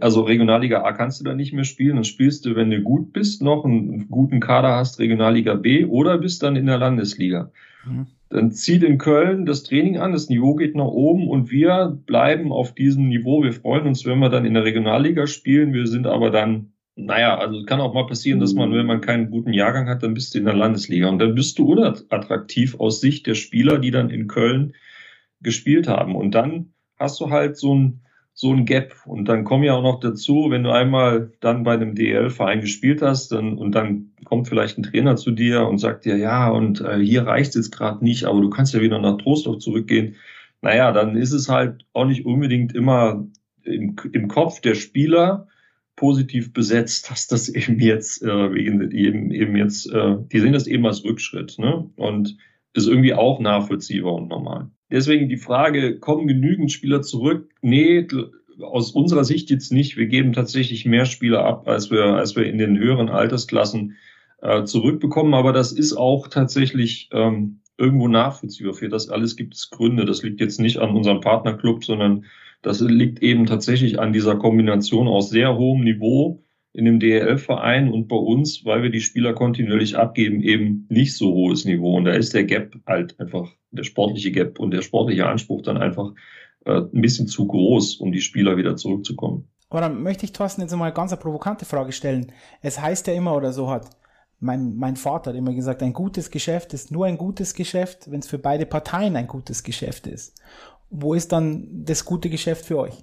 also 0.00 0.22
Regionalliga 0.22 0.82
A 0.82 0.92
kannst 0.92 1.20
du 1.20 1.24
da 1.24 1.34
nicht 1.34 1.52
mehr 1.52 1.64
spielen. 1.64 1.96
Dann 1.96 2.04
spielst 2.04 2.44
du, 2.44 2.54
wenn 2.54 2.70
du 2.70 2.82
gut 2.82 3.12
bist, 3.12 3.42
noch 3.42 3.64
einen 3.64 4.08
guten 4.08 4.40
Kader 4.40 4.76
hast, 4.76 4.98
Regionalliga 4.98 5.54
B 5.54 5.84
oder 5.84 6.18
bist 6.18 6.42
dann 6.42 6.56
in 6.56 6.66
der 6.66 6.78
Landesliga. 6.78 7.50
Mhm. 7.86 8.06
Dann 8.28 8.52
zieht 8.52 8.84
in 8.84 8.98
Köln 8.98 9.44
das 9.44 9.64
Training 9.64 9.98
an, 9.98 10.12
das 10.12 10.28
Niveau 10.28 10.54
geht 10.54 10.76
nach 10.76 10.84
oben 10.84 11.28
und 11.28 11.50
wir 11.50 11.98
bleiben 12.06 12.52
auf 12.52 12.74
diesem 12.74 13.08
Niveau. 13.08 13.42
Wir 13.42 13.52
freuen 13.52 13.86
uns, 13.86 14.06
wenn 14.06 14.20
wir 14.20 14.28
dann 14.28 14.44
in 14.44 14.54
der 14.54 14.64
Regionalliga 14.64 15.26
spielen. 15.26 15.72
Wir 15.72 15.86
sind 15.88 16.06
aber 16.06 16.30
dann, 16.30 16.72
naja, 16.94 17.38
also 17.38 17.64
kann 17.64 17.80
auch 17.80 17.92
mal 17.92 18.06
passieren, 18.06 18.38
dass 18.38 18.54
man, 18.54 18.72
wenn 18.72 18.86
man 18.86 19.00
keinen 19.00 19.30
guten 19.30 19.52
Jahrgang 19.52 19.88
hat, 19.88 20.04
dann 20.04 20.14
bist 20.14 20.34
du 20.34 20.38
in 20.38 20.44
der 20.44 20.54
Landesliga. 20.54 21.08
Und 21.08 21.18
dann 21.18 21.34
bist 21.34 21.58
du 21.58 21.72
unattraktiv 21.72 22.78
aus 22.78 23.00
Sicht 23.00 23.26
der 23.26 23.34
Spieler, 23.34 23.78
die 23.78 23.90
dann 23.90 24.10
in 24.10 24.28
Köln 24.28 24.74
gespielt 25.40 25.88
haben. 25.88 26.14
Und 26.14 26.34
dann 26.34 26.72
hast 26.98 27.18
du 27.18 27.30
halt 27.30 27.56
so 27.56 27.74
ein, 27.74 28.02
so 28.40 28.54
ein 28.54 28.64
Gap. 28.64 28.94
Und 29.04 29.26
dann 29.26 29.44
kommen 29.44 29.64
ja 29.64 29.74
auch 29.74 29.82
noch 29.82 30.00
dazu, 30.00 30.46
wenn 30.48 30.62
du 30.62 30.70
einmal 30.70 31.30
dann 31.40 31.62
bei 31.62 31.74
einem 31.74 31.94
DL-Verein 31.94 32.62
gespielt 32.62 33.02
hast 33.02 33.32
dann, 33.32 33.58
und 33.58 33.74
dann 33.74 34.12
kommt 34.24 34.48
vielleicht 34.48 34.78
ein 34.78 34.82
Trainer 34.82 35.16
zu 35.16 35.30
dir 35.30 35.68
und 35.68 35.76
sagt 35.76 36.06
dir, 36.06 36.16
ja, 36.16 36.48
und 36.48 36.80
äh, 36.80 36.98
hier 36.98 37.26
reicht 37.26 37.50
es 37.50 37.56
jetzt 37.56 37.70
gerade 37.70 38.02
nicht, 38.02 38.24
aber 38.24 38.40
du 38.40 38.48
kannst 38.48 38.72
ja 38.72 38.80
wieder 38.80 38.98
nach 38.98 39.18
Trostorf 39.18 39.58
zurückgehen. 39.58 40.16
Naja, 40.62 40.90
dann 40.90 41.18
ist 41.18 41.32
es 41.32 41.50
halt 41.50 41.84
auch 41.92 42.06
nicht 42.06 42.24
unbedingt 42.24 42.74
immer 42.74 43.26
im, 43.62 43.96
im 44.10 44.28
Kopf 44.28 44.62
der 44.62 44.74
Spieler 44.74 45.46
positiv 45.96 46.54
besetzt, 46.54 47.10
dass 47.10 47.26
das 47.26 47.48
eben 47.54 47.78
jetzt 47.78 48.22
äh, 48.22 48.56
eben 48.56 48.90
eben 48.90 49.54
jetzt, 49.54 49.92
äh, 49.92 50.16
die 50.32 50.40
sehen 50.40 50.54
das 50.54 50.66
eben 50.66 50.86
als 50.86 51.04
Rückschritt, 51.04 51.58
ne? 51.58 51.90
Und 51.96 52.38
ist 52.72 52.88
irgendwie 52.88 53.12
auch 53.12 53.38
nachvollziehbar 53.38 54.14
und 54.14 54.28
normal. 54.28 54.70
Deswegen 54.90 55.28
die 55.28 55.36
Frage, 55.36 55.98
kommen 55.98 56.26
genügend 56.26 56.72
Spieler 56.72 57.02
zurück? 57.02 57.50
Nee, 57.62 58.06
aus 58.60 58.92
unserer 58.92 59.24
Sicht 59.24 59.50
jetzt 59.50 59.72
nicht. 59.72 59.96
Wir 59.96 60.06
geben 60.06 60.32
tatsächlich 60.32 60.84
mehr 60.84 61.04
Spieler 61.04 61.44
ab, 61.44 61.68
als 61.68 61.90
wir, 61.90 62.04
als 62.16 62.36
wir 62.36 62.46
in 62.46 62.58
den 62.58 62.78
höheren 62.78 63.08
Altersklassen 63.08 63.96
äh, 64.42 64.64
zurückbekommen. 64.64 65.34
Aber 65.34 65.52
das 65.52 65.72
ist 65.72 65.94
auch 65.94 66.28
tatsächlich 66.28 67.08
ähm, 67.12 67.60
irgendwo 67.78 68.08
nachvollziehbar. 68.08 68.74
Für 68.74 68.88
das 68.88 69.08
alles 69.08 69.36
gibt 69.36 69.54
es 69.54 69.70
Gründe. 69.70 70.04
Das 70.04 70.22
liegt 70.22 70.40
jetzt 70.40 70.60
nicht 70.60 70.78
an 70.78 70.94
unserem 70.94 71.20
Partnerclub, 71.20 71.84
sondern 71.84 72.24
das 72.62 72.80
liegt 72.80 73.22
eben 73.22 73.46
tatsächlich 73.46 73.98
an 73.98 74.12
dieser 74.12 74.36
Kombination 74.36 75.08
aus 75.08 75.30
sehr 75.30 75.56
hohem 75.56 75.82
Niveau 75.82 76.42
in 76.72 76.84
dem 76.84 77.00
DEL-Verein 77.00 77.90
und 77.90 78.08
bei 78.08 78.16
uns, 78.16 78.64
weil 78.64 78.82
wir 78.82 78.90
die 78.90 79.00
Spieler 79.00 79.34
kontinuierlich 79.34 79.96
abgeben, 79.96 80.40
eben 80.42 80.86
nicht 80.88 81.16
so 81.16 81.32
hohes 81.32 81.64
Niveau. 81.64 81.96
Und 81.96 82.04
da 82.04 82.12
ist 82.12 82.32
der 82.32 82.44
Gap 82.44 82.76
halt 82.86 83.18
einfach, 83.18 83.52
der 83.72 83.82
sportliche 83.84 84.30
Gap 84.30 84.58
und 84.58 84.70
der 84.70 84.82
sportliche 84.82 85.26
Anspruch 85.26 85.62
dann 85.62 85.76
einfach 85.76 86.12
äh, 86.64 86.80
ein 86.80 87.00
bisschen 87.00 87.26
zu 87.26 87.46
groß, 87.46 87.96
um 87.96 88.12
die 88.12 88.20
Spieler 88.20 88.56
wieder 88.56 88.76
zurückzukommen. 88.76 89.48
Aber 89.68 89.80
dann 89.80 90.02
möchte 90.02 90.24
ich 90.24 90.32
Thorsten 90.32 90.62
jetzt 90.62 90.74
mal 90.74 90.86
eine 90.86 90.94
ganz 90.94 91.16
provokante 91.18 91.64
Frage 91.64 91.92
stellen. 91.92 92.32
Es 92.60 92.80
heißt 92.80 93.06
ja 93.06 93.14
immer 93.14 93.36
oder 93.36 93.52
so 93.52 93.70
hat 93.70 93.90
mein, 94.40 94.76
mein 94.76 94.96
Vater 94.96 95.30
hat 95.30 95.36
immer 95.36 95.52
gesagt, 95.52 95.82
ein 95.82 95.92
gutes 95.92 96.30
Geschäft 96.30 96.72
ist 96.72 96.90
nur 96.90 97.06
ein 97.06 97.18
gutes 97.18 97.54
Geschäft, 97.54 98.10
wenn 98.10 98.20
es 98.20 98.26
für 98.26 98.38
beide 98.38 98.66
Parteien 98.66 99.14
ein 99.16 99.26
gutes 99.26 99.62
Geschäft 99.62 100.06
ist. 100.06 100.40
Wo 100.88 101.14
ist 101.14 101.30
dann 101.30 101.84
das 101.84 102.04
gute 102.04 102.30
Geschäft 102.30 102.64
für 102.64 102.78
euch? 102.78 102.94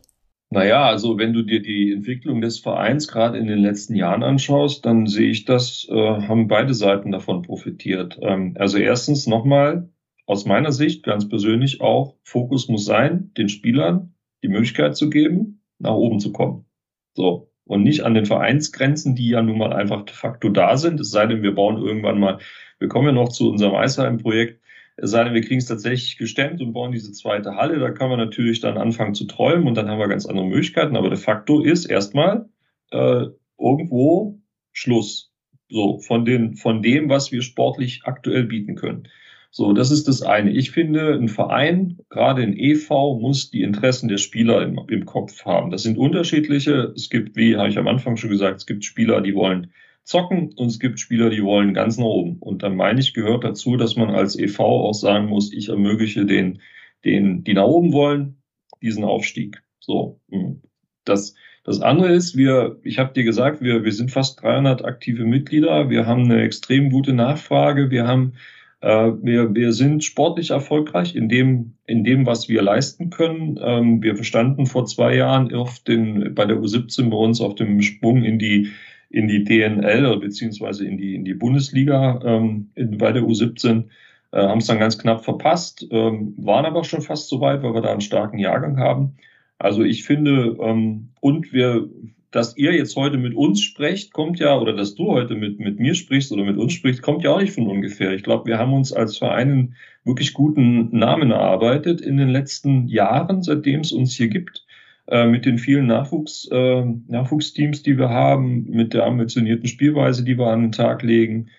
Naja, 0.50 0.86
also 0.86 1.18
wenn 1.18 1.34
du 1.34 1.44
dir 1.44 1.62
die 1.62 1.92
Entwicklung 1.92 2.40
des 2.40 2.60
Vereins 2.60 3.10
gerade 3.10 3.38
in 3.38 3.48
den 3.48 3.60
letzten 3.60 3.96
Jahren 3.96 4.24
anschaust, 4.24 4.86
dann 4.86 5.06
sehe 5.06 5.30
ich, 5.30 5.44
das 5.44 5.86
äh, 5.90 5.94
haben 5.94 6.48
beide 6.48 6.74
Seiten 6.74 7.12
davon 7.12 7.42
profitiert. 7.42 8.18
Ähm, 8.22 8.56
also 8.58 8.78
erstens 8.78 9.28
nochmal, 9.28 9.90
aus 10.26 10.46
meiner 10.46 10.72
Sicht 10.72 11.04
ganz 11.04 11.28
persönlich 11.28 11.82
auch, 11.82 12.16
Fokus 12.24 12.70
muss 12.70 12.86
sein, 12.86 13.32
den 13.38 13.50
Spielern 13.50 14.14
die 14.44 14.48
Möglichkeit 14.48 14.96
zu 14.96 15.10
geben, 15.10 15.62
nach 15.80 15.94
oben 15.94 16.20
zu 16.20 16.32
kommen. 16.32 16.66
So. 17.14 17.52
Und 17.66 17.84
nicht 17.84 18.04
an 18.04 18.14
den 18.14 18.26
Vereinsgrenzen, 18.26 19.16
die 19.16 19.30
ja 19.30 19.42
nun 19.42 19.58
mal 19.58 19.74
einfach 19.74 20.06
de 20.06 20.16
facto 20.16 20.48
da 20.48 20.78
sind. 20.78 21.02
Es 21.02 21.12
sei 21.12 21.26
denn, 21.26 21.44
wir 21.44 21.54
bauen 21.54 21.78
irgendwann 21.78 22.20
mal, 22.20 22.40
wir 22.80 22.88
kommen 22.88 23.08
ja 23.08 23.12
noch 23.12 23.30
zu 23.30 23.50
unserem 23.50 23.76
Eisheim-Projekt, 23.76 24.62
es 24.98 25.12
sei 25.12 25.24
denn, 25.24 25.34
wir 25.34 25.42
kriegen 25.42 25.60
es 25.60 25.68
tatsächlich 25.68 26.18
gestemmt 26.18 26.60
und 26.60 26.74
bauen 26.74 26.92
diese 26.92 27.12
zweite 27.12 27.56
Halle. 27.56 27.80
Da 27.80 27.92
kann 27.92 28.10
man 28.10 28.18
natürlich 28.18 28.60
dann 28.60 28.78
anfangen 28.78 29.14
zu 29.14 29.26
träumen 29.26 29.68
und 29.68 29.76
dann 29.76 29.90
haben 29.90 30.00
wir 30.00 30.08
ganz 30.08 30.26
andere 30.26 30.48
Möglichkeiten. 30.48 30.98
Aber 30.98 31.10
de 31.10 31.20
facto 31.20 31.62
ist 31.62 31.86
erstmal 31.86 32.50
äh, 32.92 33.26
irgendwo 33.60 34.40
Schluss. 34.74 35.32
So, 35.70 36.00
von, 36.00 36.26
den, 36.26 36.56
von 36.56 36.82
dem, 36.82 37.10
was 37.10 37.32
wir 37.32 37.42
sportlich 37.42 38.02
aktuell 38.06 38.46
bieten 38.46 38.76
können. 38.76 39.08
So, 39.52 39.74
das 39.74 39.92
ist 39.92 40.08
das 40.08 40.22
eine. 40.22 40.52
Ich 40.52 40.72
finde, 40.72 41.14
ein 41.14 41.30
Verein, 41.30 42.00
gerade 42.10 42.42
ein 42.42 42.58
EV, 42.58 43.20
muss 43.20 43.52
die 43.52 43.64
Interessen 43.64 44.08
der 44.08 44.18
Spieler 44.18 44.62
im, 44.62 44.80
im 44.88 45.06
Kopf 45.06 45.46
haben. 45.46 45.70
Das 45.72 45.84
sind 45.84 45.98
unterschiedliche. 45.98 46.94
Es 46.96 47.10
gibt, 47.10 47.36
wie 47.36 47.58
habe 47.58 47.70
ich 47.70 47.78
am 47.78 47.88
Anfang 47.88 48.18
schon 48.18 48.30
gesagt, 48.30 48.58
es 48.62 48.66
gibt 48.66 48.86
Spieler, 48.86 49.22
die 49.22 49.36
wollen 49.36 49.72
zocken 50.08 50.54
und 50.56 50.68
es 50.68 50.80
gibt 50.80 51.02
Spieler, 51.02 51.30
die 51.30 51.44
wollen 51.44 51.74
ganz 51.74 51.98
nach 51.98 52.06
oben. 52.06 52.38
Und 52.40 52.64
dann 52.64 52.78
meine 52.78 53.02
ich, 53.02 53.14
gehört 53.14 53.44
dazu, 53.44 53.76
dass 53.76 53.98
man 53.98 54.10
als 54.10 54.40
EV 54.40 54.60
auch 54.60 54.94
sagen 54.94 55.28
muss, 55.28 55.52
ich 55.52 55.68
ermögliche 55.68 56.26
den, 56.26 56.62
den, 57.04 57.44
die 57.44 57.54
nach 57.54 57.66
oben 57.66 57.92
wollen, 57.92 58.42
diesen 58.82 59.04
Aufstieg. 59.04 59.62
So, 59.80 60.22
hm. 60.30 60.62
das, 61.04 61.36
das 61.66 61.82
andere 61.82 62.14
ist, 62.14 62.38
wir, 62.38 62.80
ich 62.84 63.00
habe 63.00 63.14
dir 63.14 63.26
gesagt, 63.26 63.62
wir, 63.62 63.84
wir 63.84 63.92
sind 63.92 64.10
fast 64.10 64.42
300 64.42 64.86
aktive 64.86 65.26
Mitglieder, 65.26 65.90
wir 65.90 66.06
haben 66.06 66.24
eine 66.24 66.42
extrem 66.42 66.90
gute 66.90 67.12
Nachfrage, 67.12 67.92
wir 67.92 68.08
haben 68.08 68.34
äh, 68.80 69.12
wir, 69.22 69.54
wir 69.56 69.74
sind 69.74 70.06
sportlich 70.06 70.52
erfolgreich 70.52 71.16
in 71.16 71.28
dem, 71.28 71.74
in 71.86 72.06
dem, 72.06 72.26
was 72.26 72.48
wir 72.48 72.62
leisten 72.62 73.10
können. 73.10 73.60
Ähm, 73.62 74.02
wir 74.02 74.24
standen 74.24 74.68
vor 74.68 74.86
zwei 74.86 75.16
Jahren 75.16 75.54
auf 75.54 75.80
den, 75.80 76.34
bei 76.34 76.46
der 76.46 76.58
U17 76.58 77.10
bei 77.10 77.18
uns 77.18 77.42
auf 77.42 77.56
dem 77.56 77.82
Sprung 77.82 78.24
in 78.24 78.40
die, 78.40 78.72
in 79.10 79.28
die 79.28 79.44
DNL 79.44 80.18
beziehungsweise 80.20 80.86
in 80.86 80.98
die, 80.98 81.16
in 81.16 81.26
die 81.26 81.34
Bundesliga 81.34 82.20
ähm, 82.24 82.72
in, 82.76 82.98
bei 82.98 83.12
der 83.12 83.24
U17. 83.24 83.86
Äh, 84.32 84.42
haben 84.42 84.60
es 84.60 84.68
dann 84.68 84.80
ganz 84.80 84.98
knapp 84.98 85.24
verpasst, 85.24 85.88
ähm, 85.90 86.34
waren 86.38 86.66
aber 86.66 86.84
schon 86.84 87.02
fast 87.02 87.30
so 87.30 87.40
weit, 87.40 87.64
weil 87.64 87.74
wir 87.74 87.82
da 87.82 87.92
einen 87.92 88.02
starken 88.02 88.40
Jahrgang 88.40 88.78
haben. 88.78 89.16
Also 89.58 89.84
ich 89.84 90.04
finde, 90.04 90.58
ähm, 90.60 91.10
und 91.22 91.54
wir, 91.54 91.90
dass 92.32 92.58
ihr 92.58 92.74
jetzt 92.74 92.96
heute 92.98 93.18
mit 93.18 93.34
uns 93.34 93.62
sprecht, 93.62 94.14
kommt 94.14 94.40
ja, 94.40 94.60
oder 94.60 94.74
dass 94.74 94.96
du 94.96 95.08
heute 95.08 95.36
mit, 95.36 95.60
mit 95.60 95.80
mir 95.80 95.96
sprichst 95.96 96.32
oder 96.32 96.44
mit 96.44 96.58
uns 96.58 96.74
sprichst, 96.74 97.02
kommt 97.02 97.24
ja 97.24 97.32
auch 97.32 97.42
nicht 97.42 97.54
von 97.54 97.68
ungefähr. 97.68 98.12
Ich 98.12 98.24
glaube, 98.24 98.48
wir 98.48 98.60
haben 98.60 98.74
uns 98.74 98.92
als 98.92 99.18
Verein 99.18 99.50
einen 99.50 99.76
wirklich 100.04 100.34
guten 100.34 100.96
Namen 100.96 101.32
erarbeitet 101.32 102.02
in 102.02 102.18
den 102.18 102.30
letzten 102.30 102.88
Jahren, 102.88 103.42
seitdem 103.44 103.80
es 103.80 103.94
uns 103.94 104.14
hier 104.14 104.28
gibt, 104.28 104.67
mit 105.10 105.46
den 105.46 105.58
vielen 105.58 105.88
Nachwuchs, 105.88 106.50
äh, 106.52 106.84
Nachwuchsteams, 107.08 107.82
die 107.82 107.98
wir 107.98 108.10
haben, 108.10 108.66
mit 108.70 108.94
der 108.94 109.06
ambitionierten 109.06 109.68
Spielweise, 109.68 110.24
die 110.24 110.38
wir 110.38 110.48
an 110.48 110.64
den 110.64 110.72
Tag 110.74 111.02
legen. 111.02 111.50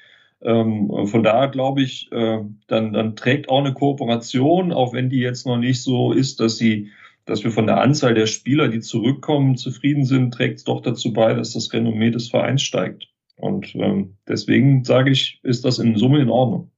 Ähm, 0.43 0.91
von 1.07 1.23
daher 1.23 1.49
glaube 1.49 1.83
ich, 1.83 2.13
äh, 2.13 2.41
dann, 2.67 2.93
dann 2.93 3.17
trägt 3.17 3.49
auch 3.49 3.61
eine 3.61 3.73
Kooperation, 3.73 4.73
auch 4.73 4.93
wenn 4.93 5.11
die 5.11 5.21
jetzt 5.21 5.47
noch 5.47 5.57
nicht 5.57 5.83
so 5.83 6.13
ist, 6.13 6.41
dass 6.41 6.59
sie 6.59 6.91
dass 7.29 7.45
wir 7.45 7.51
von 7.51 7.67
der 7.67 7.81
Anzahl 7.81 8.15
der 8.15 8.27
Spieler, 8.27 8.69
die 8.69 8.81
zurückkommen, 8.81 9.59
zufrieden 9.59 10.07
sind, 10.07 10.33
trägt 10.33 10.59
es 10.59 10.65
doch 10.65 10.81
dazu 10.81 11.13
bei, 11.13 11.35
dass 11.35 11.53
das 11.53 11.73
Renommee 11.75 12.11
des 12.11 12.31
Vereins 12.31 12.63
steigt. 12.63 13.09
Und 13.37 13.75
ähm, 13.75 14.17
deswegen 14.27 14.83
sage 14.85 15.11
ich, 15.11 15.39
ist 15.43 15.65
das 15.65 15.79
in 15.79 15.97
Summe 15.97 16.21
in 16.21 16.31
Ordnung. 16.31 16.71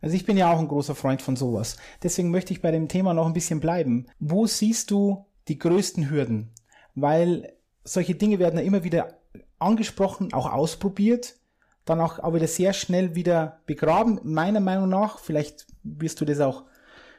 Also 0.00 0.16
ich 0.16 0.26
bin 0.26 0.36
ja 0.36 0.52
auch 0.52 0.58
ein 0.58 0.68
großer 0.68 0.94
Freund 0.94 1.22
von 1.22 1.36
sowas. 1.36 1.76
Deswegen 2.02 2.30
möchte 2.30 2.52
ich 2.52 2.60
bei 2.60 2.70
dem 2.70 2.88
Thema 2.88 3.14
noch 3.14 3.26
ein 3.26 3.32
bisschen 3.32 3.60
bleiben. 3.60 4.06
Wo 4.18 4.46
siehst 4.46 4.90
du 4.90 5.24
die 5.48 5.58
größten 5.58 6.10
Hürden? 6.10 6.52
Weil 6.94 7.52
solche 7.84 8.14
Dinge 8.14 8.38
werden 8.38 8.58
ja 8.58 8.64
immer 8.64 8.84
wieder 8.84 9.18
angesprochen, 9.58 10.32
auch 10.32 10.52
ausprobiert, 10.52 11.36
dann 11.84 12.00
auch, 12.00 12.18
auch 12.18 12.34
wieder 12.34 12.48
sehr 12.48 12.72
schnell 12.72 13.14
wieder 13.14 13.60
begraben. 13.66 14.20
Meiner 14.24 14.60
Meinung 14.60 14.88
nach, 14.88 15.18
vielleicht 15.18 15.66
wirst 15.82 16.20
du 16.20 16.24
das 16.24 16.40
auch 16.40 16.64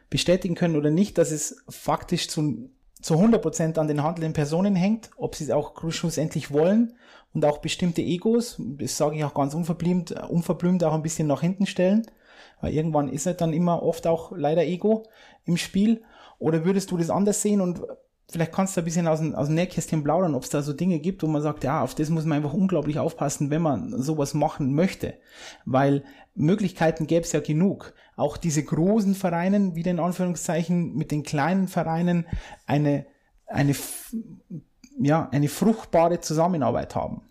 bestätigen 0.10 0.56
können 0.56 0.76
oder 0.76 0.92
nicht, 0.92 1.18
dass 1.18 1.32
es 1.32 1.64
faktisch 1.70 2.28
zu, 2.28 2.70
zu 3.02 3.16
100% 3.16 3.78
an 3.78 3.88
den 3.88 4.04
handelnden 4.04 4.34
Personen 4.34 4.76
hängt, 4.76 5.10
ob 5.18 5.36
sie 5.36 5.46
es 5.46 5.52
auch 5.52 5.74
schlussendlich 5.92 6.52
wollen 6.52 6.94
und 7.34 7.46
auch 7.46 7.60
bestimmte 7.60 8.02
Egos, 8.02 8.56
das 8.60 8.98
sage 8.98 9.18
ich 9.18 9.24
auch 9.24 9.34
ganz 9.34 9.54
unverblümt, 9.54 10.12
unverblümt 10.30 10.84
auch 10.84 10.94
ein 10.94 11.04
bisschen 11.04 11.28
nach 11.28 11.42
hinten 11.42 11.66
stellen, 11.66 12.06
weil 12.62 12.74
irgendwann 12.74 13.10
ist 13.10 13.28
es 13.28 13.38
dann 13.38 13.54
immer 13.54 13.84
oft 13.84 14.08
auch 14.08 14.32
leider 14.36 14.64
Ego 14.64 15.04
im 15.46 15.58
Spiel. 15.58 16.04
Oder 16.40 16.66
würdest 16.66 16.92
du 16.92 16.98
das 16.98 17.10
anders 17.10 17.42
sehen 17.42 17.62
und 17.62 17.82
vielleicht 18.30 18.52
kannst 18.52 18.76
du 18.76 18.82
ein 18.82 18.86
bisschen 18.86 19.08
aus 19.08 19.20
dem, 19.20 19.36
aus 19.36 19.48
dem 19.48 19.56
Nähkästchen 19.56 20.04
plaudern, 20.04 20.36
ob 20.36 20.44
es 20.44 20.50
da 20.50 20.62
so 20.62 20.74
Dinge 20.74 21.00
gibt, 21.00 21.24
wo 21.24 21.28
man 21.28 21.42
sagt, 21.42 21.64
ja, 21.64 21.82
auf 21.82 21.96
das 21.96 22.10
muss 22.10 22.26
man 22.26 22.38
einfach 22.38 22.54
unglaublich 22.54 23.00
aufpassen, 23.00 23.50
wenn 23.50 23.62
man 23.62 24.02
sowas 24.02 24.34
machen 24.34 24.74
möchte. 24.74 25.16
Weil 25.66 26.04
Möglichkeiten 26.36 27.08
gäbe 27.08 27.26
es 27.26 27.32
ja 27.32 27.40
genug. 27.40 27.94
Auch 28.16 28.38
diese 28.38 28.64
großen 28.64 29.16
Vereinen, 29.16 29.76
wieder 29.76 29.92
in 29.92 30.00
Anführungszeichen, 30.00 30.96
mit 30.96 31.12
den 31.12 31.24
kleinen 31.24 31.68
Vereinen 31.68 32.26
eine, 32.66 33.06
eine, 33.46 33.76
ja, 35.00 35.30
eine 35.32 35.48
fruchtbare 35.48 36.20
Zusammenarbeit 36.20 36.96
haben. 36.96 37.22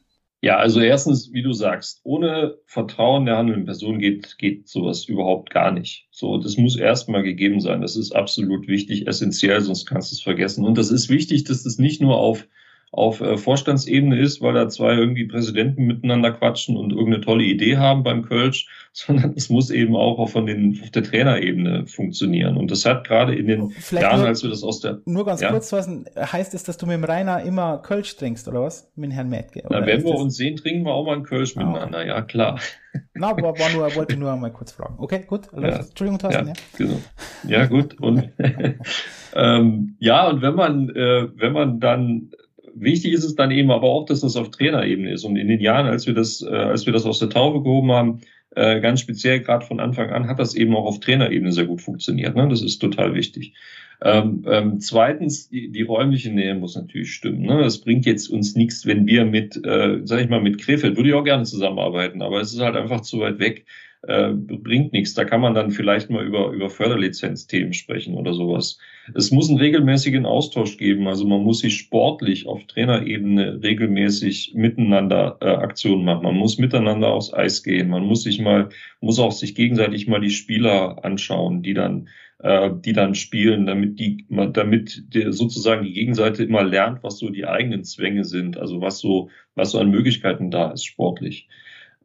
Ja, 0.47 0.59
also 0.59 0.79
erstens, 0.79 1.33
wie 1.33 1.43
du 1.43 1.53
sagst, 1.53 2.03
ohne 2.05 2.57
Vertrauen 2.67 3.27
der 3.27 3.37
handelnden 3.37 3.65
Person 3.65 3.99
geht, 3.99 4.39
geht 4.39 4.69
sowas 4.69 5.07
überhaupt 5.07 5.51
gar 5.51 5.73
nicht. 5.73 6.07
So, 6.13 6.39
das 6.39 6.57
muss 6.57 6.77
erstmal 6.77 7.25
gegeben 7.25 7.59
sein. 7.61 7.81
Das 7.81 7.97
ist 7.97 8.13
absolut 8.13 8.69
wichtig, 8.69 9.09
essentiell, 9.09 9.61
sonst 9.61 9.87
kannst 9.87 10.13
du 10.13 10.15
es 10.15 10.23
vergessen. 10.23 10.65
Und 10.65 10.79
das 10.79 10.93
ist 10.93 11.09
wichtig, 11.09 11.43
dass 11.43 11.65
das 11.65 11.79
nicht 11.79 12.01
nur 12.01 12.17
auf 12.17 12.47
auf 12.93 13.21
äh, 13.21 13.37
Vorstandsebene 13.37 14.19
ist, 14.19 14.41
weil 14.41 14.55
da 14.55 14.69
zwei 14.69 14.95
irgendwie 14.95 15.27
Präsidenten 15.27 15.87
miteinander 15.87 16.33
quatschen 16.33 16.77
und 16.77 16.93
irgendeine 16.93 17.21
tolle 17.21 17.45
Idee 17.45 17.77
haben 17.77 18.03
beim 18.03 18.23
Kölsch, 18.23 18.69
sondern 18.93 19.35
es 19.37 19.51
muss 19.51 19.71
eben 19.71 19.95
auch 19.95 20.19
auf, 20.19 20.33
von 20.33 20.47
den, 20.47 20.81
auf 20.83 20.91
der 20.91 21.03
Trainerebene 21.03 21.87
funktionieren. 21.87 22.57
Und 22.57 22.71
das 22.71 22.87
hat 22.87 23.07
gerade 23.07 23.35
in 23.35 23.47
den 23.47 23.71
Vielleicht 23.71 24.03
Jahren, 24.03 24.21
nur, 24.21 24.29
als 24.29 24.43
wir 24.43 24.51
das 24.51 24.63
aus 24.63 24.81
der... 24.81 25.01
Nur 25.05 25.27
ganz 25.27 25.41
ja? 25.41 25.51
kurz, 25.51 25.73
was 25.73 25.89
heißt 26.17 26.55
es, 26.55 26.65
dass 26.65 26.79
du 26.79 26.87
mit 26.87 26.95
dem 26.95 27.05
Rainer 27.05 27.43
immer 27.43 27.79
Kölsch 27.79 28.17
trinkst, 28.17 28.49
oder 28.49 28.63
was? 28.63 28.91
Mit 28.97 29.13
Herrn 29.13 29.29
Metke? 29.29 29.63
Na, 29.69 29.85
wenn 29.85 30.03
wir 30.03 30.15
uns 30.15 30.37
sehen, 30.37 30.57
trinken 30.57 30.87
wir 30.87 30.95
auch 30.95 31.05
mal 31.05 31.15
einen 31.15 31.25
Kölsch 31.25 31.57
ah. 31.57 31.65
miteinander, 31.65 32.07
ja 32.07 32.23
klar. 32.23 32.59
Na, 33.15 33.37
war, 33.37 33.59
war 33.59 33.71
nur, 33.75 33.95
wollte 33.95 34.17
nur 34.17 34.35
mal 34.37 34.51
kurz 34.51 34.73
fragen. 34.73 34.95
Okay, 34.99 35.25
gut. 35.27 35.49
Ja. 35.53 35.81
Entschuldigung, 35.81 36.19
Thorsten, 36.19 36.49
ja. 36.49 36.55
Ja, 36.55 36.61
genau. 36.79 36.99
ja 37.47 37.67
gut. 37.67 38.01
Und, 38.01 38.31
ähm, 39.35 39.97
ja, 39.99 40.29
und 40.29 40.41
wenn 40.41 40.55
man, 40.55 40.89
äh, 40.91 41.29
wenn 41.37 41.53
man 41.53 41.81
dann 41.81 42.31
wichtig 42.79 43.13
ist 43.13 43.25
es 43.25 43.35
dann 43.35 43.51
eben 43.51 43.71
aber 43.71 43.89
auch, 43.89 44.07
dass 44.07 44.21
das 44.21 44.37
auf 44.37 44.51
Trainerebene 44.51 45.13
ist. 45.13 45.25
Und 45.25 45.37
in 45.37 45.49
den 45.49 45.61
Jahren, 45.61 45.87
als 45.87 46.07
wir 46.07 46.15
das, 46.15 46.43
äh, 46.43 46.55
als 46.55 46.87
wir 46.87 46.93
das 46.93 47.07
aus 47.07 47.19
der 47.19 47.31
Taufe 47.31 47.63
gehoben 47.63 47.93
haben, 47.93 48.21
äh, 48.55 48.81
ganz 48.81 49.01
speziell 49.01 49.41
gerade 49.41 49.67
von 49.67 49.81
Anfang 49.81 50.11
an, 50.11 50.29
hat 50.29 50.39
das 50.39 50.55
eben 50.55 50.75
auch 50.75 50.87
auf 50.87 51.01
Trainerebene 51.01 51.53
sehr 51.53 51.67
gut 51.67 51.83
funktioniert. 51.83 52.37
Ne? 52.37 52.49
Das 52.49 52.63
ist 52.63 52.79
total 52.79 53.15
wichtig. 53.15 53.55
Ähm, 54.03 54.45
ähm, 54.47 54.81
zweitens, 54.81 55.49
die, 55.49 55.71
die 55.71 55.83
räumliche 55.83 56.31
Nähe 56.31 56.55
muss 56.55 56.77
natürlich 56.77 57.13
stimmen. 57.13 57.43
Ne? 57.43 57.65
Es 57.65 57.81
bringt 57.81 58.05
jetzt 58.05 58.29
uns 58.29 58.55
nichts, 58.55 58.85
wenn 58.87 59.07
wir 59.07 59.25
mit, 59.25 59.57
äh, 59.65 60.01
sag 60.05 60.21
ich 60.21 60.29
mal, 60.29 60.43
mit 60.43 60.59
Krefeld, 60.59 60.97
würde 60.97 61.09
ich 61.09 61.15
auch 61.15 61.25
gerne 61.25 61.45
zusammenarbeiten, 61.45 62.21
aber 62.21 62.41
es 62.41 62.53
ist 62.53 62.61
halt 62.61 62.77
einfach 62.77 63.01
zu 63.01 63.21
weit 63.21 63.39
weg, 63.39 63.65
äh, 64.03 64.33
bringt 64.33 64.93
nichts. 64.93 65.15
Da 65.15 65.25
kann 65.25 65.41
man 65.41 65.55
dann 65.55 65.71
vielleicht 65.71 66.11
mal 66.11 66.25
über, 66.25 66.51
über 66.51 66.69
Förderlizenzthemen 66.69 67.73
sprechen 67.73 68.15
oder 68.15 68.35
sowas. 68.35 68.79
Es 69.15 69.31
muss 69.31 69.49
einen 69.49 69.59
regelmäßigen 69.59 70.27
Austausch 70.27 70.77
geben. 70.77 71.07
Also 71.07 71.27
man 71.27 71.43
muss 71.43 71.61
sich 71.61 71.77
sportlich 71.77 72.47
auf 72.47 72.65
Trainerebene 72.67 73.63
regelmäßig 73.63 74.53
miteinander 74.55 75.39
äh, 75.41 75.47
Aktionen 75.47 76.05
machen. 76.05 76.25
Man 76.25 76.37
muss 76.37 76.59
miteinander 76.59 77.13
aufs 77.13 77.33
Eis 77.33 77.63
gehen. 77.63 77.89
Man 77.89 78.05
muss 78.05 78.25
sich 78.25 78.41
mal, 78.41 78.69
muss 79.01 79.19
auch 79.19 79.33
sich 79.33 79.55
gegenseitig 79.55 80.07
mal 80.09 80.21
die 80.21 80.31
Spieler 80.31 81.05
anschauen, 81.05 81.63
die 81.63 81.75
dann 81.75 82.09
äh, 82.41 82.71
die 82.85 82.93
dann 82.93 83.15
spielen, 83.15 83.65
damit 83.65 83.99
die, 83.99 84.27
damit 84.29 85.15
der, 85.15 85.33
sozusagen 85.33 85.85
die 85.85 85.95
Gegenseite 85.95 86.45
immer 86.45 86.63
lernt, 86.63 87.03
was 87.03 87.19
so 87.19 87.31
die 87.31 87.47
eigenen 87.47 87.83
Zwänge 87.85 88.25
sind, 88.25 88.59
also 88.59 88.83
was 88.83 88.99
so, 88.99 89.31
was 89.55 89.71
so 89.71 89.79
an 89.79 89.91
Möglichkeiten 89.91 90.51
da 90.51 90.71
ist 90.71 90.85
sportlich. 90.85 91.49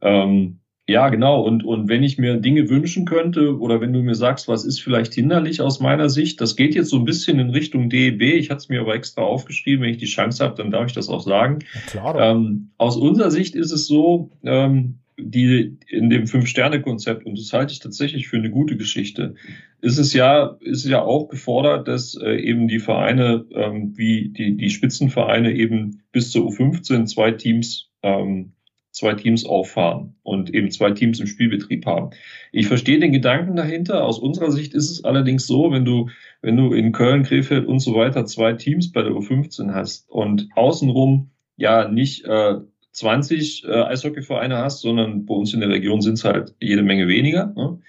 Ähm, 0.02 0.61
ja, 0.92 1.10
genau. 1.10 1.42
Und, 1.42 1.64
und 1.64 1.88
wenn 1.88 2.04
ich 2.04 2.18
mir 2.18 2.38
Dinge 2.38 2.70
wünschen 2.70 3.06
könnte 3.06 3.58
oder 3.58 3.82
wenn 3.82 3.94
du 3.94 4.02
mir 4.02 4.16
sagst, 4.16 4.48
was 4.48 4.66
ist 4.66 4.82
vielleicht 4.82 5.14
hinderlich 5.14 5.62
aus 5.62 5.80
meiner 5.80 6.10
Sicht, 6.10 6.42
das 6.42 6.56
geht 6.56 6.76
jetzt 6.76 6.90
so 6.90 6.98
ein 6.98 7.06
bisschen 7.06 7.40
in 7.40 7.50
Richtung 7.50 7.90
DEB. 7.90 8.22
Ich 8.22 8.50
hatte 8.50 8.60
es 8.60 8.70
mir 8.70 8.82
aber 8.82 8.94
extra 8.96 9.22
aufgeschrieben. 9.22 9.84
Wenn 9.84 9.92
ich 9.92 9.98
die 9.98 10.06
Chance 10.06 10.44
habe, 10.44 10.56
dann 10.56 10.72
darf 10.72 10.88
ich 10.88 10.94
das 10.94 11.10
auch 11.10 11.22
sagen. 11.22 11.60
klar, 11.88 12.20
ähm, 12.20 12.70
aus 12.78 12.98
unserer 12.98 13.32
Sicht 13.32 13.56
ist 13.56 13.72
es 13.72 13.88
so, 13.88 14.30
ähm, 14.44 15.00
die 15.18 15.78
in 15.88 16.10
dem 16.10 16.28
Fünf-Sterne-Konzept, 16.28 17.26
und 17.26 17.38
das 17.38 17.54
halte 17.54 17.74
ich 17.74 17.80
tatsächlich 17.80 18.28
für 18.28 18.38
eine 18.38 18.50
gute 18.50 18.76
Geschichte, 18.78 19.36
ist 19.82 19.98
es 19.98 20.14
ja, 20.14 20.58
ist 20.62 20.86
es 20.86 20.90
ja 20.90 21.02
auch 21.02 21.30
gefordert, 21.30 21.88
dass 21.88 22.16
äh, 22.16 22.36
eben 22.36 22.68
die 22.68 22.80
Vereine, 22.80 23.46
ähm, 23.54 23.94
wie 23.96 24.30
die, 24.30 24.58
die 24.58 24.70
Spitzenvereine 24.70 25.54
eben 25.54 26.02
bis 26.12 26.32
zur 26.32 26.48
U15 26.48 27.06
zwei 27.06 27.32
Teams, 27.32 27.90
ähm, 28.04 28.54
zwei 28.92 29.14
Teams 29.14 29.46
auffahren 29.46 30.16
und 30.24 30.54
eben 30.54 30.70
zwei 30.70 30.92
Teams 30.92 31.20
im 31.20 31.28
Spielbetrieb 31.28 31.86
haben. 31.86 32.12
Ich 32.52 32.68
verstehe 32.68 33.00
den 33.00 33.12
Gedanken 33.12 33.56
dahinter. 33.56 34.04
Aus 34.04 34.20
unserer 34.20 34.52
Sicht 34.52 34.74
ist 34.74 34.92
es 34.92 35.04
allerdings 35.04 35.48
so, 35.48 35.72
wenn 35.72 35.86
du, 35.86 36.10
wenn 36.42 36.58
du 36.58 36.74
in 36.74 36.92
Köln, 36.92 37.24
Krefeld 37.24 37.68
und 37.68 37.80
so 37.80 37.96
weiter 37.96 38.26
zwei 38.26 38.54
Teams 38.54 38.92
bei 38.92 39.02
der 39.02 39.14
U15 39.14 39.74
hast 39.74 40.10
und 40.10 40.50
außenrum 40.56 41.32
ja 41.56 41.88
nicht 41.88 42.26
äh, 42.26 42.56
20 42.92 43.66
äh, 43.66 43.72
Eishockeyvereine 43.72 44.58
hast, 44.58 44.82
sondern 44.82 45.26
bei 45.26 45.34
uns 45.34 45.54
in 45.54 45.62
der 45.62 45.70
Region 45.70 46.02
sind 46.02 46.16
es 46.16 46.26
halt 46.26 46.56
jede 46.60 46.84
Menge 46.84 47.08
weniger, 47.08 47.54
ne? 47.56 47.80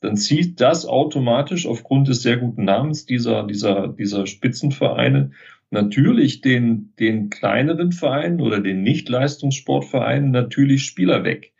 dann 0.00 0.16
zieht 0.16 0.60
das 0.60 0.86
automatisch 0.86 1.66
aufgrund 1.66 2.08
des 2.08 2.22
sehr 2.22 2.36
guten 2.36 2.64
Namens 2.64 3.04
dieser, 3.04 3.44
dieser, 3.44 3.88
dieser 3.88 4.26
Spitzenvereine 4.26 5.32
natürlich 5.70 6.40
den, 6.40 6.92
den 6.98 7.30
kleineren 7.30 7.92
Vereinen 7.92 8.40
oder 8.40 8.60
den 8.60 8.82
Nicht-Leistungssportvereinen 8.82 10.30
natürlich 10.30 10.84
Spieler 10.84 11.24
weg. 11.24 11.52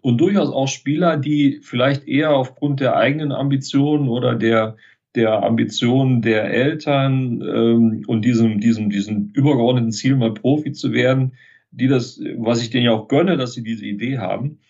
Und 0.00 0.20
durchaus 0.20 0.50
auch 0.50 0.68
Spieler, 0.68 1.16
die 1.16 1.60
vielleicht 1.62 2.06
eher 2.06 2.30
aufgrund 2.30 2.80
der 2.80 2.96
eigenen 2.96 3.32
Ambitionen 3.32 4.08
oder 4.08 4.36
der, 4.36 4.76
der 5.14 5.42
Ambitionen 5.42 6.22
der 6.22 6.44
Eltern 6.44 7.42
ähm, 7.42 8.04
und 8.06 8.24
diesem, 8.24 8.60
diesem, 8.60 8.90
diesem 8.90 9.30
übergeordneten 9.34 9.92
Ziel, 9.92 10.14
mal 10.14 10.34
Profi 10.34 10.72
zu 10.72 10.92
werden, 10.92 11.32
die 11.72 11.88
das, 11.88 12.20
was 12.36 12.62
ich 12.62 12.70
denen 12.70 12.84
ja 12.84 12.92
auch 12.92 13.08
gönne, 13.08 13.36
dass 13.36 13.54
sie 13.54 13.62
diese 13.62 13.84
Idee 13.84 14.18
haben. 14.18 14.60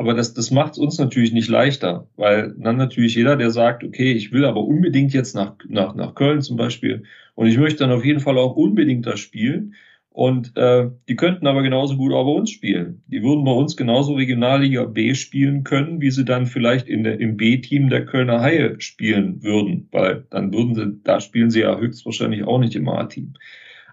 Aber 0.00 0.14
das, 0.14 0.32
das 0.32 0.50
macht 0.50 0.72
es 0.72 0.78
uns 0.78 0.98
natürlich 0.98 1.30
nicht 1.34 1.50
leichter, 1.50 2.08
weil 2.16 2.54
dann 2.56 2.78
natürlich 2.78 3.16
jeder, 3.16 3.36
der 3.36 3.50
sagt, 3.50 3.84
okay, 3.84 4.12
ich 4.12 4.32
will 4.32 4.46
aber 4.46 4.64
unbedingt 4.64 5.12
jetzt 5.12 5.34
nach, 5.34 5.56
nach, 5.68 5.94
nach 5.94 6.14
Köln 6.14 6.40
zum 6.40 6.56
Beispiel 6.56 7.02
und 7.34 7.48
ich 7.48 7.58
möchte 7.58 7.80
dann 7.80 7.92
auf 7.92 8.02
jeden 8.02 8.20
Fall 8.20 8.38
auch 8.38 8.56
unbedingt 8.56 9.04
da 9.04 9.18
spielen. 9.18 9.74
Und 10.08 10.56
äh, 10.56 10.88
die 11.06 11.16
könnten 11.16 11.46
aber 11.46 11.62
genauso 11.62 11.98
gut 11.98 12.14
auch 12.14 12.24
bei 12.24 12.30
uns 12.30 12.50
spielen. 12.50 13.02
Die 13.08 13.22
würden 13.22 13.44
bei 13.44 13.52
uns 13.52 13.76
genauso 13.76 14.14
Regionalliga 14.14 14.84
B 14.84 15.14
spielen 15.14 15.64
können, 15.64 16.00
wie 16.00 16.10
sie 16.10 16.24
dann 16.24 16.46
vielleicht 16.46 16.88
in 16.88 17.04
der, 17.04 17.20
im 17.20 17.36
B-Team 17.36 17.90
der 17.90 18.06
Kölner 18.06 18.40
Haie 18.40 18.80
spielen 18.80 19.42
würden, 19.42 19.86
weil 19.92 20.24
dann 20.30 20.50
würden 20.50 20.74
sie, 20.74 20.98
da 21.04 21.20
spielen 21.20 21.50
sie 21.50 21.60
ja 21.60 21.76
höchstwahrscheinlich 21.76 22.44
auch 22.44 22.58
nicht 22.58 22.74
im 22.74 22.88
A-Team. 22.88 23.34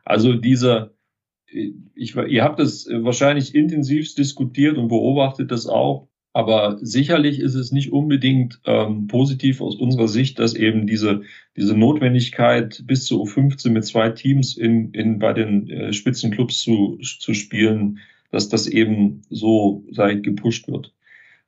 Also 0.06 0.36
dieser, 0.36 0.92
ich, 1.50 2.16
ihr 2.16 2.44
habt 2.44 2.60
es 2.60 2.88
wahrscheinlich 2.92 3.56
intensiv 3.56 4.14
diskutiert 4.16 4.78
und 4.78 4.90
beobachtet 4.90 5.52
das 5.52 5.68
auch. 5.68 6.08
Aber 6.34 6.78
sicherlich 6.82 7.40
ist 7.40 7.56
es 7.56 7.72
nicht 7.72 7.92
unbedingt 7.92 8.60
ähm, 8.66 9.08
positiv 9.08 9.60
aus 9.60 9.76
unserer 9.76 10.08
Sicht, 10.08 10.38
dass 10.38 10.54
eben 10.54 10.86
diese, 10.86 11.24
diese 11.56 11.76
Notwendigkeit 11.76 12.84
bis 12.86 13.06
zu 13.06 13.24
U15 13.24 13.72
mit 13.72 13.86
zwei 13.86 14.10
Teams 14.10 14.56
in, 14.56 14.92
in, 14.92 15.18
bei 15.18 15.34
den 15.34 15.68
äh, 15.68 15.94
Spitzenclubs 15.94 16.62
zu, 16.62 17.00
zu 17.02 17.34
spielen, 17.34 18.00
dass 18.30 18.50
das 18.50 18.68
eben 18.68 19.22
so 19.32 19.84
sei, 19.90 20.14
gepusht 20.16 20.68
wird. 20.68 20.94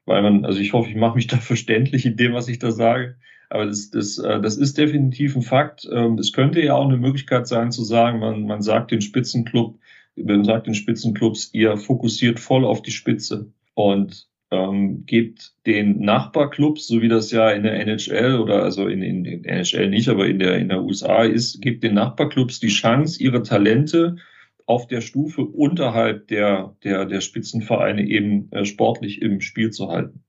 Weil 0.06 0.24
man, 0.24 0.44
also 0.44 0.60
ich 0.60 0.74
hoffe, 0.74 0.90
ich 0.90 0.96
mache 0.96 1.18
mich 1.18 1.28
da 1.28 1.38
verständlich 1.38 2.08
in 2.08 2.18
dem, 2.18 2.34
was 2.34 2.48
ich 2.48 2.58
da 2.58 2.72
sage. 2.72 3.16
Aber 3.50 3.66
das, 3.66 3.90
das, 3.90 4.18
äh, 4.20 4.40
das 4.42 4.58
ist 4.58 4.78
definitiv 4.78 5.36
ein 5.36 5.42
Fakt. 5.42 5.88
Ähm, 5.92 6.18
es 6.20 6.34
könnte 6.34 6.62
ja 6.62 6.76
auch 6.76 6.88
eine 6.88 6.98
Möglichkeit 6.98 7.48
sein 7.48 7.72
zu 7.72 7.84
sagen, 7.84 8.20
man, 8.20 8.46
man 8.46 8.62
sagt 8.62 8.92
den 8.92 9.02
Spitzenclub, 9.02 9.80
man 10.16 10.44
sagt 10.44 10.68
den 10.68 10.76
Spitzenclubs, 10.76 11.50
ihr 11.54 11.78
fokussiert 11.78 12.40
voll 12.40 12.66
auf 12.66 12.82
die 12.82 12.92
Spitze 12.92 13.52
und 13.74 14.28
ähm, 14.52 15.06
gebt 15.06 15.54
den 15.66 16.00
Nachbarclubs, 16.00 16.88
so 16.88 17.02
wie 17.02 17.08
das 17.08 17.32
ja 17.32 17.52
in 17.52 17.64
der 17.64 17.80
NHL 17.80 18.40
oder 18.40 18.64
also 18.64 18.88
in, 18.88 19.02
in, 19.02 19.26
in 19.26 19.44
NHL 19.46 19.90
nicht, 19.90 20.10
aber 20.10 20.28
in 20.28 20.40
der, 20.40 20.58
in 20.58 20.70
der 20.70 20.84
USA 20.84 21.24
ist, 21.24 21.62
gebt 21.62 21.84
den 21.84 21.94
Nachbarclubs 21.94 22.60
die 22.60 22.68
Chance, 22.68 23.22
ihre 23.22 23.44
Talente 23.44 24.18
auf 24.66 24.88
der 24.88 25.02
Stufe 25.02 25.42
unterhalb 25.42 26.28
der, 26.28 26.76
der, 26.84 27.06
der 27.06 27.22
Spitzenvereine 27.22 28.06
eben 28.06 28.52
äh, 28.52 28.66
sportlich 28.66 29.22
im 29.22 29.42
Spiel 29.42 29.72
zu 29.72 29.90
halten. 29.90 30.24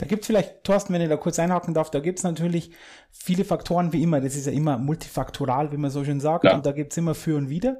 Da 0.00 0.06
gibt 0.06 0.22
es 0.22 0.28
vielleicht, 0.28 0.64
Thorsten, 0.64 0.94
wenn 0.94 1.02
ich 1.02 1.10
da 1.10 1.18
kurz 1.18 1.38
einhaken 1.38 1.74
darf, 1.74 1.90
da 1.90 2.00
gibt 2.00 2.18
es 2.18 2.24
natürlich 2.24 2.70
viele 3.10 3.44
Faktoren 3.44 3.92
wie 3.92 4.02
immer. 4.02 4.22
Das 4.22 4.34
ist 4.34 4.46
ja 4.46 4.52
immer 4.52 4.78
multifaktoral, 4.78 5.72
wie 5.72 5.76
man 5.76 5.90
so 5.90 6.02
schön 6.06 6.20
sagt. 6.20 6.44
Ja. 6.44 6.54
Und 6.54 6.64
da 6.64 6.72
gibt 6.72 6.92
es 6.92 6.96
immer 6.96 7.14
für 7.14 7.36
und 7.36 7.50
wider. 7.50 7.76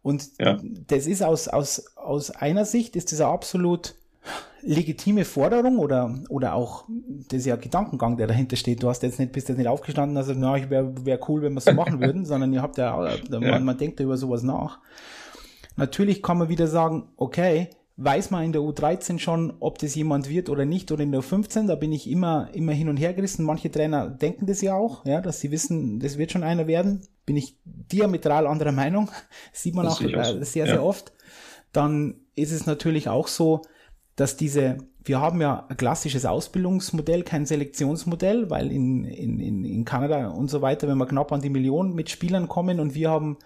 Und 0.00 0.30
ja. 0.38 0.60
das 0.86 1.08
ist 1.08 1.24
aus, 1.24 1.48
aus, 1.48 1.96
aus 1.96 2.30
einer 2.30 2.64
Sicht 2.64 2.94
ist 2.94 3.10
das 3.10 3.20
eine 3.20 3.30
absolut 3.30 3.96
legitime 4.62 5.24
Forderung 5.24 5.80
oder, 5.80 6.16
oder 6.28 6.54
auch 6.54 6.84
das 7.28 7.40
ist 7.40 7.46
ja 7.46 7.56
Gedankengang, 7.56 8.16
der 8.16 8.28
dahinter 8.28 8.54
steht. 8.54 8.84
Du 8.84 8.88
hast 8.88 9.02
jetzt 9.02 9.18
nicht, 9.18 9.32
bist 9.32 9.48
jetzt 9.48 9.58
nicht 9.58 9.66
aufgestanden, 9.66 10.16
also 10.16 10.34
na, 10.36 10.56
ich 10.56 10.70
wäre 10.70 11.04
wär 11.04 11.18
cool, 11.28 11.42
wenn 11.42 11.54
wir 11.54 11.58
es 11.58 11.64
so 11.64 11.72
machen 11.72 12.00
würden, 12.00 12.24
sondern 12.24 12.52
ihr 12.52 12.62
habt 12.62 12.78
ja, 12.78 13.08
ja. 13.08 13.40
Man, 13.40 13.64
man 13.64 13.76
denkt 13.76 13.98
ja 13.98 14.04
über 14.04 14.16
sowas 14.16 14.44
nach. 14.44 14.78
Natürlich 15.74 16.22
kann 16.22 16.38
man 16.38 16.48
wieder 16.48 16.68
sagen, 16.68 17.08
okay, 17.16 17.70
weiß 17.96 18.30
man 18.30 18.44
in 18.44 18.52
der 18.52 18.60
U13 18.60 19.18
schon, 19.18 19.54
ob 19.60 19.78
das 19.78 19.94
jemand 19.94 20.28
wird 20.28 20.50
oder 20.50 20.64
nicht 20.64 20.92
oder 20.92 21.02
in 21.02 21.12
der 21.12 21.22
U15. 21.22 21.66
Da 21.66 21.76
bin 21.76 21.92
ich 21.92 22.10
immer, 22.10 22.50
immer 22.52 22.72
hin 22.72 22.88
und 22.88 22.98
her 22.98 23.14
gerissen. 23.14 23.44
Manche 23.44 23.70
Trainer 23.70 24.10
denken 24.10 24.46
das 24.46 24.60
ja 24.60 24.74
auch, 24.74 25.04
ja, 25.06 25.20
dass 25.20 25.40
sie 25.40 25.50
wissen, 25.50 25.98
das 25.98 26.18
wird 26.18 26.32
schon 26.32 26.42
einer 26.42 26.66
werden. 26.66 27.06
Bin 27.24 27.36
ich 27.36 27.56
diametral 27.64 28.46
anderer 28.46 28.72
Meinung. 28.72 29.10
Das 29.52 29.62
sieht 29.62 29.74
man 29.74 29.86
das 29.86 29.96
auch 29.96 30.02
äh, 30.02 30.44
sehr, 30.44 30.66
sehr 30.66 30.82
oft. 30.82 31.12
Dann 31.72 32.16
ist 32.34 32.52
es 32.52 32.66
natürlich 32.66 33.08
auch 33.08 33.28
so, 33.28 33.62
dass 34.14 34.36
diese, 34.36 34.78
wir 35.02 35.20
haben 35.20 35.40
ja 35.40 35.66
ein 35.68 35.76
klassisches 35.76 36.26
Ausbildungsmodell, 36.26 37.22
kein 37.22 37.46
Selektionsmodell, 37.46 38.50
weil 38.50 38.72
in, 38.72 39.04
in, 39.04 39.64
in 39.64 39.84
Kanada 39.84 40.28
und 40.28 40.48
so 40.48 40.62
weiter, 40.62 40.88
wenn 40.88 40.98
wir 40.98 41.06
knapp 41.06 41.32
an 41.32 41.42
die 41.42 41.50
Million 41.50 41.94
mit 41.94 42.10
Spielern 42.10 42.48
kommen 42.48 42.80
und 42.80 42.94
wir 42.94 43.10
haben 43.10 43.38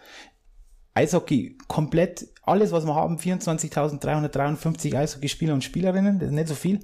Eishockey 0.94 1.56
komplett, 1.68 2.28
alles 2.42 2.72
was 2.72 2.84
wir 2.84 2.94
haben, 2.94 3.16
24.353 3.16 4.96
Eishockeyspieler 4.96 5.54
und 5.54 5.64
Spielerinnen, 5.64 6.18
das 6.18 6.28
ist 6.28 6.34
nicht 6.34 6.48
so 6.48 6.54
viel. 6.54 6.80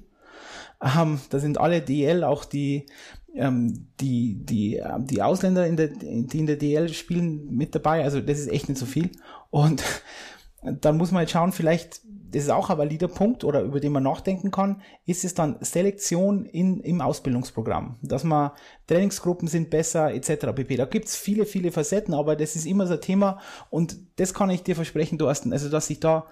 Ähm, 0.81 1.19
da 1.29 1.39
sind 1.39 1.59
alle 1.59 1.81
DL, 1.81 2.23
auch 2.23 2.45
die, 2.45 2.85
ähm, 3.33 3.87
die, 3.99 4.45
die, 4.45 4.75
ähm, 4.75 5.07
die 5.07 5.21
Ausländer, 5.21 5.65
in 5.65 5.75
der, 5.75 5.87
die 5.87 6.39
in 6.39 6.45
der 6.45 6.57
DL 6.57 6.89
spielen, 6.89 7.55
mit 7.55 7.73
dabei. 7.75 8.03
Also 8.03 8.21
das 8.21 8.39
ist 8.39 8.51
echt 8.51 8.69
nicht 8.69 8.77
so 8.77 8.85
viel. 8.85 9.11
Und 9.49 9.83
dann 10.63 10.97
muss 10.97 11.11
man 11.11 11.21
jetzt 11.21 11.31
schauen, 11.31 11.51
vielleicht 11.51 12.01
das 12.31 12.43
ist 12.43 12.49
auch 12.49 12.69
ein 12.69 12.77
valider 12.77 13.07
Punkt 13.07 13.43
oder 13.43 13.61
über 13.61 13.79
den 13.79 13.91
man 13.91 14.03
nachdenken 14.03 14.51
kann, 14.51 14.81
ist 15.05 15.23
es 15.23 15.33
dann 15.33 15.57
Selektion 15.61 16.45
in, 16.45 16.79
im 16.81 17.01
Ausbildungsprogramm, 17.01 17.97
dass 18.01 18.23
man 18.23 18.51
Trainingsgruppen 18.87 19.47
sind 19.47 19.69
besser 19.69 20.13
etc. 20.13 20.47
pp. 20.55 20.75
Da 20.75 20.85
gibt's 20.85 21.15
viele, 21.15 21.45
viele 21.45 21.71
Facetten, 21.71 22.13
aber 22.13 22.35
das 22.35 22.55
ist 22.55 22.65
immer 22.65 22.87
so 22.87 22.93
ein 22.93 23.01
Thema 23.01 23.39
und 23.69 23.97
das 24.17 24.33
kann 24.33 24.49
ich 24.49 24.63
dir 24.63 24.75
versprechen, 24.75 25.17
Thorsten, 25.17 25.53
also 25.53 25.69
dass 25.69 25.89
ich 25.89 25.99
da 25.99 26.25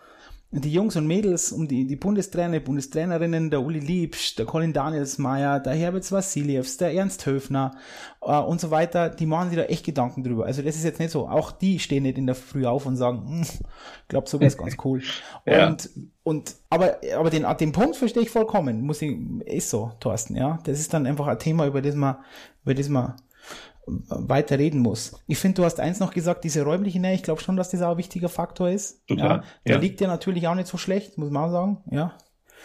die 0.52 0.72
Jungs 0.72 0.96
und 0.96 1.06
Mädels 1.06 1.52
um 1.52 1.68
die, 1.68 1.86
die 1.86 1.96
Bundestrainer, 1.96 2.60
Bundestrainerinnen, 2.60 3.50
der 3.50 3.62
Uli 3.62 3.80
Liebsch, 3.80 4.36
der 4.36 4.46
Colin 4.46 4.72
Danielsmeier, 4.72 5.60
der 5.60 5.74
Herbert 5.74 6.10
Vassilievs, 6.10 6.78
der 6.78 6.94
Ernst 6.94 7.26
Höfner 7.26 7.76
äh, 8.22 8.38
und 8.38 8.62
so 8.62 8.72
weiter, 8.72 9.10
die 9.10 9.26
machen 9.26 9.50
sich 9.50 9.58
da 9.58 9.66
echt 9.66 9.86
Gedanken 9.86 10.24
drüber. 10.24 10.46
Also 10.46 10.62
das 10.62 10.76
ist 10.76 10.84
jetzt 10.84 11.00
nicht 11.00 11.12
so, 11.12 11.28
auch 11.28 11.52
die 11.52 11.80
stehen 11.80 12.04
nicht 12.04 12.18
in 12.18 12.26
der 12.26 12.36
Früh 12.36 12.66
auf 12.66 12.86
und 12.86 12.96
sagen, 12.96 13.28
hm, 13.28 13.42
ich 13.42 14.08
glaube, 14.08 14.30
so 14.30 14.40
wäre 14.40 14.48
es 14.48 14.58
ganz 14.58 14.78
cool. 14.86 15.02
ja. 15.46 15.68
Und, 15.68 15.90
und 16.24 16.56
aber, 16.70 16.98
aber 17.18 17.30
den, 17.30 17.46
den 17.60 17.72
Punkt 17.72 17.98
verstehe 17.98 18.24
ich 18.24 18.30
vollkommen, 18.30 18.82
muss 18.82 19.02
ich, 19.02 19.18
ist 19.46 19.70
so, 19.70 19.92
Thorsten, 20.00 20.36
ja. 20.36 20.60
Das 20.64 20.80
ist 20.80 20.94
dann 20.94 21.06
einfach 21.06 21.28
ein 21.28 21.40
Thema, 21.40 21.68
über 21.68 21.82
das 21.82 21.96
man, 21.96 22.18
über 22.64 22.74
das 22.74 22.88
man 22.88 23.16
weiter 23.88 24.58
reden 24.58 24.80
muss. 24.80 25.22
Ich 25.28 25.38
finde, 25.38 25.62
du 25.62 25.66
hast 25.66 25.80
eins 25.80 26.00
noch 26.00 26.14
gesagt, 26.14 26.44
diese 26.44 26.64
räumliche 26.64 27.00
Nähe, 27.00 27.14
ich 27.14 27.24
glaube 27.24 27.42
schon, 27.42 27.56
dass 27.56 27.70
das 27.70 27.82
auch 27.82 27.92
ein 27.92 27.98
wichtiger 27.98 28.30
Faktor 28.30 28.70
ist. 28.70 29.06
Total. 29.08 29.38
Ja, 29.38 29.44
der 29.66 29.76
ja. 29.76 29.82
liegt 29.82 30.02
ja 30.02 30.08
natürlich 30.08 30.48
auch 30.48 30.56
nicht 30.56 30.68
so 30.68 30.78
schlecht, 30.78 31.18
muss 31.18 31.30
man 31.30 31.46
auch 31.46 31.52
sagen. 31.52 31.78
Ja. 31.92 32.14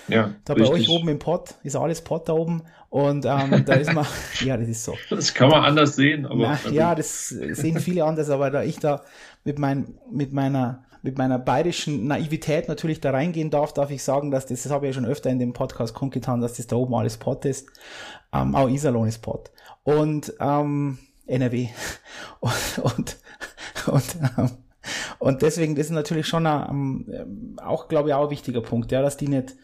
Ja, 0.09 0.35
da 0.45 0.55
richtig. 0.55 0.71
bei 0.71 0.75
euch 0.75 0.89
oben 0.89 1.09
im 1.09 1.19
Pott 1.19 1.57
ist 1.63 1.77
alles 1.77 2.01
Pott 2.01 2.29
da 2.29 2.33
oben 2.33 2.63
und 2.89 3.27
ähm, 3.27 3.65
da 3.67 3.75
ist 3.75 3.93
man, 3.93 4.07
ja, 4.41 4.57
das 4.57 4.67
ist 4.67 4.85
so. 4.85 4.97
Das 5.11 5.35
kann 5.35 5.51
man 5.51 5.63
anders 5.63 5.95
sehen, 5.95 6.25
aber. 6.25 6.59
Na, 6.65 6.71
ja, 6.71 6.95
das 6.95 7.29
sehen 7.29 7.79
viele 7.79 8.05
anders, 8.05 8.31
aber 8.31 8.51
da 8.51 8.63
ich 8.63 8.79
da 8.79 9.03
mit, 9.45 9.59
mein, 9.59 9.99
mit 10.11 10.33
meiner 10.33 10.85
mit 11.03 11.17
meiner 11.17 11.39
bayerischen 11.39 12.07
Naivität 12.07 12.69
natürlich 12.69 13.01
da 13.01 13.11
reingehen 13.11 13.51
darf, 13.51 13.73
darf 13.73 13.91
ich 13.91 14.03
sagen, 14.03 14.31
dass 14.31 14.47
das, 14.47 14.65
das 14.65 14.73
habe 14.73 14.87
ich 14.87 14.91
ja 14.91 15.01
schon 15.01 15.11
öfter 15.11 15.31
in 15.31 15.39
dem 15.39 15.55
Podcast 15.55 15.95
kundgetan, 15.95 16.43
dass 16.43 16.55
das 16.55 16.67
da 16.67 16.77
oben 16.77 16.95
alles 16.95 17.17
Pott 17.17 17.47
ist. 17.47 17.69
Ähm, 18.35 18.55
auch 18.55 18.69
Iserlohn 18.69 19.09
ist 19.09 19.23
Pott. 19.23 19.51
Und 19.83 20.35
ähm, 20.41 20.99
NRW. 21.27 21.69
Und, 22.41 22.81
und, 22.83 23.17
und, 23.87 24.17
ähm, 24.39 24.51
und 25.19 25.43
deswegen 25.43 25.77
ist 25.77 25.91
natürlich 25.91 26.27
schon 26.27 26.47
ähm, 26.47 27.57
auch, 27.63 27.89
glaube 27.89 28.09
ich, 28.09 28.15
auch 28.15 28.25
ein 28.25 28.31
wichtiger 28.31 28.63
Punkt, 28.63 28.91
ja, 28.93 29.03
dass 29.03 29.19
die 29.19 29.29
nicht 29.29 29.57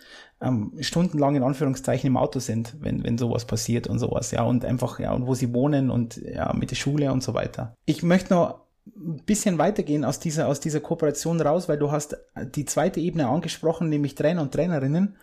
ähm, 0.43 0.73
stundenlang 0.81 1.37
in 1.37 1.43
Anführungszeichen 1.43 2.09
im 2.09 2.17
Auto 2.17 2.39
sind, 2.39 2.77
wenn, 2.81 3.03
wenn 3.03 3.17
sowas 3.17 3.47
passiert 3.47 3.87
und 3.87 3.99
sowas, 3.99 4.31
ja, 4.31 4.43
und 4.43 4.65
einfach, 4.65 4.99
ja, 5.01 5.13
und 5.13 5.27
wo 5.27 5.35
sie 5.35 5.55
wohnen 5.55 5.91
und 5.91 6.17
ja, 6.17 6.53
mit 6.53 6.71
der 6.71 6.77
Schule 6.77 7.11
und 7.13 7.23
so 7.23 7.33
weiter. 7.33 7.75
Ich 7.87 8.03
möchte 8.03 8.35
noch 8.35 8.61
ein 8.95 9.23
bisschen 9.25 9.59
weitergehen 9.59 10.05
aus 10.05 10.21
dieser, 10.21 10.47
aus 10.47 10.61
dieser 10.61 10.81
Kooperation 10.81 11.41
raus, 11.41 11.69
weil 11.69 11.79
du 11.79 11.91
hast 11.91 12.17
die 12.55 12.67
zweite 12.67 13.01
Ebene 13.01 13.27
angesprochen, 13.27 13.89
nämlich 13.89 14.15
Trainer 14.15 14.43
und 14.43 14.53
Trainerinnen. 14.53 15.17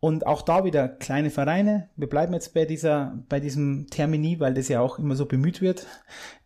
Und 0.00 0.26
auch 0.26 0.42
da 0.42 0.64
wieder 0.64 0.88
kleine 0.88 1.30
Vereine. 1.30 1.88
Wir 1.96 2.08
bleiben 2.08 2.32
jetzt 2.32 2.54
bei 2.54 2.64
dieser, 2.64 3.18
bei 3.28 3.40
diesem 3.40 3.88
Termini, 3.90 4.38
weil 4.38 4.54
das 4.54 4.68
ja 4.68 4.80
auch 4.80 4.98
immer 4.98 5.16
so 5.16 5.26
bemüht 5.26 5.60
wird 5.60 5.86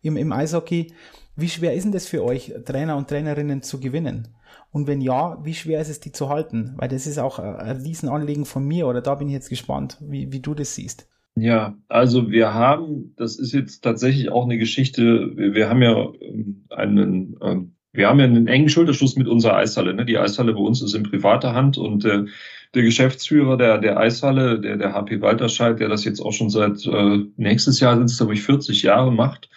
im, 0.01 0.17
im 0.17 0.31
Eishockey. 0.31 0.93
Wie 1.35 1.49
schwer 1.49 1.73
ist 1.73 1.83
denn 1.83 1.91
das 1.91 2.07
für 2.07 2.23
euch, 2.23 2.53
Trainer 2.65 2.97
und 2.97 3.07
Trainerinnen 3.07 3.61
zu 3.61 3.79
gewinnen? 3.79 4.29
Und 4.71 4.87
wenn 4.87 5.01
ja, 5.01 5.37
wie 5.43 5.53
schwer 5.53 5.81
ist 5.81 5.89
es, 5.89 5.99
die 5.99 6.11
zu 6.11 6.29
halten? 6.29 6.73
Weil 6.77 6.89
das 6.89 7.05
ist 7.05 7.19
auch 7.19 7.37
ein 7.37 7.77
Riesenanliegen 7.77 8.45
von 8.45 8.65
mir 8.65 8.87
oder 8.87 9.01
da 9.01 9.15
bin 9.15 9.27
ich 9.27 9.33
jetzt 9.33 9.49
gespannt, 9.49 9.97
wie, 10.01 10.31
wie 10.31 10.39
du 10.39 10.55
das 10.55 10.73
siehst. 10.73 11.07
Ja, 11.35 11.75
also 11.87 12.29
wir 12.29 12.53
haben, 12.53 13.13
das 13.17 13.37
ist 13.37 13.53
jetzt 13.53 13.83
tatsächlich 13.83 14.29
auch 14.31 14.45
eine 14.45 14.57
Geschichte, 14.57 15.35
wir, 15.35 15.53
wir 15.53 15.69
haben 15.69 15.81
ja 15.81 16.07
ähm, 16.21 16.65
einen, 16.69 17.37
ähm, 17.41 17.75
wir 17.91 18.07
haben 18.07 18.19
ja 18.19 18.25
einen 18.25 18.47
engen 18.47 18.69
Schulterschluss 18.69 19.15
mit 19.15 19.27
unserer 19.27 19.55
Eishalle. 19.55 19.93
Ne? 19.93 20.05
Die 20.05 20.17
Eishalle 20.17 20.53
bei 20.53 20.59
uns 20.59 20.81
ist 20.81 20.93
in 20.93 21.03
privater 21.03 21.53
Hand 21.53 21.77
und 21.77 22.05
äh, 22.05 22.25
der 22.73 22.83
Geschäftsführer 22.83 23.57
der, 23.57 23.77
der 23.77 23.97
Eishalle, 23.99 24.59
der, 24.59 24.77
der 24.77 24.93
HP 24.93 25.21
Walterscheid, 25.21 25.79
der 25.79 25.89
das 25.89 26.05
jetzt 26.05 26.19
auch 26.19 26.33
schon 26.33 26.49
seit 26.49 26.85
äh, 26.85 27.19
nächstes 27.37 27.79
Jahr 27.79 27.95
sind 27.95 28.05
es, 28.05 28.17
glaube 28.17 28.33
ich, 28.33 28.41
40 28.41 28.81
Jahre 28.81 29.11
macht, 29.11 29.49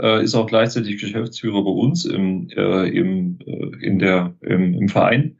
äh, 0.00 0.22
ist 0.22 0.34
auch 0.34 0.46
gleichzeitig 0.46 1.00
Geschäftsführer 1.00 1.62
bei 1.62 1.70
uns 1.70 2.04
im, 2.04 2.48
äh, 2.50 2.88
im, 2.88 3.38
äh, 3.46 3.84
in 3.84 3.98
der, 3.98 4.34
im, 4.40 4.74
im 4.74 4.88
Verein. 4.88 5.38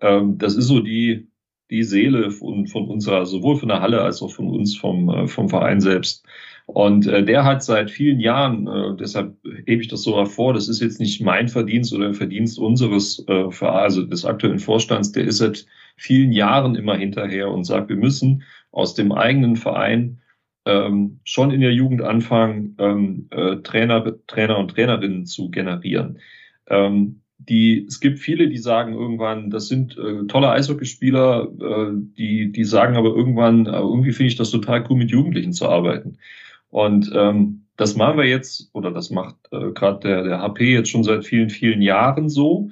Ähm, 0.00 0.38
das 0.38 0.56
ist 0.56 0.66
so 0.66 0.80
die, 0.80 1.28
die 1.70 1.84
Seele 1.84 2.30
von, 2.32 2.66
von 2.66 2.88
unserer, 2.88 3.26
sowohl 3.26 3.56
von 3.56 3.68
der 3.68 3.80
Halle 3.80 4.02
als 4.02 4.20
auch 4.20 4.32
von 4.32 4.48
uns 4.48 4.76
vom, 4.76 5.08
äh, 5.08 5.28
vom 5.28 5.48
Verein 5.48 5.80
selbst. 5.80 6.26
Und 6.66 7.06
äh, 7.06 7.24
der 7.24 7.44
hat 7.44 7.62
seit 7.62 7.90
vielen 7.90 8.18
Jahren, 8.18 8.66
äh, 8.66 8.96
deshalb 8.98 9.36
hebe 9.66 9.82
ich 9.82 9.88
das 9.88 10.02
so 10.02 10.16
hervor, 10.16 10.54
das 10.54 10.68
ist 10.68 10.80
jetzt 10.80 11.00
nicht 11.00 11.20
mein 11.20 11.48
Verdienst 11.48 11.92
oder 11.92 12.12
Verdienst 12.14 12.58
unseres, 12.58 13.24
äh, 13.28 13.64
also 13.64 14.02
des 14.02 14.24
aktuellen 14.24 14.58
Vorstands, 14.58 15.12
der 15.12 15.24
ist 15.24 15.38
seit 15.38 15.66
vielen 15.96 16.32
Jahren 16.32 16.74
immer 16.74 16.96
hinterher 16.96 17.50
und 17.50 17.64
sagt, 17.64 17.88
wir 17.88 17.96
müssen 17.96 18.42
aus 18.70 18.94
dem 18.94 19.12
eigenen 19.12 19.56
Verein 19.56 20.20
ähm, 20.64 21.20
schon 21.24 21.50
in 21.50 21.60
der 21.60 21.72
Jugend 21.72 22.02
anfangen, 22.02 22.76
ähm, 22.78 23.28
äh, 23.30 23.56
Trainer, 23.56 24.14
Trainer 24.26 24.58
und 24.58 24.70
Trainerinnen 24.70 25.26
zu 25.26 25.50
generieren. 25.50 26.18
Ähm, 26.68 27.22
die, 27.48 27.86
es 27.86 28.00
gibt 28.00 28.20
viele, 28.20 28.48
die 28.48 28.58
sagen 28.58 28.94
irgendwann, 28.94 29.50
das 29.50 29.66
sind 29.68 29.98
äh, 29.98 30.26
tolle 30.28 30.50
Eishockeyspieler, 30.50 31.48
äh, 31.60 31.92
die, 32.16 32.52
die 32.52 32.64
sagen 32.64 32.96
aber 32.96 33.10
irgendwann, 33.10 33.66
äh, 33.66 33.70
irgendwie 33.70 34.12
finde 34.12 34.28
ich 34.28 34.36
das 34.36 34.50
total 34.50 34.84
cool, 34.88 34.96
mit 34.96 35.10
Jugendlichen 35.10 35.52
zu 35.52 35.68
arbeiten. 35.68 36.18
Und 36.70 37.10
ähm, 37.14 37.64
das 37.76 37.96
machen 37.96 38.18
wir 38.18 38.26
jetzt, 38.26 38.70
oder 38.72 38.90
das 38.92 39.10
macht 39.10 39.36
äh, 39.50 39.72
gerade 39.72 40.00
der, 40.00 40.22
der 40.22 40.38
HP 40.40 40.72
jetzt 40.72 40.90
schon 40.90 41.04
seit 41.04 41.24
vielen, 41.24 41.50
vielen 41.50 41.82
Jahren 41.82 42.28
so. 42.28 42.70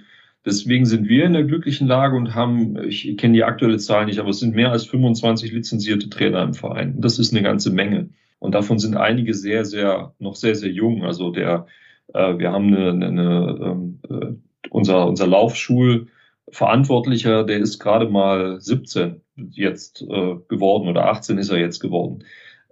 Deswegen 0.50 0.84
sind 0.84 1.08
wir 1.08 1.24
in 1.26 1.32
der 1.32 1.44
glücklichen 1.44 1.86
Lage 1.86 2.16
und 2.16 2.34
haben, 2.34 2.76
ich 2.88 3.16
kenne 3.16 3.34
die 3.34 3.44
aktuelle 3.44 3.78
Zahl 3.78 4.06
nicht, 4.06 4.18
aber 4.18 4.30
es 4.30 4.40
sind 4.40 4.56
mehr 4.56 4.72
als 4.72 4.84
25 4.84 5.52
lizenzierte 5.52 6.10
Trainer 6.10 6.42
im 6.42 6.54
Verein. 6.54 7.00
Das 7.00 7.20
ist 7.20 7.32
eine 7.32 7.44
ganze 7.44 7.70
Menge. 7.70 8.08
Und 8.40 8.56
davon 8.56 8.80
sind 8.80 8.96
einige 8.96 9.32
sehr, 9.32 9.64
sehr, 9.64 10.12
noch 10.18 10.34
sehr, 10.34 10.56
sehr 10.56 10.70
jung. 10.70 11.04
Also 11.04 11.30
der, 11.30 11.66
äh, 12.14 12.36
wir 12.36 12.50
haben 12.50 12.74
eine, 12.74 12.90
eine, 12.90 13.06
eine 13.06 13.58
ähm, 13.62 14.00
äh, 14.10 14.32
unser, 14.70 15.06
unser 15.06 15.28
Laufschulverantwortlicher, 15.28 17.44
der 17.44 17.58
ist 17.58 17.78
gerade 17.78 18.08
mal 18.08 18.60
17 18.60 19.20
jetzt 19.52 20.02
äh, 20.02 20.34
geworden 20.48 20.88
oder 20.88 21.10
18 21.10 21.38
ist 21.38 21.50
er 21.50 21.58
jetzt 21.58 21.78
geworden. 21.78 22.24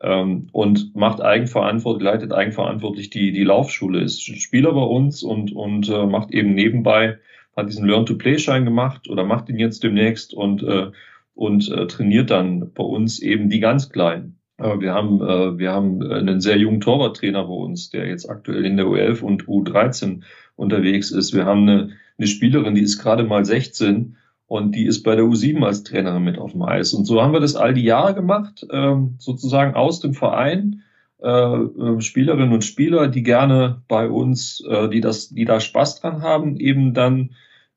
Ähm, 0.03 0.49
und 0.51 0.97
macht 0.97 1.21
eigenverantwortlich, 1.21 2.03
leitet 2.03 2.33
eigenverantwortlich 2.33 3.11
die, 3.11 3.31
die 3.31 3.45
Laufschule, 3.45 4.01
ist 4.01 4.21
Spieler 4.23 4.73
bei 4.73 4.83
uns 4.83 5.23
und, 5.23 5.55
und 5.55 5.88
äh, 5.88 6.07
macht 6.07 6.33
eben 6.33 6.55
nebenbei 6.55 7.19
hat 7.59 7.68
diesen 7.68 7.87
Learn-to-Play-Schein 7.87 8.64
gemacht 8.64 9.09
oder 9.11 9.25
macht 9.25 9.49
ihn 9.49 9.59
jetzt 9.59 9.83
demnächst 9.83 10.33
und, 10.33 10.62
äh, 10.62 10.90
und 11.35 11.71
äh, 11.71 11.87
trainiert 11.88 12.31
dann 12.31 12.73
bei 12.73 12.85
uns 12.85 13.18
eben 13.18 13.51
die 13.51 13.59
ganz 13.59 13.90
Kleinen. 13.90 14.38
Äh, 14.59 14.79
wir 14.81 14.94
haben, 14.94 15.21
äh, 15.21 15.59
wir 15.59 15.73
haben 15.73 16.01
einen 16.03 16.40
sehr 16.40 16.57
jungen 16.57 16.81
Torwarttrainer 16.81 17.44
bei 17.44 17.55
uns, 17.55 17.90
der 17.90 18.07
jetzt 18.07 18.31
aktuell 18.31 18.64
in 18.64 18.77
der 18.77 18.87
U11 18.87 19.23
und 19.23 19.47
U13 19.47 20.23
unterwegs 20.55 21.11
ist. 21.11 21.35
Wir 21.35 21.47
haben 21.47 21.68
eine, 21.68 21.90
eine 22.16 22.27
Spielerin, 22.29 22.77
die 22.77 22.83
ist 22.83 22.99
gerade 22.99 23.25
mal 23.25 23.44
16 23.44 24.16
und 24.47 24.75
die 24.75 24.87
ist 24.87 25.03
bei 25.03 25.16
der 25.16 25.25
U7 25.25 25.64
als 25.64 25.83
Trainerin 25.83 26.23
mit 26.23 26.38
auf 26.38 26.53
dem 26.53 26.62
Eis. 26.62 26.94
Und 26.94 27.07
so 27.07 27.21
haben 27.21 27.33
wir 27.33 27.40
das 27.40 27.57
all 27.57 27.75
die 27.75 27.85
Jahre 27.85 28.14
gemacht, 28.14 28.64
ähm, 28.71 29.16
sozusagen 29.18 29.75
aus 29.75 30.01
dem 30.01 30.14
Verein. 30.14 30.83
Äh, 31.21 31.29
äh, 31.29 32.01
Spielerinnen 32.01 32.53
und 32.53 32.64
Spieler, 32.64 33.09
die 33.09 33.25
gerne 33.25 33.83
bei 33.88 34.09
uns, 34.09 34.64
äh, 34.68 34.88
die 34.88 35.01
das, 35.01 35.31
die 35.31 35.44
da 35.44 35.59
Spaß 35.59 36.01
dran 36.01 36.23
haben, 36.23 36.57
eben 36.57 36.94
dann 36.94 37.31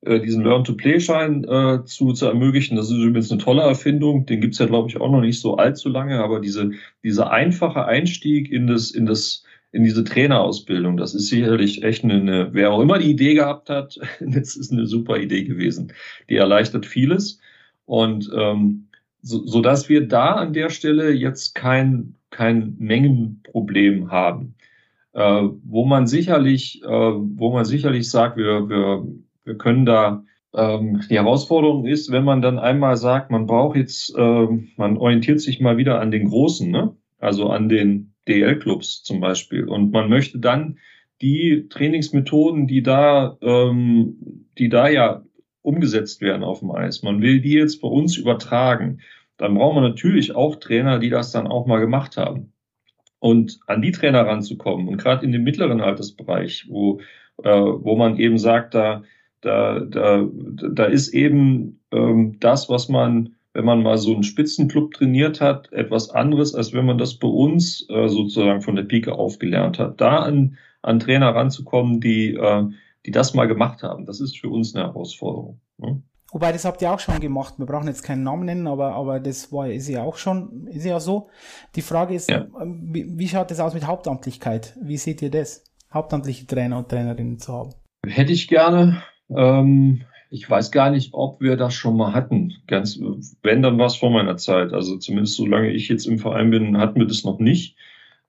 diesen 0.04 0.44
Learn-to-Play-Schein 0.44 1.44
äh, 1.44 1.86
zu, 1.86 2.14
zu 2.14 2.26
ermöglichen. 2.26 2.76
Das 2.76 2.90
ist 2.90 2.98
übrigens 2.98 3.32
eine 3.32 3.42
tolle 3.42 3.62
Erfindung. 3.62 4.26
Den 4.26 4.42
gibt's 4.42 4.58
ja, 4.58 4.66
glaube 4.66 4.90
ich, 4.90 5.00
auch 5.00 5.12
noch 5.12 5.22
nicht 5.22 5.40
so 5.40 5.58
allzu 5.58 5.90
lange, 5.90 6.24
aber 6.24 6.40
diese, 6.40 6.72
dieser 7.04 7.32
einfache 7.32 7.86
Einstieg 7.86 8.52
in 8.52 8.66
das, 8.66 8.90
in 8.92 9.06
das, 9.06 9.44
in 9.72 9.84
diese 9.84 10.04
Trainerausbildung, 10.04 10.98
das 10.98 11.14
ist 11.14 11.28
sicherlich 11.28 11.84
echt 11.84 12.04
eine, 12.04 12.16
eine 12.16 12.50
wer 12.54 12.72
auch 12.72 12.82
immer 12.82 12.98
die 12.98 13.12
Idee 13.12 13.36
gehabt 13.36 13.70
hat, 13.70 14.00
das 14.20 14.56
ist 14.56 14.72
eine 14.72 14.88
super 14.88 15.20
Idee 15.20 15.44
gewesen. 15.44 15.94
Die 16.30 16.36
erleichtert 16.38 16.88
vieles. 16.88 17.40
Und 17.86 18.30
ähm, 18.36 18.88
so, 19.22 19.46
so 19.46 19.62
dass 19.62 19.88
wir 19.88 20.08
da 20.08 20.34
an 20.34 20.54
der 20.54 20.72
Stelle 20.72 21.12
jetzt 21.12 21.54
kein, 21.54 22.16
kein 22.32 22.76
Mengenproblem 22.80 24.10
haben. 24.10 24.56
Äh, 25.14 25.44
wo 25.64 25.86
man 25.86 26.08
sicherlich, 26.08 26.82
äh, 26.84 26.88
wo 26.88 27.52
man 27.52 27.66
sicherlich 27.66 28.10
sagt, 28.10 28.38
wir 28.38 28.70
wir 28.70 29.06
können 29.58 29.86
da 29.86 30.24
ähm, 30.54 31.02
die 31.10 31.16
Herausforderung 31.16 31.86
ist, 31.86 32.12
wenn 32.12 32.24
man 32.24 32.42
dann 32.42 32.60
einmal 32.60 32.98
sagt, 32.98 33.32
man 33.32 33.46
braucht 33.46 33.78
jetzt, 33.78 34.16
äh, 34.18 34.48
man 34.78 34.98
orientiert 34.98 35.40
sich 35.40 35.60
mal 35.60 35.78
wieder 35.78 36.00
an 36.00 36.12
den 36.12 36.28
Großen, 36.28 36.70
ne? 36.70 36.96
also 37.20 37.50
an 37.50 37.70
den 37.70 38.14
DL-Clubs 38.28 39.04
zum 39.04 39.20
Beispiel, 39.20 39.68
und 39.68 39.92
man 39.92 40.10
möchte 40.10 40.40
dann 40.40 40.78
die 41.22 41.68
Trainingsmethoden, 41.70 42.68
die 42.68 42.82
da, 42.82 43.38
ähm, 43.42 44.48
die 44.58 44.70
da 44.70 44.90
ja 44.90 45.24
umgesetzt 45.62 46.22
werden 46.22 46.44
auf 46.44 46.60
dem 46.60 46.72
Eis, 46.72 47.04
man 47.04 47.22
will 47.22 47.42
die 47.42 47.54
jetzt 47.54 47.82
bei 47.82 47.88
uns 47.88 48.18
übertragen, 48.18 49.02
dann 49.38 49.56
braucht 49.56 49.76
man 49.76 49.84
natürlich 49.84 50.36
auch 50.36 50.56
Trainer, 50.58 51.00
die 51.00 51.10
das 51.10 51.32
dann 51.32 51.48
auch 51.48 51.66
mal 51.66 51.80
gemacht 51.80 52.18
haben. 52.18 52.54
Und 53.20 53.60
an 53.68 53.84
die 53.84 53.92
Trainer 53.92 54.26
ranzukommen 54.26 54.88
und 54.88 54.98
gerade 54.98 55.24
in 55.24 55.32
dem 55.32 55.44
mittleren 55.44 55.80
Altersbereich, 55.80 56.66
wo, 56.70 57.02
äh, 57.44 57.50
wo 57.50 57.96
man 57.96 58.18
eben 58.18 58.40
sagt, 58.40 58.74
da 58.74 59.04
da, 59.42 59.80
da, 59.80 60.28
da 60.72 60.86
ist 60.86 61.10
eben 61.10 61.82
ähm, 61.92 62.38
das, 62.40 62.70
was 62.70 62.90
man, 62.90 63.36
wenn 63.54 63.66
man 63.66 63.84
mal 63.84 63.98
so 63.98 64.14
einen 64.14 64.24
Spitzenclub 64.24 64.94
trainiert 64.94 65.42
hat, 65.42 65.72
etwas 65.74 66.10
anderes, 66.12 66.56
als 66.56 66.74
wenn 66.74 66.86
man 66.86 66.98
das 66.98 67.16
bei 67.16 67.28
uns 67.28 67.86
äh, 67.90 68.08
sozusagen 68.08 68.62
von 68.62 68.76
der 68.76 68.84
Pike 68.84 69.14
aufgelernt 69.14 69.80
hat. 69.80 70.00
Da 70.00 70.20
an, 70.20 70.58
an 70.82 71.00
Trainer 71.00 71.36
ranzukommen, 71.36 72.00
die, 72.00 72.36
äh, 72.36 72.64
die 73.06 73.12
das 73.12 73.34
mal 73.34 73.48
gemacht 73.48 73.84
haben, 73.84 74.06
das 74.06 74.22
ist 74.22 74.40
für 74.40 74.50
uns 74.50 74.76
eine 74.76 74.86
Herausforderung. 74.86 75.60
Ne? 75.78 76.02
Wobei, 76.32 76.54
das 76.54 76.64
habt 76.64 76.82
ihr 76.82 76.92
auch 76.92 77.00
schon 77.00 77.20
gemacht. 77.20 77.56
Wir 77.58 77.66
brauchen 77.66 77.88
jetzt 77.88 78.04
keinen 78.04 78.24
Namen 78.24 78.46
nennen, 78.46 78.68
aber, 78.68 78.94
aber 78.94 79.20
das 79.20 79.52
war, 79.52 79.70
ist 79.70 79.90
ja 79.90 80.04
auch 80.04 80.16
schon, 80.16 80.68
ist 80.68 80.86
ja 80.86 81.00
so. 81.02 81.30
Die 81.76 81.82
Frage 81.82 82.16
ist, 82.16 82.30
ja. 82.30 82.48
wie, 82.64 83.06
wie 83.18 83.28
schaut 83.28 83.52
das 83.52 83.60
aus 83.60 83.74
mit 83.74 83.86
Hauptamtlichkeit? 83.86 84.78
Wie 84.82 84.96
seht 84.96 85.22
ihr 85.22 85.30
das? 85.30 85.66
Hauptamtliche 85.94 86.48
Trainer 86.48 86.78
und 86.78 86.88
Trainerinnen 86.88 87.38
zu 87.38 87.52
haben? 87.52 87.74
Hätte 88.08 88.32
ich 88.32 88.48
gerne. 88.48 89.04
Ähm, 89.36 90.04
ich 90.30 90.50
weiß 90.50 90.72
gar 90.72 90.92
nicht, 90.92 91.14
ob 91.14 91.42
wir 91.42 91.58
das 91.58 91.74
schon 91.74 91.98
mal 91.98 92.14
hatten. 92.14 92.54
Ganz, 92.68 93.00
wenn, 93.44 93.62
dann 93.62 93.78
war 93.78 93.88
es 93.88 93.98
vor 93.98 94.12
meiner 94.12 94.38
Zeit. 94.38 94.72
Also 94.74 94.98
zumindest 94.98 95.36
solange 95.36 95.72
ich 95.72 95.90
jetzt 95.90 96.06
im 96.06 96.20
Verein 96.20 96.52
bin, 96.52 96.78
hatten 96.78 97.00
wir 97.00 97.08
das 97.08 97.24
noch 97.26 97.40
nicht. 97.40 97.76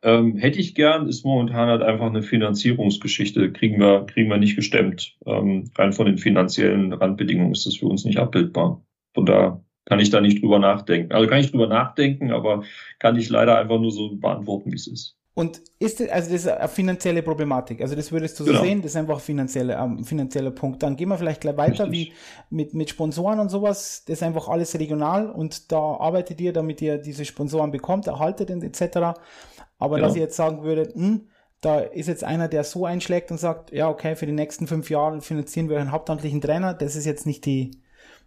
Ähm, 0.03 0.37
hätte 0.37 0.59
ich 0.59 0.75
gern, 0.75 1.09
ist 1.09 1.25
momentan 1.25 1.69
halt 1.69 1.83
einfach 1.83 2.07
eine 2.07 2.23
Finanzierungsgeschichte, 2.23 3.53
kriegen 3.53 3.79
wir, 3.79 4.05
kriegen 4.07 4.29
wir 4.31 4.37
nicht 4.37 4.57
gestemmt. 4.57 5.17
Ähm, 5.27 5.71
rein 5.77 5.93
von 5.93 6.07
den 6.07 6.19
finanziellen 6.19 6.93
Randbedingungen 6.93 7.53
ist 7.53 7.67
das 7.67 7.77
für 7.77 7.87
uns 7.87 8.05
nicht 8.05 8.19
abbildbar. 8.19 8.85
Von 9.15 9.27
da 9.27 9.63
kann 9.85 10.01
ich 10.01 10.11
da 10.11 10.21
nicht 10.21 10.43
drüber 10.43 10.59
nachdenken. 10.59 11.13
Also 11.13 11.29
kann 11.29 11.41
ich 11.41 11.53
drüber 11.53 11.69
nachdenken, 11.69 12.33
aber 12.33 12.65
kann 12.99 13.17
ich 13.17 13.29
leider 13.31 13.59
einfach 13.59 13.79
nur 13.79 13.93
so 13.93 14.17
beantworten, 14.17 14.73
wie 14.73 14.77
es 14.77 14.89
ist. 14.89 15.17
Und 15.35 15.63
ist 15.79 15.99
das, 15.99 16.11
also 16.11 16.31
das 16.31 16.43
ist 16.43 16.49
eine 16.49 16.69
finanzielle 16.69 17.23
Problematik. 17.23 17.81
Also 17.81 17.95
das 17.95 18.13
würdest 18.13 18.39
du 18.39 18.45
so 18.45 18.51
genau. 18.51 18.63
sehen, 18.63 18.83
das 18.83 18.91
ist 18.93 18.97
einfach 18.97 19.15
ein 19.15 19.21
finanzieller, 19.21 19.83
ähm, 19.83 20.05
finanzieller 20.05 20.51
Punkt. 20.51 20.83
Dann 20.83 20.97
gehen 20.97 21.09
wir 21.09 21.17
vielleicht 21.17 21.41
gleich 21.41 21.57
weiter, 21.57 21.85
Richtig. 21.85 22.11
wie 22.11 22.13
mit, 22.51 22.75
mit 22.75 22.91
Sponsoren 22.91 23.41
und 23.41 23.49
sowas. 23.49 24.05
Das 24.07 24.19
ist 24.19 24.23
einfach 24.23 24.49
alles 24.49 24.79
regional 24.79 25.31
und 25.31 25.73
da 25.73 25.79
arbeitet 25.79 26.39
ihr, 26.41 26.53
damit 26.53 26.83
ihr 26.83 26.99
diese 26.99 27.25
Sponsoren 27.25 27.71
bekommt, 27.71 28.07
erhaltet 28.07 28.51
etc. 28.51 29.19
Aber 29.79 29.97
genau. 29.97 30.09
dass 30.09 30.15
ich 30.17 30.21
jetzt 30.21 30.37
sagen 30.37 30.65
würde, 30.65 30.93
hm, 30.93 31.29
da 31.63 31.81
ist 31.81 32.09
jetzt 32.09 32.25
einer, 32.25 32.49
der 32.49 32.65
so 32.65 32.85
einschlägt 32.85 33.31
und 33.31 33.39
sagt, 33.39 33.73
ja, 33.73 33.89
okay, 33.89 34.17
für 34.17 34.27
die 34.27 34.33
nächsten 34.33 34.67
fünf 34.67 34.91
Jahre 34.91 35.23
finanzieren 35.23 35.71
wir 35.71 35.81
einen 35.81 35.93
hauptamtlichen 35.93 36.43
Trainer, 36.43 36.75
das 36.75 36.95
ist 36.95 37.07
jetzt 37.07 37.25
nicht 37.25 37.47
die, 37.47 37.81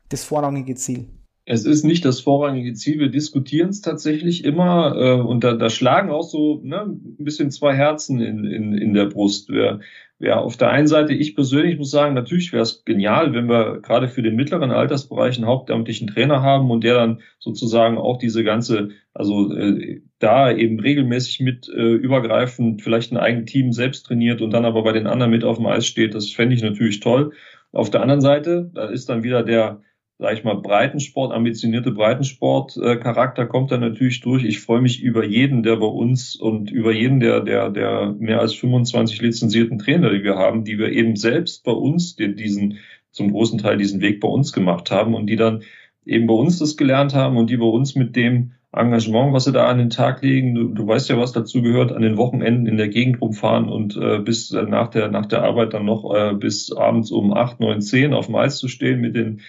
das 0.09 0.23
vorrangige 0.23 0.73
Ziel. 0.75 1.09
Es 1.47 1.63
ist 1.65 1.83
nicht 1.83 2.03
das 2.05 2.21
vorrangige 2.21 2.73
Ziel. 2.73 2.99
Wir 2.99 3.09
diskutieren 3.09 3.69
es 3.69 3.81
tatsächlich 3.81 4.43
immer 4.43 4.95
äh, 4.97 5.21
und 5.21 5.43
da, 5.43 5.53
da 5.53 5.69
schlagen 5.69 6.09
auch 6.09 6.23
so 6.23 6.59
ne, 6.63 6.81
ein 6.81 7.23
bisschen 7.23 7.51
zwei 7.51 7.75
Herzen 7.75 8.19
in, 8.19 8.45
in, 8.45 8.73
in 8.73 8.93
der 8.95 9.05
Brust. 9.05 9.49
Wer, 9.49 9.79
wer 10.17 10.41
auf 10.41 10.57
der 10.57 10.71
einen 10.71 10.87
Seite, 10.87 11.13
ich 11.13 11.35
persönlich 11.35 11.77
muss 11.77 11.91
sagen, 11.91 12.15
natürlich 12.15 12.51
wäre 12.51 12.63
es 12.63 12.83
genial, 12.83 13.33
wenn 13.33 13.47
wir 13.47 13.79
gerade 13.81 14.07
für 14.07 14.23
den 14.23 14.35
mittleren 14.35 14.71
Altersbereich 14.71 15.37
einen 15.37 15.45
hauptamtlichen 15.45 16.07
Trainer 16.07 16.41
haben 16.41 16.71
und 16.71 16.83
der 16.83 16.95
dann 16.95 17.21
sozusagen 17.37 17.99
auch 17.99 18.17
diese 18.17 18.43
ganze, 18.43 18.89
also 19.13 19.53
äh, 19.55 20.01
da 20.17 20.51
eben 20.51 20.79
regelmäßig 20.79 21.41
mit 21.41 21.69
äh, 21.69 21.93
übergreifend 21.93 22.81
vielleicht 22.81 23.11
ein 23.11 23.17
eigenes 23.17 23.51
Team 23.51 23.71
selbst 23.71 24.07
trainiert 24.07 24.41
und 24.41 24.49
dann 24.49 24.65
aber 24.65 24.81
bei 24.81 24.93
den 24.93 25.05
anderen 25.05 25.31
mit 25.31 25.43
auf 25.43 25.57
dem 25.57 25.67
Eis 25.67 25.85
steht. 25.85 26.15
Das 26.15 26.31
fände 26.31 26.55
ich 26.55 26.63
natürlich 26.63 27.01
toll. 27.01 27.33
Auf 27.71 27.91
der 27.91 28.01
anderen 28.01 28.21
Seite, 28.21 28.71
da 28.73 28.85
ist 28.85 29.09
dann 29.09 29.21
wieder 29.21 29.43
der 29.43 29.81
sag 30.17 30.33
ich 30.33 30.43
mal, 30.43 30.55
Breitensport, 30.55 31.33
ambitionierte 31.33 31.91
Breitensport-Charakter 31.91 33.43
äh, 33.43 33.47
kommt 33.47 33.71
da 33.71 33.77
natürlich 33.77 34.21
durch. 34.21 34.45
Ich 34.45 34.59
freue 34.59 34.81
mich 34.81 35.01
über 35.01 35.25
jeden, 35.25 35.61
der 35.63 35.75
bei 35.75 35.87
uns 35.87 36.35
und 36.35 36.71
über 36.71 36.93
jeden 36.93 37.19
der, 37.19 37.41
der, 37.41 37.69
der 37.69 38.15
mehr 38.17 38.39
als 38.39 38.53
25 38.53 39.21
lizenzierten 39.21 39.77
Trainer, 39.77 40.11
die 40.11 40.23
wir 40.23 40.35
haben, 40.35 40.63
die 40.63 40.77
wir 40.77 40.91
eben 40.91 41.17
selbst 41.17 41.65
bei 41.65 41.73
uns 41.73 42.15
den, 42.15 42.37
diesen, 42.37 42.77
zum 43.11 43.31
großen 43.31 43.59
Teil 43.59 43.77
diesen 43.77 43.99
Weg 43.99 44.21
bei 44.21 44.29
uns 44.29 44.53
gemacht 44.53 44.89
haben 44.89 45.15
und 45.15 45.27
die 45.27 45.35
dann 45.35 45.63
eben 46.05 46.27
bei 46.27 46.33
uns 46.33 46.59
das 46.59 46.77
gelernt 46.77 47.13
haben 47.13 47.35
und 47.35 47.49
die 47.49 47.57
bei 47.57 47.65
uns 47.65 47.95
mit 47.95 48.15
dem 48.15 48.51
Engagement, 48.71 49.33
was 49.33 49.45
sie 49.45 49.53
da 49.53 49.67
an 49.67 49.77
den 49.77 49.89
Tag 49.89 50.21
legen, 50.21 50.53
du, 50.53 50.67
du 50.67 50.87
weißt 50.87 51.09
ja, 51.09 51.17
was 51.17 51.31
dazu 51.31 51.61
gehört, 51.61 51.91
an 51.93 52.01
den 52.01 52.17
Wochenenden 52.17 52.67
in 52.67 52.77
der 52.77 52.89
Gegend 52.89 53.21
rumfahren 53.21 53.69
und 53.69 53.95
äh, 53.95 54.19
bis 54.19 54.51
äh, 54.51 54.63
nach 54.63 54.89
der 54.89 55.09
nach 55.09 55.25
der 55.25 55.43
Arbeit 55.43 55.73
dann 55.73 55.85
noch 55.85 56.13
äh, 56.13 56.33
bis 56.33 56.73
abends 56.73 57.09
um 57.09 57.33
acht, 57.33 57.61
neun, 57.61 57.81
zehn 57.81 58.13
auf 58.13 58.25
dem 58.25 58.35
Eis 58.35 58.57
zu 58.57 58.67
stehen 58.67 58.99
mit 58.99 59.15
den 59.15 59.39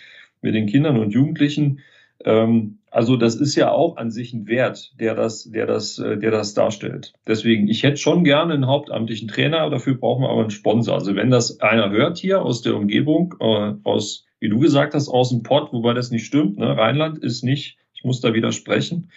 mit 0.47 0.55
den 0.55 0.67
Kindern 0.67 0.99
und 0.99 1.11
Jugendlichen. 1.11 1.81
Ähm, 2.25 2.79
also 2.91 3.17
das 3.17 3.35
ist 3.35 3.57
ja 3.57 3.73
auch 3.73 3.99
an 3.99 4.11
sich 4.11 4.33
ein 4.33 4.47
Wert, 4.47 4.99
der 4.99 5.15
das, 5.15 5.51
der 5.51 5.67
das, 5.67 5.99
äh, 5.99 6.17
der 6.17 6.31
das 6.31 6.55
darstellt. 6.55 7.13
Deswegen, 7.27 7.69
ich 7.69 7.83
hätte 7.83 7.99
schon 7.99 8.25
gerne 8.25 8.55
einen 8.55 8.69
hauptamtlichen 8.69 9.29
Trainer, 9.29 9.69
dafür 9.69 9.97
brauchen 9.97 10.23
wir 10.23 10.31
aber 10.31 10.41
einen 10.41 10.51
Sponsor. 10.51 10.95
Also 10.95 11.15
wenn 11.15 11.31
das 11.31 11.61
einer 11.61 11.91
hört 11.91 12.17
hier 12.17 12.41
aus 12.41 12.63
der 12.63 12.77
Umgebung, 12.77 13.35
äh, 13.41 13.75
aus, 13.83 14.25
wie 14.41 14.49
du 14.49 14.61
gesagt 14.61 14.95
hast, 14.95 15.09
aus 15.09 15.31
dem 15.31 15.43
Pott, 15.43 15.73
wobei 15.73 15.93
das 15.93 16.11
nicht 16.11 16.25
stimmt, 16.25 16.59
ne? 16.59 16.77
Rheinland 16.77 17.19
ist 17.19 17.43
nicht, 17.43 17.77
ich 17.93 18.05
muss 18.05 18.21
da 18.21 18.33
widersprechen, 18.33 19.11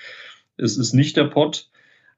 es 0.57 0.77
ist 0.77 0.93
nicht 0.93 1.15
der 1.15 1.25
Pott. 1.25 1.69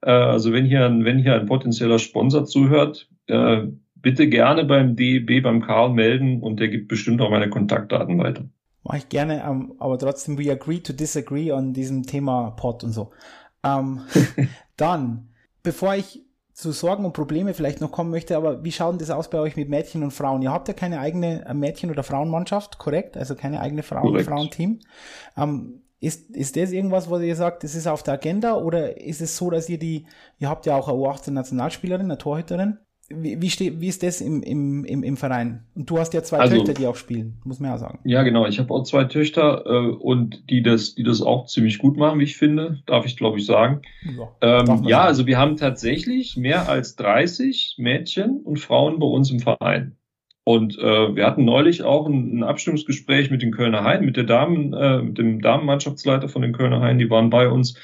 Äh, 0.01 0.09
also 0.09 0.53
wenn 0.53 0.65
hier, 0.65 0.85
ein, 0.85 1.05
wenn 1.05 1.19
hier 1.19 1.35
ein 1.35 1.45
potenzieller 1.45 1.99
Sponsor 1.99 2.45
zuhört, 2.45 3.07
äh, 3.27 3.67
bitte 3.95 4.27
gerne 4.27 4.65
beim 4.65 4.95
DEB, 4.95 5.43
beim 5.43 5.61
Karl 5.61 5.91
melden 5.91 6.41
und 6.41 6.59
der 6.59 6.69
gibt 6.69 6.87
bestimmt 6.87 7.21
auch 7.21 7.29
meine 7.29 7.49
Kontaktdaten 7.49 8.17
weiter. 8.17 8.45
Mache 8.83 8.97
ich 8.97 9.09
gerne, 9.09 9.43
ähm, 9.43 9.75
aber 9.79 9.97
trotzdem, 9.97 10.37
we 10.37 10.51
agree 10.51 10.79
to 10.79 10.93
disagree 10.93 11.51
an 11.51 11.73
diesem 11.73 12.03
Thema 12.03 12.51
Pod 12.51 12.83
und 12.83 12.91
so. 12.91 13.11
Ähm, 13.63 14.01
dann, 14.77 15.29
bevor 15.61 15.95
ich 15.95 16.25
zu 16.53 16.71
Sorgen 16.71 17.05
und 17.05 17.13
Probleme 17.13 17.53
vielleicht 17.53 17.81
noch 17.81 17.91
kommen 17.91 18.11
möchte, 18.11 18.35
aber 18.37 18.63
wie 18.63 18.71
schaut 18.71 18.93
denn 18.93 18.99
das 18.99 19.09
aus 19.09 19.29
bei 19.29 19.39
euch 19.39 19.55
mit 19.55 19.69
Mädchen 19.69 20.03
und 20.03 20.11
Frauen? 20.11 20.41
Ihr 20.41 20.51
habt 20.51 20.67
ja 20.67 20.73
keine 20.73 20.99
eigene 20.99 21.45
äh, 21.45 21.53
Mädchen- 21.53 21.91
oder 21.91 22.03
Frauenmannschaft, 22.03 22.77
korrekt? 22.77 23.17
Also 23.17 23.35
keine 23.35 23.59
eigene 23.59 23.83
Frauen 23.83 24.23
Frauenteam. 24.23 24.79
Ähm, 25.37 25.81
ist, 25.99 26.35
ist 26.35 26.55
das 26.57 26.71
irgendwas, 26.71 27.09
was 27.09 27.21
ihr 27.21 27.35
sagt, 27.35 27.63
das 27.63 27.75
ist 27.75 27.87
auf 27.87 28.01
der 28.01 28.15
Agenda 28.15 28.55
oder 28.55 28.99
ist 28.99 29.21
es 29.21 29.37
so, 29.37 29.51
dass 29.51 29.69
ihr 29.69 29.77
die, 29.77 30.07
ihr 30.39 30.49
habt 30.49 30.65
ja 30.65 30.75
auch 30.75 30.87
eine 30.87 30.97
U18 30.97 31.31
Nationalspielerin, 31.31 32.05
eine 32.05 32.17
Torhüterin, 32.17 32.79
wie, 33.15 33.41
wie, 33.41 33.49
steht, 33.49 33.79
wie 33.81 33.87
ist 33.87 34.03
das 34.03 34.21
im, 34.21 34.41
im, 34.43 34.85
im, 34.85 35.03
im 35.03 35.17
Verein? 35.17 35.63
Und 35.75 35.89
du 35.89 35.99
hast 35.99 36.13
ja 36.13 36.23
zwei 36.23 36.37
also, 36.37 36.55
Töchter, 36.55 36.73
die 36.73 36.87
auch 36.87 36.95
spielen, 36.95 37.37
muss 37.43 37.59
man 37.59 37.71
ja 37.71 37.77
sagen. 37.77 37.99
Ja, 38.03 38.23
genau. 38.23 38.45
Ich 38.45 38.59
habe 38.59 38.73
auch 38.73 38.83
zwei 38.83 39.05
Töchter 39.05 39.65
äh, 39.65 39.89
und 39.91 40.49
die 40.49 40.61
das, 40.61 40.95
die 40.95 41.03
das 41.03 41.21
auch 41.21 41.45
ziemlich 41.45 41.77
gut 41.77 41.97
machen, 41.97 42.19
wie 42.19 42.23
ich 42.23 42.37
finde, 42.37 42.81
darf 42.85 43.05
ich 43.05 43.17
glaube 43.17 43.39
ich 43.39 43.45
sagen. 43.45 43.81
Ja, 44.03 44.31
ähm, 44.41 44.67
ja 44.67 44.75
sagen. 44.75 44.93
also 44.93 45.25
wir 45.27 45.37
haben 45.37 45.57
tatsächlich 45.57 46.37
mehr 46.37 46.69
als 46.69 46.95
30 46.95 47.75
Mädchen 47.77 48.41
und 48.41 48.59
Frauen 48.59 48.99
bei 48.99 49.07
uns 49.07 49.31
im 49.31 49.39
Verein. 49.39 49.95
Und 50.43 50.77
äh, 50.79 51.15
wir 51.15 51.25
hatten 51.25 51.45
neulich 51.45 51.83
auch 51.83 52.07
ein, 52.07 52.39
ein 52.39 52.43
Abstimmungsgespräch 52.43 53.29
mit 53.29 53.41
den 53.41 53.51
Kölner 53.51 53.83
Haien, 53.83 54.05
mit 54.05 54.17
der 54.17 54.23
Damen, 54.23 54.73
äh, 54.73 55.01
mit 55.01 55.17
dem 55.17 55.41
Damenmannschaftsleiter 55.41 56.29
von 56.29 56.41
den 56.41 56.53
Kölner 56.53 56.81
Haien, 56.81 56.97
die 56.97 57.09
waren 57.09 57.29
bei 57.29 57.47
uns 57.47 57.75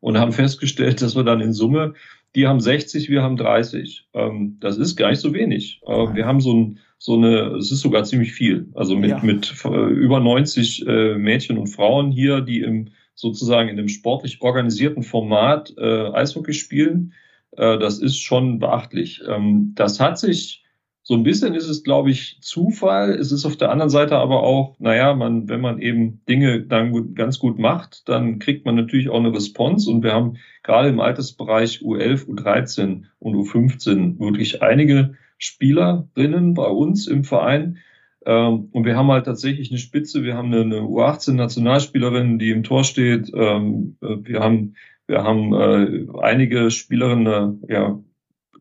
und 0.00 0.18
haben 0.18 0.32
festgestellt, 0.32 1.02
dass 1.02 1.16
wir 1.16 1.24
dann 1.24 1.40
in 1.40 1.52
Summe 1.52 1.94
die 2.34 2.46
haben 2.46 2.60
60, 2.60 3.08
wir 3.08 3.22
haben 3.22 3.36
30. 3.36 4.08
Ähm, 4.14 4.58
das 4.60 4.76
ist 4.76 4.96
gar 4.96 5.10
nicht 5.10 5.20
so 5.20 5.32
wenig. 5.32 5.80
Äh, 5.86 6.14
wir 6.14 6.26
haben 6.26 6.40
so, 6.40 6.54
ein, 6.54 6.78
so 6.98 7.14
eine, 7.14 7.56
es 7.56 7.70
ist 7.70 7.80
sogar 7.80 8.04
ziemlich 8.04 8.32
viel. 8.32 8.68
Also 8.74 8.96
mit, 8.96 9.10
ja. 9.10 9.20
mit 9.22 9.54
äh, 9.64 9.68
über 9.68 10.20
90 10.20 10.86
äh, 10.86 11.14
Mädchen 11.16 11.58
und 11.58 11.68
Frauen 11.68 12.10
hier, 12.10 12.40
die 12.40 12.60
im 12.60 12.90
sozusagen 13.14 13.68
in 13.68 13.76
dem 13.76 13.88
sportlich 13.88 14.42
organisierten 14.42 15.04
Format 15.04 15.72
äh, 15.78 16.10
Eishockey 16.10 16.52
spielen. 16.52 17.12
Äh, 17.52 17.78
das 17.78 18.00
ist 18.00 18.18
schon 18.18 18.58
beachtlich. 18.58 19.22
Ähm, 19.28 19.72
das 19.76 20.00
hat 20.00 20.18
sich 20.18 20.63
so 21.06 21.12
ein 21.14 21.22
bisschen 21.22 21.54
ist 21.54 21.68
es, 21.68 21.84
glaube 21.84 22.10
ich, 22.10 22.38
Zufall. 22.40 23.10
Es 23.10 23.30
ist 23.30 23.44
auf 23.44 23.56
der 23.58 23.70
anderen 23.70 23.90
Seite 23.90 24.16
aber 24.16 24.42
auch, 24.42 24.74
naja, 24.78 25.14
man, 25.14 25.50
wenn 25.50 25.60
man 25.60 25.78
eben 25.78 26.24
Dinge 26.26 26.62
dann 26.62 26.92
gut, 26.92 27.14
ganz 27.14 27.38
gut 27.38 27.58
macht, 27.58 28.08
dann 28.08 28.38
kriegt 28.38 28.64
man 28.64 28.74
natürlich 28.74 29.10
auch 29.10 29.18
eine 29.18 29.34
Response. 29.34 29.90
Und 29.90 30.02
wir 30.02 30.14
haben 30.14 30.38
gerade 30.62 30.88
im 30.88 31.00
Altersbereich 31.00 31.82
U11, 31.82 32.26
U13 32.26 33.02
und 33.18 33.34
U15 33.34 34.18
wirklich 34.18 34.62
einige 34.62 35.16
Spielerinnen 35.36 36.54
bei 36.54 36.68
uns 36.68 37.06
im 37.06 37.22
Verein. 37.22 37.76
Ähm, 38.24 38.70
und 38.72 38.86
wir 38.86 38.96
haben 38.96 39.10
halt 39.10 39.26
tatsächlich 39.26 39.70
eine 39.70 39.78
Spitze. 39.78 40.22
Wir 40.24 40.38
haben 40.38 40.54
eine, 40.54 40.80
U18-Nationalspielerin, 40.80 42.38
die 42.38 42.50
im 42.50 42.62
Tor 42.62 42.82
steht. 42.82 43.30
Ähm, 43.34 43.98
äh, 44.00 44.16
wir 44.22 44.40
haben, 44.40 44.76
wir 45.06 45.22
haben 45.22 45.52
äh, 45.52 46.06
einige 46.22 46.70
Spielerinnen, 46.70 47.62
äh, 47.68 47.74
ja, 47.74 48.00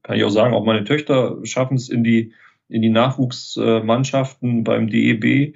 kann 0.03 0.17
ich 0.17 0.23
auch 0.23 0.29
sagen, 0.29 0.53
auch 0.53 0.65
meine 0.65 0.83
Töchter 0.83 1.37
schaffen 1.43 1.75
es 1.75 1.89
in 1.89 2.03
die, 2.03 2.33
in 2.67 2.81
die 2.81 2.89
Nachwuchsmannschaften 2.89 4.63
beim 4.63 4.89
DEB. 4.89 5.55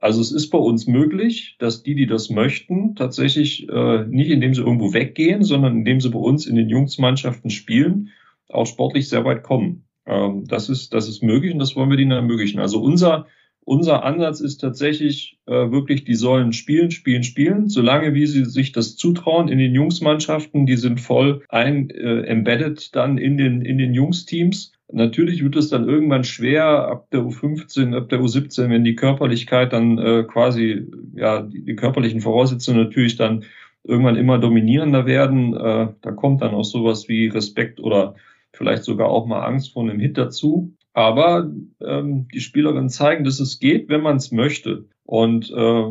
Also 0.00 0.20
es 0.20 0.30
ist 0.30 0.50
bei 0.50 0.58
uns 0.58 0.86
möglich, 0.86 1.56
dass 1.58 1.82
die, 1.82 1.96
die 1.96 2.06
das 2.06 2.30
möchten, 2.30 2.94
tatsächlich 2.94 3.68
äh, 3.68 4.04
nicht 4.06 4.30
indem 4.30 4.54
sie 4.54 4.62
irgendwo 4.62 4.92
weggehen, 4.92 5.42
sondern 5.42 5.78
indem 5.78 6.00
sie 6.00 6.10
bei 6.10 6.20
uns 6.20 6.46
in 6.46 6.54
den 6.54 6.68
Jungsmannschaften 6.68 7.50
spielen, 7.50 8.10
auch 8.48 8.66
sportlich 8.66 9.08
sehr 9.08 9.24
weit 9.24 9.42
kommen. 9.42 9.88
Ähm, 10.06 10.44
das 10.46 10.68
ist, 10.68 10.94
das 10.94 11.08
ist 11.08 11.22
möglich 11.22 11.52
und 11.52 11.58
das 11.58 11.74
wollen 11.74 11.90
wir 11.90 11.96
denen 11.96 12.12
ermöglichen. 12.12 12.60
Also 12.60 12.80
unser, 12.80 13.26
unser 13.68 14.02
Ansatz 14.02 14.40
ist 14.40 14.58
tatsächlich 14.58 15.38
äh, 15.46 15.70
wirklich, 15.70 16.04
die 16.04 16.14
sollen 16.14 16.54
spielen, 16.54 16.90
spielen, 16.90 17.22
spielen, 17.22 17.68
solange 17.68 18.14
wie 18.14 18.26
sie 18.26 18.46
sich 18.46 18.72
das 18.72 18.96
zutrauen 18.96 19.48
in 19.48 19.58
den 19.58 19.74
Jungsmannschaften. 19.74 20.64
Die 20.64 20.76
sind 20.76 21.00
voll 21.00 21.42
ein 21.50 21.90
äh, 21.90 22.22
embedded 22.22 22.96
dann 22.96 23.18
in 23.18 23.36
den 23.36 23.60
in 23.60 23.76
den 23.76 23.92
Jungsteams. 23.92 24.72
Natürlich 24.90 25.44
wird 25.44 25.54
es 25.56 25.68
dann 25.68 25.86
irgendwann 25.86 26.24
schwer 26.24 26.64
ab 26.88 27.10
der 27.12 27.20
U15, 27.20 27.94
ab 27.94 28.08
der 28.08 28.20
U17, 28.20 28.70
wenn 28.70 28.84
die 28.84 28.96
Körperlichkeit 28.96 29.74
dann 29.74 29.98
äh, 29.98 30.24
quasi 30.24 30.86
ja 31.14 31.42
die, 31.42 31.62
die 31.62 31.76
körperlichen 31.76 32.22
Voraussetzungen 32.22 32.82
natürlich 32.82 33.16
dann 33.16 33.44
irgendwann 33.84 34.16
immer 34.16 34.38
dominierender 34.38 35.04
werden. 35.04 35.54
Äh, 35.54 35.88
da 36.00 36.12
kommt 36.12 36.40
dann 36.40 36.54
auch 36.54 36.64
sowas 36.64 37.06
wie 37.08 37.26
Respekt 37.26 37.80
oder 37.80 38.14
vielleicht 38.54 38.84
sogar 38.84 39.10
auch 39.10 39.26
mal 39.26 39.44
Angst 39.44 39.74
vor 39.74 39.82
einem 39.82 40.00
Hit 40.00 40.16
dazu. 40.16 40.72
Aber 40.92 41.50
ähm, 41.80 42.28
die 42.32 42.40
Spielerinnen 42.40 42.88
zeigen, 42.88 43.24
dass 43.24 43.40
es 43.40 43.58
geht, 43.58 43.88
wenn 43.88 44.00
man 44.00 44.16
es 44.16 44.32
möchte. 44.32 44.88
Und 45.04 45.50
äh, 45.50 45.84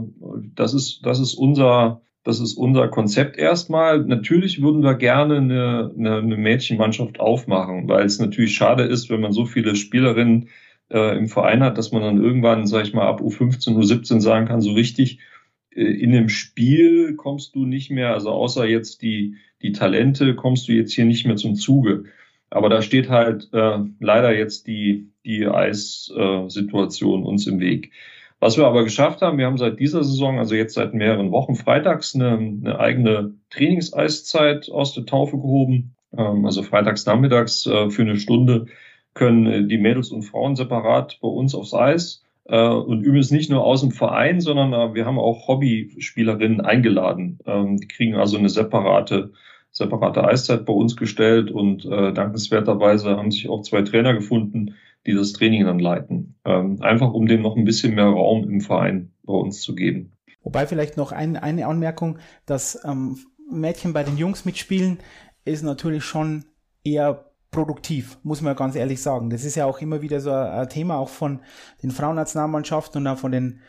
das 0.53 0.73
ist 0.73 1.05
das 1.05 1.19
ist 1.19 1.33
unser 1.33 2.01
das 2.23 2.41
ist 2.41 2.55
unser 2.55 2.89
Konzept 2.89 3.37
erstmal. 3.37 4.03
Natürlich 4.03 4.61
würden 4.61 4.83
wir 4.83 4.95
gerne 4.95 5.37
eine, 5.37 5.93
eine, 5.97 6.17
eine 6.17 6.35
Mädchenmannschaft 6.35 7.21
aufmachen, 7.21 7.87
weil 7.87 8.05
es 8.05 8.19
natürlich 8.19 8.53
schade 8.53 8.83
ist, 8.83 9.09
wenn 9.09 9.21
man 9.21 9.31
so 9.31 9.45
viele 9.45 9.77
Spielerinnen 9.77 10.49
äh, 10.91 11.17
im 11.17 11.29
Verein 11.29 11.63
hat, 11.63 11.77
dass 11.77 11.93
man 11.93 12.01
dann 12.01 12.21
irgendwann, 12.21 12.67
sag 12.67 12.83
ich 12.83 12.93
mal, 12.93 13.07
ab 13.07 13.21
U15, 13.21 13.77
U17 13.77 14.19
sagen 14.19 14.45
kann, 14.45 14.59
so 14.59 14.73
richtig, 14.73 15.19
äh, 15.73 15.83
in 15.83 16.11
dem 16.11 16.29
Spiel 16.29 17.15
kommst 17.15 17.55
du 17.55 17.65
nicht 17.65 17.91
mehr, 17.91 18.13
also 18.13 18.31
außer 18.31 18.67
jetzt 18.67 19.01
die, 19.01 19.35
die 19.61 19.71
Talente, 19.71 20.35
kommst 20.35 20.67
du 20.67 20.73
jetzt 20.73 20.93
hier 20.93 21.05
nicht 21.05 21.25
mehr 21.25 21.37
zum 21.37 21.55
Zuge. 21.55 22.05
Aber 22.49 22.69
da 22.69 22.81
steht 22.81 23.09
halt 23.09 23.49
äh, 23.53 23.79
leider 23.99 24.35
jetzt 24.35 24.67
die, 24.67 25.11
die 25.25 25.47
Eissituation 25.47 27.23
uns 27.23 27.47
im 27.47 27.59
Weg. 27.59 27.91
Was 28.39 28.57
wir 28.57 28.67
aber 28.67 28.83
geschafft 28.83 29.21
haben, 29.21 29.37
wir 29.37 29.47
haben 29.47 29.57
seit 29.57 29.79
dieser 29.79 30.03
Saison, 30.03 30.37
also 30.37 30.53
jetzt 30.53 30.75
seit 30.75 30.93
mehreren 30.93 31.31
Wochen 31.31 31.55
freitags 31.55 32.13
eine, 32.13 32.37
eine 32.37 32.79
eigene 32.79 33.33
Trainingseiszeit 33.49 34.69
aus 34.69 34.93
der 34.93 35.05
Taufe 35.05 35.37
gehoben. 35.37 35.95
Ähm, 36.15 36.45
also 36.45 36.63
freitags 36.63 37.05
nachmittags 37.05 37.65
äh, 37.65 37.89
für 37.89 38.03
eine 38.03 38.17
Stunde 38.17 38.67
können 39.13 39.67
die 39.67 39.79
Mädels 39.79 40.11
und 40.11 40.21
Frauen 40.21 40.55
separat 40.55 41.17
bei 41.21 41.27
uns 41.27 41.55
aufs 41.55 41.73
Eis 41.73 42.23
äh, 42.45 42.67
und 42.69 43.01
übrigens 43.03 43.31
nicht 43.31 43.49
nur 43.49 43.63
aus 43.63 43.81
dem 43.81 43.91
Verein, 43.91 44.39
sondern 44.39 44.73
äh, 44.73 44.93
wir 44.93 45.05
haben 45.05 45.19
auch 45.19 45.47
Hobbyspielerinnen 45.47 46.61
eingeladen. 46.61 47.39
Ähm, 47.45 47.77
die 47.77 47.87
kriegen 47.87 48.15
also 48.15 48.37
eine 48.37 48.49
separate 48.49 49.33
separate 49.77 50.23
Eiszeit 50.23 50.65
bei 50.65 50.73
uns 50.73 50.95
gestellt 50.95 51.51
und 51.51 51.85
äh, 51.85 52.11
dankenswerterweise 52.11 53.15
haben 53.15 53.31
sich 53.31 53.47
auch 53.47 53.61
zwei 53.61 53.83
Trainer 53.83 54.13
gefunden, 54.13 54.73
die 55.05 55.13
das 55.13 55.33
Training 55.33 55.65
dann 55.65 55.79
leiten. 55.79 56.35
Ähm, 56.45 56.81
einfach 56.81 57.13
um 57.13 57.27
dem 57.27 57.43
noch 57.43 57.55
ein 57.55 57.63
bisschen 57.63 57.93
mehr 57.93 58.05
Raum 58.05 58.49
im 58.49 58.61
Verein 58.61 59.11
bei 59.23 59.33
uns 59.33 59.61
zu 59.61 59.75
geben. 59.75 60.17
Wobei 60.41 60.65
vielleicht 60.65 60.97
noch 60.97 61.11
ein, 61.11 61.37
eine 61.37 61.67
Anmerkung, 61.67 62.17
dass 62.45 62.83
ähm, 62.85 63.19
Mädchen 63.51 63.93
bei 63.93 64.03
den 64.03 64.17
Jungs 64.17 64.45
mitspielen, 64.45 64.97
ist 65.45 65.63
natürlich 65.63 66.03
schon 66.03 66.45
eher 66.83 67.25
produktiv, 67.51 68.17
muss 68.23 68.41
man 68.41 68.55
ganz 68.55 68.75
ehrlich 68.75 69.01
sagen. 69.01 69.29
Das 69.29 69.45
ist 69.45 69.55
ja 69.55 69.65
auch 69.65 69.79
immer 69.79 70.01
wieder 70.01 70.19
so 70.19 70.31
ein 70.31 70.67
Thema 70.69 70.97
auch 70.97 71.09
von 71.09 71.39
den 71.83 71.91
Frauennationalmannschaften 71.91 73.01
und 73.01 73.07
auch 73.07 73.17
von 73.17 73.31
den 73.31 73.61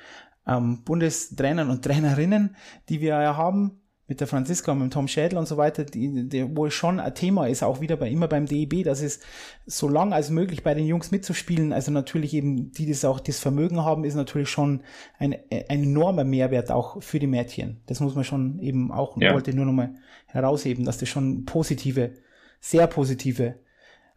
ähm, 0.47 0.83
Bundestrainern 0.85 1.71
und 1.71 1.85
Trainerinnen, 1.85 2.57
die 2.89 3.01
wir 3.01 3.21
ja 3.21 3.37
haben 3.37 3.83
mit 4.09 4.21
der 4.21 4.27
Franziska 4.27 4.73
und 4.73 4.79
mit 4.79 4.93
Tom 4.93 5.07
Schädel 5.07 5.39
und 5.39 5.47
so 5.47 5.59
weiter, 5.59 5.85
die, 5.85 6.29
die, 6.29 6.57
wo 6.57 6.67
es 6.67 6.75
schon 6.75 6.99
ein 6.99 7.15
Thema 7.15 7.47
ist, 7.47 7.63
auch 7.63 7.81
wieder 7.83 7.97
bei 7.97 8.09
immer 8.09 8.27
beim 8.27 8.47
DEB, 8.47 8.83
dass 8.83 9.03
es 9.03 9.21
so 9.67 9.87
lang 9.87 10.15
als 10.15 10.31
möglich 10.31 10.63
bei 10.63 10.73
den 10.73 10.87
Jungs 10.87 11.11
mitzuspielen, 11.11 11.75
also 11.75 11.93
natürlich 11.93 12.33
eben, 12.33 12.73
die 12.73 12.89
das 12.89 13.05
auch 13.05 13.21
das 13.21 13.39
Vermögen 13.39 13.85
haben, 13.85 14.05
ist 14.05 14.15
natürlich 14.15 14.49
schon 14.49 14.83
ein, 15.19 15.37
ein 15.51 15.83
enormer 15.83 16.25
Mehrwert 16.25 16.71
auch 16.71 17.03
für 17.03 17.19
die 17.19 17.27
Mädchen. 17.27 17.83
Das 17.87 18.01
muss 18.01 18.15
man 18.15 18.25
schon 18.25 18.59
eben 18.61 18.91
auch, 18.91 19.19
ja. 19.21 19.35
wollte 19.35 19.53
nur 19.53 19.67
nochmal 19.67 19.95
herausheben, 20.27 20.87
dass 20.87 20.97
das 20.97 21.11
schon 21.11 21.45
positive, 21.45 22.13
sehr 22.61 22.87
positive 22.87 23.57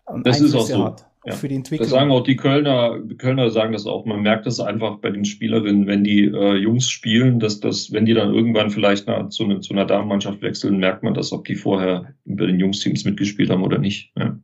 ähm, 0.09 0.23
das 0.23 0.37
Einflüsse 0.37 0.57
ist 0.57 0.63
auch 0.63 0.67
so. 0.67 0.85
hat 0.85 1.10
ja. 1.25 1.33
für 1.33 1.47
die 1.47 1.55
Entwicklung. 1.55 1.85
Das 1.85 1.91
sagen 1.91 2.11
auch 2.11 2.23
die 2.23 2.35
Kölner, 2.35 2.99
die 2.99 3.15
Kölner 3.15 3.49
sagen 3.49 3.73
das 3.73 3.85
auch. 3.85 4.05
Man 4.05 4.21
merkt 4.21 4.45
das 4.45 4.59
einfach 4.59 4.97
bei 4.97 5.11
den 5.11 5.25
Spielerinnen, 5.25 5.87
wenn 5.87 6.03
die 6.03 6.25
äh, 6.25 6.55
Jungs 6.55 6.89
spielen, 6.89 7.39
dass 7.39 7.59
das, 7.59 7.91
wenn 7.91 8.05
die 8.05 8.13
dann 8.13 8.33
irgendwann 8.33 8.71
vielleicht 8.71 9.07
na, 9.07 9.29
zu, 9.29 9.45
ne, 9.45 9.59
zu 9.59 9.73
einer 9.73 9.85
Damenmannschaft 9.85 10.41
wechseln, 10.41 10.77
merkt 10.77 11.03
man 11.03 11.13
das, 11.13 11.31
ob 11.31 11.45
die 11.45 11.55
vorher 11.55 12.13
bei 12.25 12.45
den 12.45 12.59
Jungsteams 12.59 13.05
mitgespielt 13.05 13.49
haben 13.49 13.63
oder 13.63 13.77
nicht. 13.77 14.11
Ja. 14.17 14.37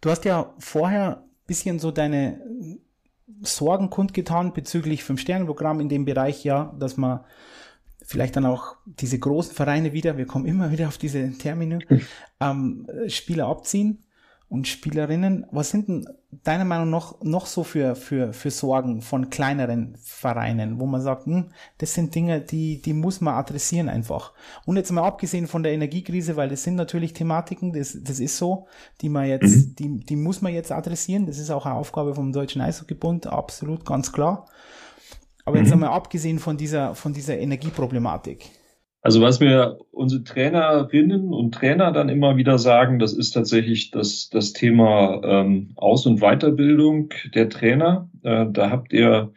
Du 0.00 0.10
hast 0.10 0.24
ja 0.24 0.54
vorher 0.58 1.24
bisschen 1.46 1.78
so 1.78 1.90
deine 1.90 2.40
Sorgen 3.40 3.90
kundgetan 3.90 4.52
bezüglich 4.52 5.04
Fünf-Sterne-Programm 5.04 5.80
in 5.80 5.88
dem 5.88 6.04
Bereich, 6.04 6.44
ja, 6.44 6.74
dass 6.78 6.96
man 6.96 7.20
vielleicht 8.04 8.36
dann 8.36 8.46
auch 8.46 8.76
diese 8.86 9.18
großen 9.18 9.54
Vereine 9.54 9.92
wieder, 9.92 10.16
wir 10.16 10.26
kommen 10.26 10.46
immer 10.46 10.72
wieder 10.72 10.88
auf 10.88 10.98
diese 10.98 11.32
Termine, 11.38 11.78
ähm, 12.40 12.86
Spieler 13.06 13.46
abziehen 13.46 14.04
und 14.48 14.66
Spielerinnen. 14.66 15.46
Was 15.50 15.70
sind 15.70 15.88
denn 15.88 16.08
deiner 16.30 16.64
Meinung 16.64 16.90
nach 16.90 17.14
noch 17.22 17.46
so 17.46 17.64
für, 17.64 17.94
für, 17.94 18.32
für 18.32 18.50
Sorgen 18.50 19.02
von 19.02 19.30
kleineren 19.30 19.96
Vereinen, 20.02 20.80
wo 20.80 20.86
man 20.86 21.00
sagt, 21.00 21.26
hm, 21.26 21.46
das 21.78 21.94
sind 21.94 22.14
Dinge, 22.14 22.40
die, 22.40 22.80
die 22.80 22.92
muss 22.92 23.20
man 23.20 23.34
adressieren 23.34 23.88
einfach. 23.88 24.32
Und 24.66 24.76
jetzt 24.76 24.90
mal 24.92 25.04
abgesehen 25.04 25.46
von 25.46 25.62
der 25.62 25.72
Energiekrise, 25.72 26.36
weil 26.36 26.48
das 26.48 26.62
sind 26.64 26.76
natürlich 26.76 27.12
Thematiken, 27.12 27.72
das, 27.72 27.98
das 28.02 28.20
ist 28.20 28.36
so, 28.36 28.66
die 29.00 29.08
man 29.08 29.26
jetzt, 29.26 29.56
mhm. 29.56 29.74
die, 29.76 30.00
die 30.04 30.16
muss 30.16 30.42
man 30.42 30.52
jetzt 30.52 30.72
adressieren. 30.72 31.26
Das 31.26 31.38
ist 31.38 31.50
auch 31.50 31.66
eine 31.66 31.74
Aufgabe 31.74 32.14
vom 32.14 32.32
Deutschen 32.32 32.60
Eishockeybund, 32.60 33.26
absolut, 33.26 33.84
ganz 33.84 34.12
klar. 34.12 34.46
Aber 35.44 35.56
mhm. 35.56 35.64
jetzt 35.64 35.72
einmal 35.72 35.90
abgesehen 35.90 36.38
von 36.38 36.56
dieser, 36.56 36.94
von 36.94 37.12
dieser 37.12 37.38
Energieproblematik. 37.38 38.50
Also 39.00 39.20
was 39.20 39.38
mir 39.38 39.78
unsere 39.92 40.24
Trainerinnen 40.24 41.32
und 41.32 41.54
Trainer 41.54 41.92
dann 41.92 42.08
immer 42.08 42.36
wieder 42.36 42.58
sagen, 42.58 42.98
das 42.98 43.12
ist 43.12 43.30
tatsächlich 43.30 43.90
das, 43.90 44.28
das 44.28 44.52
Thema 44.52 45.20
ähm, 45.24 45.72
Aus- 45.76 46.06
und 46.06 46.20
Weiterbildung 46.20 47.10
der 47.34 47.48
Trainer. 47.48 48.10
Äh, 48.22 48.46
da 48.50 48.70
habt 48.70 48.92
ihr 48.92 49.32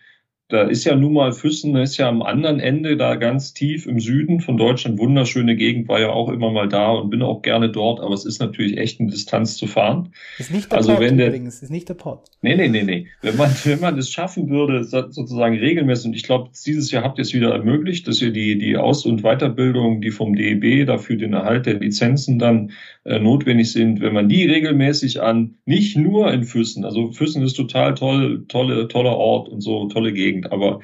da 0.52 0.64
ist 0.64 0.84
ja 0.84 0.96
nun 0.96 1.14
mal 1.14 1.32
Füssen, 1.32 1.76
ist 1.78 1.98
ja 1.98 2.10
am 2.10 2.22
anderen 2.22 2.60
Ende, 2.60 2.98
da 2.98 3.16
ganz 3.16 3.54
tief 3.54 3.86
im 3.86 4.00
Süden 4.00 4.42
von 4.42 4.58
Deutschland, 4.58 5.00
wunderschöne 5.00 5.56
Gegend, 5.56 5.88
war 5.88 6.00
ja 6.00 6.10
auch 6.10 6.30
immer 6.30 6.52
mal 6.52 6.68
da 6.68 6.92
und 6.92 7.10
bin 7.10 7.22
auch 7.22 7.42
gerne 7.42 7.70
dort, 7.70 8.02
aber 8.02 8.14
es 8.14 8.26
ist 8.26 8.40
natürlich 8.40 8.78
echt 8.78 9.00
eine 9.00 9.10
Distanz 9.10 9.56
zu 9.56 9.68
fahren. 9.68 10.14
Ist 10.38 10.52
nicht 10.52 10.72
der 10.72 10.78
also 10.78 10.92
Port 10.92 11.02
wenn 11.02 11.18
der, 11.18 11.28
übrigens, 11.28 11.62
ist 11.62 11.72
nicht 11.72 11.88
der 11.88 11.94
Port. 11.94 12.28
Nee, 12.42 12.56
nee, 12.56 12.68
nee, 12.68 12.84
nee. 12.84 13.08
Wenn 13.22 13.38
man, 13.38 13.52
wenn 13.64 13.80
man 13.80 13.98
es 13.98 14.10
schaffen 14.10 14.50
würde, 14.50 14.84
sozusagen 14.84 15.58
regelmäßig, 15.58 16.08
und 16.08 16.16
ich 16.16 16.24
glaube, 16.24 16.50
dieses 16.66 16.92
Jahr 16.92 17.04
habt 17.04 17.18
ihr 17.18 17.24
es 17.24 17.34
wieder 17.34 17.54
ermöglicht, 17.54 18.08
dass 18.08 18.22
ihr 18.22 18.32
die, 18.32 18.58
die 18.58 18.78
Aus- 18.78 19.06
und 19.06 19.22
Weiterbildung, 19.24 20.02
die 20.02 20.12
vom 20.12 20.36
DEB 20.36 20.86
dafür 20.86 21.16
den 21.16 21.34
Erhalt 21.34 21.66
der 21.66 21.76
Lizenzen 21.76 22.40
dann 22.40 22.72
äh, 23.04 23.20
notwendig 23.20 23.72
sind, 23.72 24.02
wenn 24.02 24.14
man 24.14 24.30
die 24.30 24.46
regelmäßig 24.46 25.22
an, 25.22 25.56
nicht 25.66 25.98
nur 25.98 26.32
in 26.32 26.44
Füssen, 26.44 26.86
also 26.86 27.12
Füssen 27.12 27.44
ist 27.44 27.54
total 27.54 27.96
toll, 27.96 28.46
tolle, 28.48 28.88
toller 28.88 29.18
Ort 29.18 29.50
und 29.50 29.62
so, 29.62 29.88
tolle 29.88 30.14
Gegend, 30.14 30.41
anstrengend. 30.42 30.52
Aber 30.52 30.80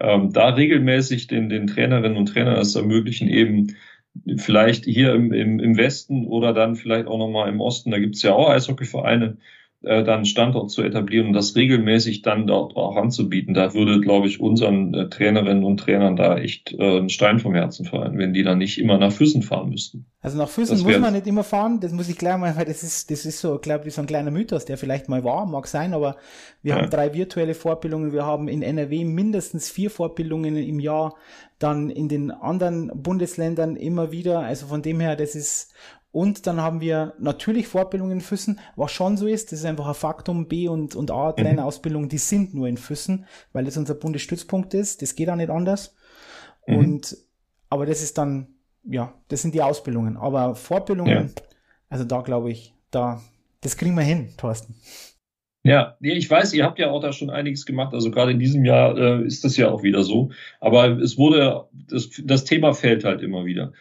ähm, 0.00 0.32
da 0.32 0.50
regelmäßig 0.50 1.26
den, 1.26 1.48
den 1.48 1.66
Trainerinnen 1.66 2.16
und 2.16 2.26
Trainern 2.26 2.56
es 2.56 2.74
ermöglichen, 2.74 3.28
eben 3.28 3.76
vielleicht 4.36 4.84
hier 4.84 5.14
im, 5.14 5.32
im, 5.32 5.58
im 5.58 5.76
Westen 5.76 6.26
oder 6.26 6.52
dann 6.52 6.76
vielleicht 6.76 7.06
auch 7.06 7.18
nochmal 7.18 7.48
im 7.48 7.60
Osten, 7.60 7.90
da 7.90 7.98
gibt 7.98 8.16
es 8.16 8.22
ja 8.22 8.32
auch 8.34 8.50
Eishockeyvereine, 8.50 9.38
äh, 9.84 10.04
dann 10.04 10.24
Standort 10.24 10.70
zu 10.70 10.82
etablieren 10.82 11.28
und 11.28 11.32
das 11.32 11.56
regelmäßig 11.56 12.22
dann 12.22 12.46
dort 12.46 12.76
auch 12.76 12.96
anzubieten. 12.96 13.54
Da 13.54 13.74
würde, 13.74 14.00
glaube 14.00 14.28
ich, 14.28 14.40
unseren 14.40 14.94
äh, 14.94 15.08
Trainerinnen 15.08 15.64
und 15.64 15.78
Trainern 15.78 16.16
da 16.16 16.38
echt 16.38 16.72
äh, 16.72 16.98
ein 16.98 17.08
Stein 17.08 17.38
vom 17.38 17.54
Herzen 17.54 17.84
fallen, 17.84 18.18
wenn 18.18 18.32
die 18.32 18.42
dann 18.42 18.58
nicht 18.58 18.78
immer 18.78 18.98
nach 18.98 19.12
Füssen 19.12 19.42
fahren 19.42 19.70
müssten. 19.70 20.06
Also 20.20 20.38
nach 20.38 20.48
Füssen 20.48 20.80
muss 20.82 20.98
man 20.98 21.12
nicht 21.14 21.26
immer 21.26 21.42
fahren, 21.42 21.80
das 21.80 21.90
muss 21.92 22.08
ich 22.08 22.16
gleich 22.16 22.36
mal, 22.36 22.56
weil 22.56 22.64
das 22.64 22.84
ist, 22.84 23.10
das 23.10 23.26
ist 23.26 23.40
so, 23.40 23.58
glaube 23.58 23.88
ich, 23.88 23.94
so 23.94 24.02
ein 24.02 24.06
kleiner 24.06 24.30
Mythos, 24.30 24.64
der 24.64 24.78
vielleicht 24.78 25.08
mal 25.08 25.24
war, 25.24 25.46
mag 25.46 25.66
sein, 25.66 25.94
aber 25.94 26.16
wir 26.62 26.74
ja. 26.74 26.80
haben 26.80 26.90
drei 26.90 27.12
virtuelle 27.12 27.54
Fortbildungen, 27.54 28.12
wir 28.12 28.24
haben 28.24 28.46
in 28.46 28.62
NRW 28.62 29.04
mindestens 29.04 29.68
vier 29.68 29.90
Fortbildungen 29.90 30.56
im 30.56 30.78
Jahr, 30.78 31.16
dann 31.58 31.90
in 31.90 32.08
den 32.08 32.30
anderen 32.30 32.92
Bundesländern 32.94 33.74
immer 33.74 34.12
wieder, 34.12 34.40
also 34.40 34.66
von 34.66 34.82
dem 34.82 35.00
her, 35.00 35.16
das 35.16 35.34
ist 35.34 35.72
und 36.12 36.46
dann 36.46 36.60
haben 36.60 36.82
wir 36.82 37.14
natürlich 37.18 37.66
Fortbildungen 37.66 38.18
in 38.18 38.20
Füssen, 38.20 38.60
was 38.76 38.92
schon 38.92 39.16
so 39.16 39.26
ist, 39.26 39.50
das 39.50 39.60
ist 39.60 39.64
einfach 39.64 39.88
ein 39.88 39.94
Faktum, 39.94 40.46
B- 40.46 40.68
und, 40.68 40.94
und 40.94 41.10
A-Trainerausbildung, 41.10 42.10
die 42.10 42.18
sind 42.18 42.52
nur 42.54 42.68
in 42.68 42.76
Füssen, 42.76 43.24
weil 43.54 43.64
das 43.64 43.78
unser 43.78 43.94
Bundesstützpunkt 43.94 44.74
ist, 44.74 45.00
das 45.00 45.14
geht 45.16 45.30
auch 45.30 45.36
nicht 45.36 45.48
anders. 45.48 45.96
Mhm. 46.66 46.76
Und, 46.76 47.16
aber 47.70 47.86
das 47.86 48.02
ist 48.02 48.18
dann, 48.18 48.48
ja, 48.84 49.14
das 49.28 49.40
sind 49.40 49.54
die 49.54 49.62
Ausbildungen. 49.62 50.18
Aber 50.18 50.54
Fortbildungen, 50.54 51.28
ja. 51.28 51.42
also 51.88 52.04
da 52.04 52.20
glaube 52.20 52.50
ich, 52.50 52.74
da, 52.90 53.22
das 53.62 53.78
kriegen 53.78 53.94
wir 53.94 54.02
hin, 54.02 54.34
Thorsten. 54.36 54.74
Ja, 55.64 55.96
ich 56.00 56.28
weiß, 56.28 56.52
ihr 56.54 56.64
habt 56.64 56.78
ja 56.78 56.90
auch 56.90 57.00
da 57.00 57.12
schon 57.12 57.30
einiges 57.30 57.64
gemacht. 57.64 57.94
Also 57.94 58.10
gerade 58.10 58.32
in 58.32 58.40
diesem 58.40 58.64
Jahr 58.64 58.98
äh, 58.98 59.24
ist 59.24 59.44
das 59.44 59.56
ja 59.56 59.70
auch 59.70 59.82
wieder 59.82 60.02
so. 60.02 60.30
Aber 60.60 60.98
es 60.98 61.16
wurde, 61.16 61.68
das, 61.72 62.10
das 62.22 62.44
Thema 62.44 62.74
fällt 62.74 63.04
halt 63.04 63.22
immer 63.22 63.44
wieder. 63.46 63.72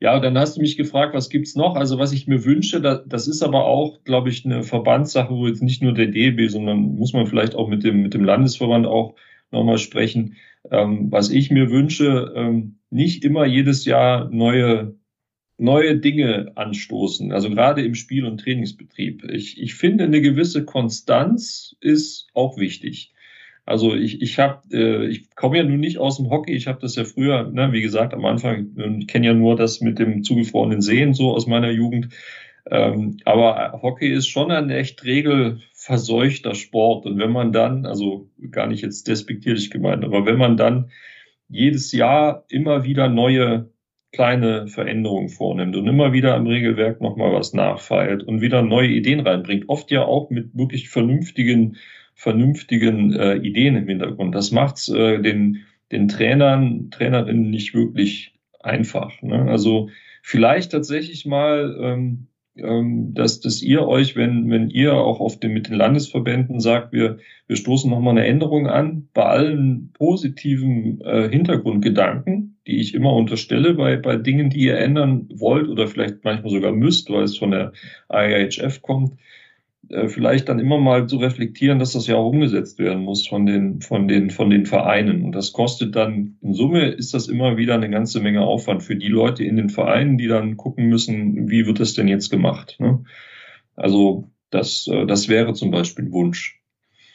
Ja, 0.00 0.20
dann 0.20 0.38
hast 0.38 0.56
du 0.56 0.60
mich 0.60 0.76
gefragt, 0.76 1.14
was 1.14 1.28
gibt's 1.28 1.56
noch? 1.56 1.74
Also 1.74 1.98
was 1.98 2.12
ich 2.12 2.28
mir 2.28 2.44
wünsche, 2.44 2.80
das, 2.80 3.02
das 3.06 3.26
ist 3.26 3.42
aber 3.42 3.64
auch, 3.64 4.04
glaube 4.04 4.28
ich, 4.28 4.44
eine 4.44 4.62
Verbandssache, 4.62 5.34
wo 5.34 5.48
jetzt 5.48 5.62
nicht 5.62 5.82
nur 5.82 5.92
der 5.92 6.06
DB, 6.06 6.46
sondern 6.48 6.78
muss 6.96 7.12
man 7.12 7.26
vielleicht 7.26 7.56
auch 7.56 7.68
mit 7.68 7.82
dem, 7.82 8.02
mit 8.02 8.14
dem 8.14 8.24
Landesverband 8.24 8.86
auch 8.86 9.16
nochmal 9.50 9.78
sprechen. 9.78 10.36
Ähm, 10.70 11.10
was 11.10 11.30
ich 11.30 11.50
mir 11.50 11.70
wünsche, 11.70 12.32
ähm, 12.36 12.78
nicht 12.90 13.24
immer 13.24 13.44
jedes 13.44 13.84
Jahr 13.86 14.30
neue, 14.30 14.94
neue 15.56 15.98
Dinge 15.98 16.52
anstoßen. 16.54 17.32
Also 17.32 17.50
gerade 17.50 17.84
im 17.84 17.96
Spiel- 17.96 18.26
und 18.26 18.38
Trainingsbetrieb. 18.38 19.24
Ich, 19.24 19.60
ich 19.60 19.74
finde, 19.74 20.04
eine 20.04 20.20
gewisse 20.20 20.64
Konstanz 20.64 21.76
ist 21.80 22.28
auch 22.34 22.56
wichtig. 22.56 23.12
Also 23.68 23.94
ich, 23.94 24.22
ich 24.22 24.38
habe, 24.38 24.62
äh, 24.72 25.08
ich 25.08 25.34
komme 25.34 25.58
ja 25.58 25.62
nun 25.62 25.78
nicht 25.78 25.98
aus 25.98 26.16
dem 26.16 26.30
Hockey. 26.30 26.52
Ich 26.52 26.66
habe 26.66 26.80
das 26.80 26.96
ja 26.96 27.04
früher, 27.04 27.50
ne, 27.50 27.70
wie 27.72 27.82
gesagt, 27.82 28.14
am 28.14 28.24
Anfang, 28.24 28.98
ich 28.98 29.08
kenne 29.08 29.26
ja 29.26 29.34
nur 29.34 29.56
das 29.56 29.82
mit 29.82 29.98
dem 29.98 30.22
zugefrorenen 30.22 30.80
Sehen 30.80 31.12
so 31.12 31.34
aus 31.34 31.46
meiner 31.46 31.70
Jugend. 31.70 32.08
Ähm, 32.70 33.18
aber 33.26 33.78
Hockey 33.82 34.08
ist 34.10 34.28
schon 34.28 34.50
ein 34.50 34.70
echt 34.70 35.04
regelverseuchter 35.04 36.54
Sport. 36.54 37.04
Und 37.04 37.18
wenn 37.18 37.30
man 37.30 37.52
dann, 37.52 37.84
also 37.84 38.30
gar 38.50 38.68
nicht 38.68 38.82
jetzt 38.82 39.06
despektierlich 39.06 39.70
gemeint, 39.70 40.02
aber 40.02 40.24
wenn 40.24 40.38
man 40.38 40.56
dann 40.56 40.90
jedes 41.50 41.92
Jahr 41.92 42.46
immer 42.48 42.84
wieder 42.84 43.10
neue 43.10 43.70
kleine 44.12 44.66
Veränderungen 44.68 45.28
vornimmt 45.28 45.76
und 45.76 45.86
immer 45.86 46.14
wieder 46.14 46.34
am 46.34 46.46
Regelwerk 46.46 47.02
nochmal 47.02 47.34
was 47.34 47.52
nachfeilt 47.52 48.22
und 48.22 48.40
wieder 48.40 48.62
neue 48.62 48.88
Ideen 48.88 49.20
reinbringt, 49.20 49.68
oft 49.68 49.90
ja 49.90 50.06
auch 50.06 50.30
mit 50.30 50.56
wirklich 50.56 50.88
vernünftigen 50.88 51.76
vernünftigen 52.18 53.12
äh, 53.12 53.36
Ideen 53.36 53.76
im 53.76 53.86
Hintergrund. 53.86 54.34
Das 54.34 54.50
macht 54.50 54.88
äh, 54.88 55.22
den, 55.22 55.58
den 55.92 56.08
Trainern, 56.08 56.90
Trainerinnen 56.90 57.48
nicht 57.48 57.74
wirklich 57.74 58.34
einfach. 58.60 59.22
Ne? 59.22 59.48
Also 59.48 59.88
vielleicht 60.20 60.72
tatsächlich 60.72 61.26
mal, 61.26 61.78
ähm, 61.80 62.26
ähm, 62.56 63.14
dass, 63.14 63.38
dass 63.38 63.62
ihr 63.62 63.86
euch, 63.86 64.16
wenn, 64.16 64.50
wenn 64.50 64.68
ihr 64.68 64.94
auch 64.94 65.20
auf 65.20 65.38
den, 65.38 65.52
mit 65.52 65.68
den 65.68 65.76
Landesverbänden 65.76 66.58
sagt, 66.58 66.92
wir, 66.92 67.18
wir 67.46 67.54
stoßen 67.54 67.88
nochmal 67.88 68.18
eine 68.18 68.26
Änderung 68.26 68.66
an, 68.66 69.06
bei 69.14 69.22
allen 69.22 69.92
positiven 69.92 71.00
äh, 71.02 71.28
Hintergrundgedanken, 71.30 72.58
die 72.66 72.80
ich 72.80 72.96
immer 72.96 73.12
unterstelle 73.12 73.74
bei, 73.74 73.96
bei 73.96 74.16
Dingen, 74.16 74.50
die 74.50 74.62
ihr 74.62 74.76
ändern 74.76 75.28
wollt 75.32 75.68
oder 75.68 75.86
vielleicht 75.86 76.24
manchmal 76.24 76.50
sogar 76.50 76.72
müsst, 76.72 77.10
weil 77.10 77.22
es 77.22 77.38
von 77.38 77.52
der 77.52 77.72
IIHF 78.12 78.82
kommt, 78.82 79.12
äh, 79.88 80.08
vielleicht 80.08 80.48
dann 80.48 80.58
immer 80.58 80.78
mal 80.78 81.06
zu 81.06 81.16
reflektieren, 81.16 81.78
dass 81.78 81.92
das 81.92 82.06
ja 82.06 82.16
auch 82.16 82.30
umgesetzt 82.30 82.78
werden 82.78 83.02
muss 83.02 83.26
von 83.26 83.46
den, 83.46 83.80
von 83.80 84.08
den, 84.08 84.30
von 84.30 84.50
den 84.50 84.66
Vereinen. 84.66 85.22
Und 85.22 85.32
das 85.32 85.52
kostet 85.52 85.96
dann, 85.96 86.36
in 86.42 86.52
Summe 86.52 86.88
ist 86.88 87.14
das 87.14 87.28
immer 87.28 87.56
wieder 87.56 87.74
eine 87.74 87.88
ganze 87.88 88.20
Menge 88.20 88.42
Aufwand 88.42 88.82
für 88.82 88.96
die 88.96 89.08
Leute 89.08 89.44
in 89.44 89.56
den 89.56 89.70
Vereinen, 89.70 90.18
die 90.18 90.26
dann 90.26 90.56
gucken 90.56 90.86
müssen, 90.86 91.48
wie 91.48 91.66
wird 91.66 91.80
das 91.80 91.94
denn 91.94 92.08
jetzt 92.08 92.30
gemacht. 92.30 92.76
Ne? 92.80 93.04
Also 93.76 94.30
das, 94.50 94.88
äh, 94.88 95.06
das 95.06 95.28
wäre 95.28 95.54
zum 95.54 95.70
Beispiel 95.70 96.06
ein 96.06 96.12
Wunsch. 96.12 96.60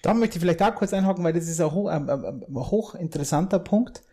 Da 0.01 0.14
möchte 0.14 0.38
ich 0.38 0.41
vielleicht 0.41 0.61
auch 0.61 0.76
kurz 0.76 0.93
einhaken, 0.93 1.24
weil 1.24 1.34
das 1.34 1.47
ist 1.47 1.61
ein, 1.61 1.72
hoch, 1.72 1.88
ein, 1.88 2.09
ein 2.09 2.43
hochinteressanter 2.55 3.59
Punkt 3.59 4.03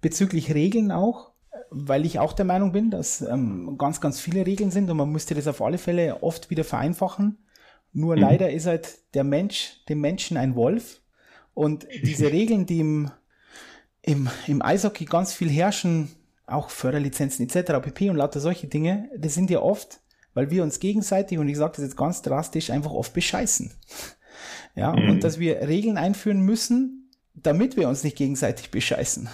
bezüglich 0.00 0.54
Regeln 0.54 0.90
auch, 0.92 1.32
weil 1.70 2.04
ich 2.04 2.18
auch 2.18 2.32
der 2.32 2.44
Meinung 2.44 2.72
bin, 2.72 2.90
dass 2.90 3.22
ähm, 3.22 3.76
ganz, 3.78 4.00
ganz 4.00 4.20
viele 4.20 4.46
Regeln 4.46 4.70
sind 4.70 4.90
und 4.90 4.96
man 4.96 5.10
müsste 5.10 5.34
das 5.34 5.46
auf 5.46 5.62
alle 5.62 5.78
Fälle 5.78 6.22
oft 6.22 6.50
wieder 6.50 6.64
vereinfachen. 6.64 7.38
Nur 7.92 8.16
mhm. 8.16 8.22
leider 8.22 8.50
ist 8.50 8.66
halt 8.66 8.98
der 9.14 9.24
Mensch, 9.24 9.84
dem 9.88 10.00
Menschen 10.00 10.36
ein 10.36 10.54
Wolf. 10.54 11.00
Und 11.54 11.86
diese 12.02 12.30
Regeln, 12.32 12.66
die 12.66 12.80
im, 12.80 13.10
im, 14.02 14.28
im 14.46 14.62
Eishockey 14.62 15.04
ganz 15.04 15.32
viel 15.32 15.50
herrschen, 15.50 16.08
auch 16.46 16.70
Förderlizenzen 16.70 17.46
etc., 17.46 17.80
pp. 17.80 18.10
und 18.10 18.16
lauter 18.16 18.40
solche 18.40 18.66
Dinge, 18.66 19.08
das 19.16 19.34
sind 19.34 19.50
ja 19.50 19.60
oft, 19.60 20.00
weil 20.34 20.50
wir 20.50 20.62
uns 20.62 20.80
gegenseitig, 20.80 21.38
und 21.38 21.48
ich 21.48 21.56
sage 21.56 21.74
das 21.76 21.84
jetzt 21.84 21.96
ganz 21.96 22.22
drastisch, 22.22 22.70
einfach 22.70 22.92
oft 22.92 23.12
bescheißen. 23.12 23.72
Ja, 24.76 24.92
mhm. 24.92 25.10
und 25.10 25.24
dass 25.24 25.40
wir 25.40 25.66
Regeln 25.66 25.98
einführen 25.98 26.40
müssen, 26.40 27.10
damit 27.34 27.76
wir 27.76 27.88
uns 27.88 28.04
nicht 28.04 28.16
gegenseitig 28.16 28.70
bescheißen. 28.70 29.28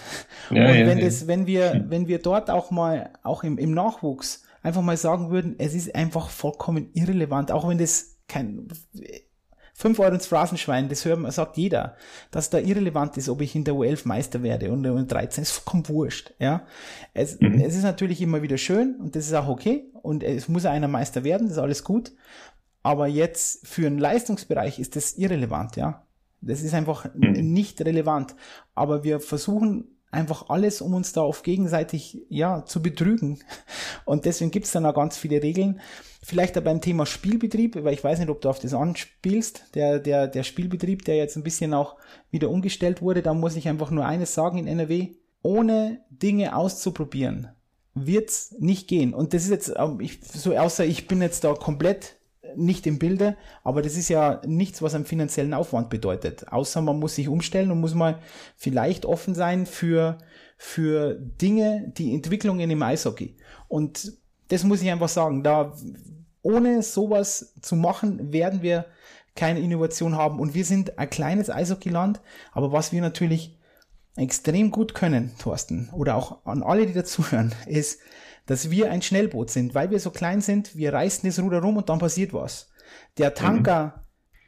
Ja, 0.50 0.68
und 0.68 0.74
ja, 0.74 0.86
wenn 0.86 0.98
ja. 0.98 1.04
das, 1.04 1.26
wenn 1.26 1.46
wir, 1.46 1.84
wenn 1.88 2.09
wir 2.09 2.20
dort 2.20 2.50
auch 2.50 2.70
mal, 2.70 3.11
auch 3.22 3.44
im, 3.44 3.59
im 3.59 3.72
Nachwuchs, 3.72 4.42
einfach 4.62 4.82
mal 4.82 4.96
sagen 4.96 5.30
würden, 5.30 5.54
es 5.59 5.74
ist 5.74 5.94
einfach 5.94 6.30
vollkommen 6.30 6.88
irrelevant, 6.94 7.52
auch 7.52 7.68
wenn 7.68 7.78
das 7.78 8.16
kein 8.29 8.68
5 9.74 9.99
Euro 9.99 10.14
ins 10.14 10.27
Phrasenschwein, 10.27 10.89
das 10.89 11.05
hört, 11.05 11.31
sagt 11.33 11.59
jeder, 11.59 11.97
dass 12.31 12.49
da 12.49 12.59
irrelevant 12.59 13.16
ist, 13.18 13.29
ob 13.29 13.43
ich 13.43 13.55
in 13.55 13.64
der 13.64 13.74
U11 13.74 14.09
Meister 14.09 14.43
werde 14.43 14.72
und 14.72 14.85
in 14.85 14.95
der 14.95 15.05
13 15.05 15.43
ist 15.43 15.51
vollkommen 15.51 15.89
wurscht, 15.89 16.33
ja. 16.39 16.66
Es, 17.12 17.39
mhm. 17.39 17.61
es 17.61 17.77
ist 17.77 17.83
natürlich 17.83 18.22
immer 18.22 18.41
wieder 18.41 18.57
schön 18.57 18.97
und 18.97 19.14
das 19.16 19.27
ist 19.27 19.35
auch 19.35 19.49
okay 19.49 19.91
und 20.03 20.22
es 20.22 20.49
muss 20.49 20.64
einer 20.64 20.89
Meister 20.89 21.24
werden, 21.24 21.49
das 21.49 21.59
ist 21.59 21.62
alles 21.62 21.85
gut. 21.85 22.12
Aber 22.83 23.07
jetzt 23.07 23.66
für 23.66 23.87
einen 23.87 23.99
Leistungsbereich 23.99 24.79
ist 24.79 24.97
das 24.97 25.14
irrelevant, 25.18 25.77
ja. 25.77 26.07
Das 26.41 26.62
ist 26.62 26.72
einfach 26.72 27.12
mhm. 27.14 27.53
nicht 27.53 27.81
relevant. 27.83 28.35
Aber 28.74 29.05
wir 29.05 29.20
versuchen 29.20 29.97
einfach 30.11 30.49
alles, 30.49 30.81
um 30.81 30.95
uns 30.95 31.12
da 31.12 31.22
auf 31.22 31.43
gegenseitig 31.43 32.24
ja 32.29 32.64
zu 32.64 32.81
betrügen. 32.81 33.41
Und 34.05 34.24
deswegen 34.24 34.51
gibt 34.51 34.66
es 34.66 34.72
dann 34.72 34.87
auch 34.87 34.95
ganz 34.95 35.16
viele 35.16 35.43
Regeln. 35.43 35.81
Vielleicht 36.29 36.59
auch 36.59 36.62
beim 36.62 36.81
Thema 36.81 37.07
Spielbetrieb, 37.07 37.77
weil 37.85 37.95
ich 37.95 38.03
weiß 38.03 38.18
nicht, 38.18 38.31
ob 38.31 38.41
du 38.41 38.49
auf 38.49 38.59
das 38.59 38.74
anspielst, 38.74 39.77
der, 39.77 40.01
der, 40.01 40.27
der 40.27 40.43
Spielbetrieb, 40.43 41.05
der 41.05 41.14
jetzt 41.18 41.37
ein 41.37 41.45
bisschen 41.45 41.72
auch 41.72 41.95
wieder 42.33 42.51
umgestellt 42.51 43.01
wurde, 43.01 43.22
da 43.22 43.33
muss 43.33 43.55
ich 43.55 43.68
einfach 43.68 43.93
nur 43.93 44.05
eines 44.05 44.35
sagen 44.35 44.59
in 44.59 44.66
NRW. 44.66 45.11
Ohne 45.43 46.01
Dinge 46.11 46.57
auszuprobieren, 46.57 47.51
wird's 47.95 48.57
nicht 48.59 48.89
gehen. 48.89 49.14
Und 49.14 49.35
das 49.35 49.45
ist 49.45 49.51
jetzt, 49.51 49.74
ähm, 49.77 50.01
ich, 50.01 50.18
so 50.24 50.57
außer 50.57 50.85
ich 50.85 51.07
bin 51.07 51.22
jetzt 51.22 51.45
da 51.45 51.55
komplett 51.55 52.16
nicht 52.57 52.89
im 52.89 52.99
Bilde, 52.99 53.37
aber 53.62 53.81
das 53.81 53.97
ist 53.97 54.09
ja 54.09 54.43
nichts, 54.45 54.83
was 54.83 54.97
einen 54.97 55.07
finanziellen 55.07 55.55
Aufwand 55.55 55.91
bedeutet. 55.91 56.49
Außer 56.49 56.83
man 56.83 56.99
muss 56.99 57.14
sich 57.14 57.29
umstellen 57.29 57.70
und 57.70 57.81
muss 57.81 57.95
mal 57.95 58.18
vielleicht 58.57 59.07
offen 59.07 59.37
sein 59.37 59.64
für, 59.64 60.18
für 60.57 61.14
Dinge, 61.14 61.93
die 61.97 62.12
Entwicklungen 62.12 62.68
im 62.68 62.83
Eishockey. 62.83 63.37
Und 63.68 64.26
das 64.49 64.64
muss 64.64 64.82
ich 64.82 64.90
einfach 64.90 65.09
sagen, 65.09 65.42
da, 65.42 65.72
ohne 66.42 66.82
sowas 66.82 67.55
zu 67.61 67.76
machen, 67.76 68.32
werden 68.32 68.62
wir 68.62 68.86
keine 69.34 69.61
Innovation 69.61 70.16
haben. 70.16 70.40
Und 70.40 70.55
wir 70.55 70.64
sind 70.64 70.99
ein 70.99 71.11
kleines 71.11 71.51
Eishockeyland, 71.51 72.20
aber 72.53 72.72
was 72.72 72.92
wir 72.92 73.01
natürlich 73.01 73.59
extrem 74.16 74.70
gut 74.70 74.94
können, 74.94 75.32
Thorsten, 75.38 75.90
oder 75.92 76.16
auch 76.16 76.44
an 76.47 76.62
alle, 76.62 76.86
die 76.86 76.94
dazuhören, 76.94 77.55
ist, 77.66 78.01
dass 78.47 78.70
wir 78.70 78.90
ein 78.90 79.03
Schnellboot 79.03 79.51
sind, 79.51 79.74
weil 79.74 79.90
wir 79.90 80.01
so 80.01 80.11
klein 80.11 80.40
sind, 80.40 80.76
wir 80.76 80.92
reißen 80.92 81.28
das 81.28 81.38
Ruder 81.38 81.61
rum 81.61 81.76
und 81.76 81.88
dann 81.88 81.99
passiert 81.99 82.32
was. 82.32 82.70
Der 83.18 83.34
Tanker 83.34 84.05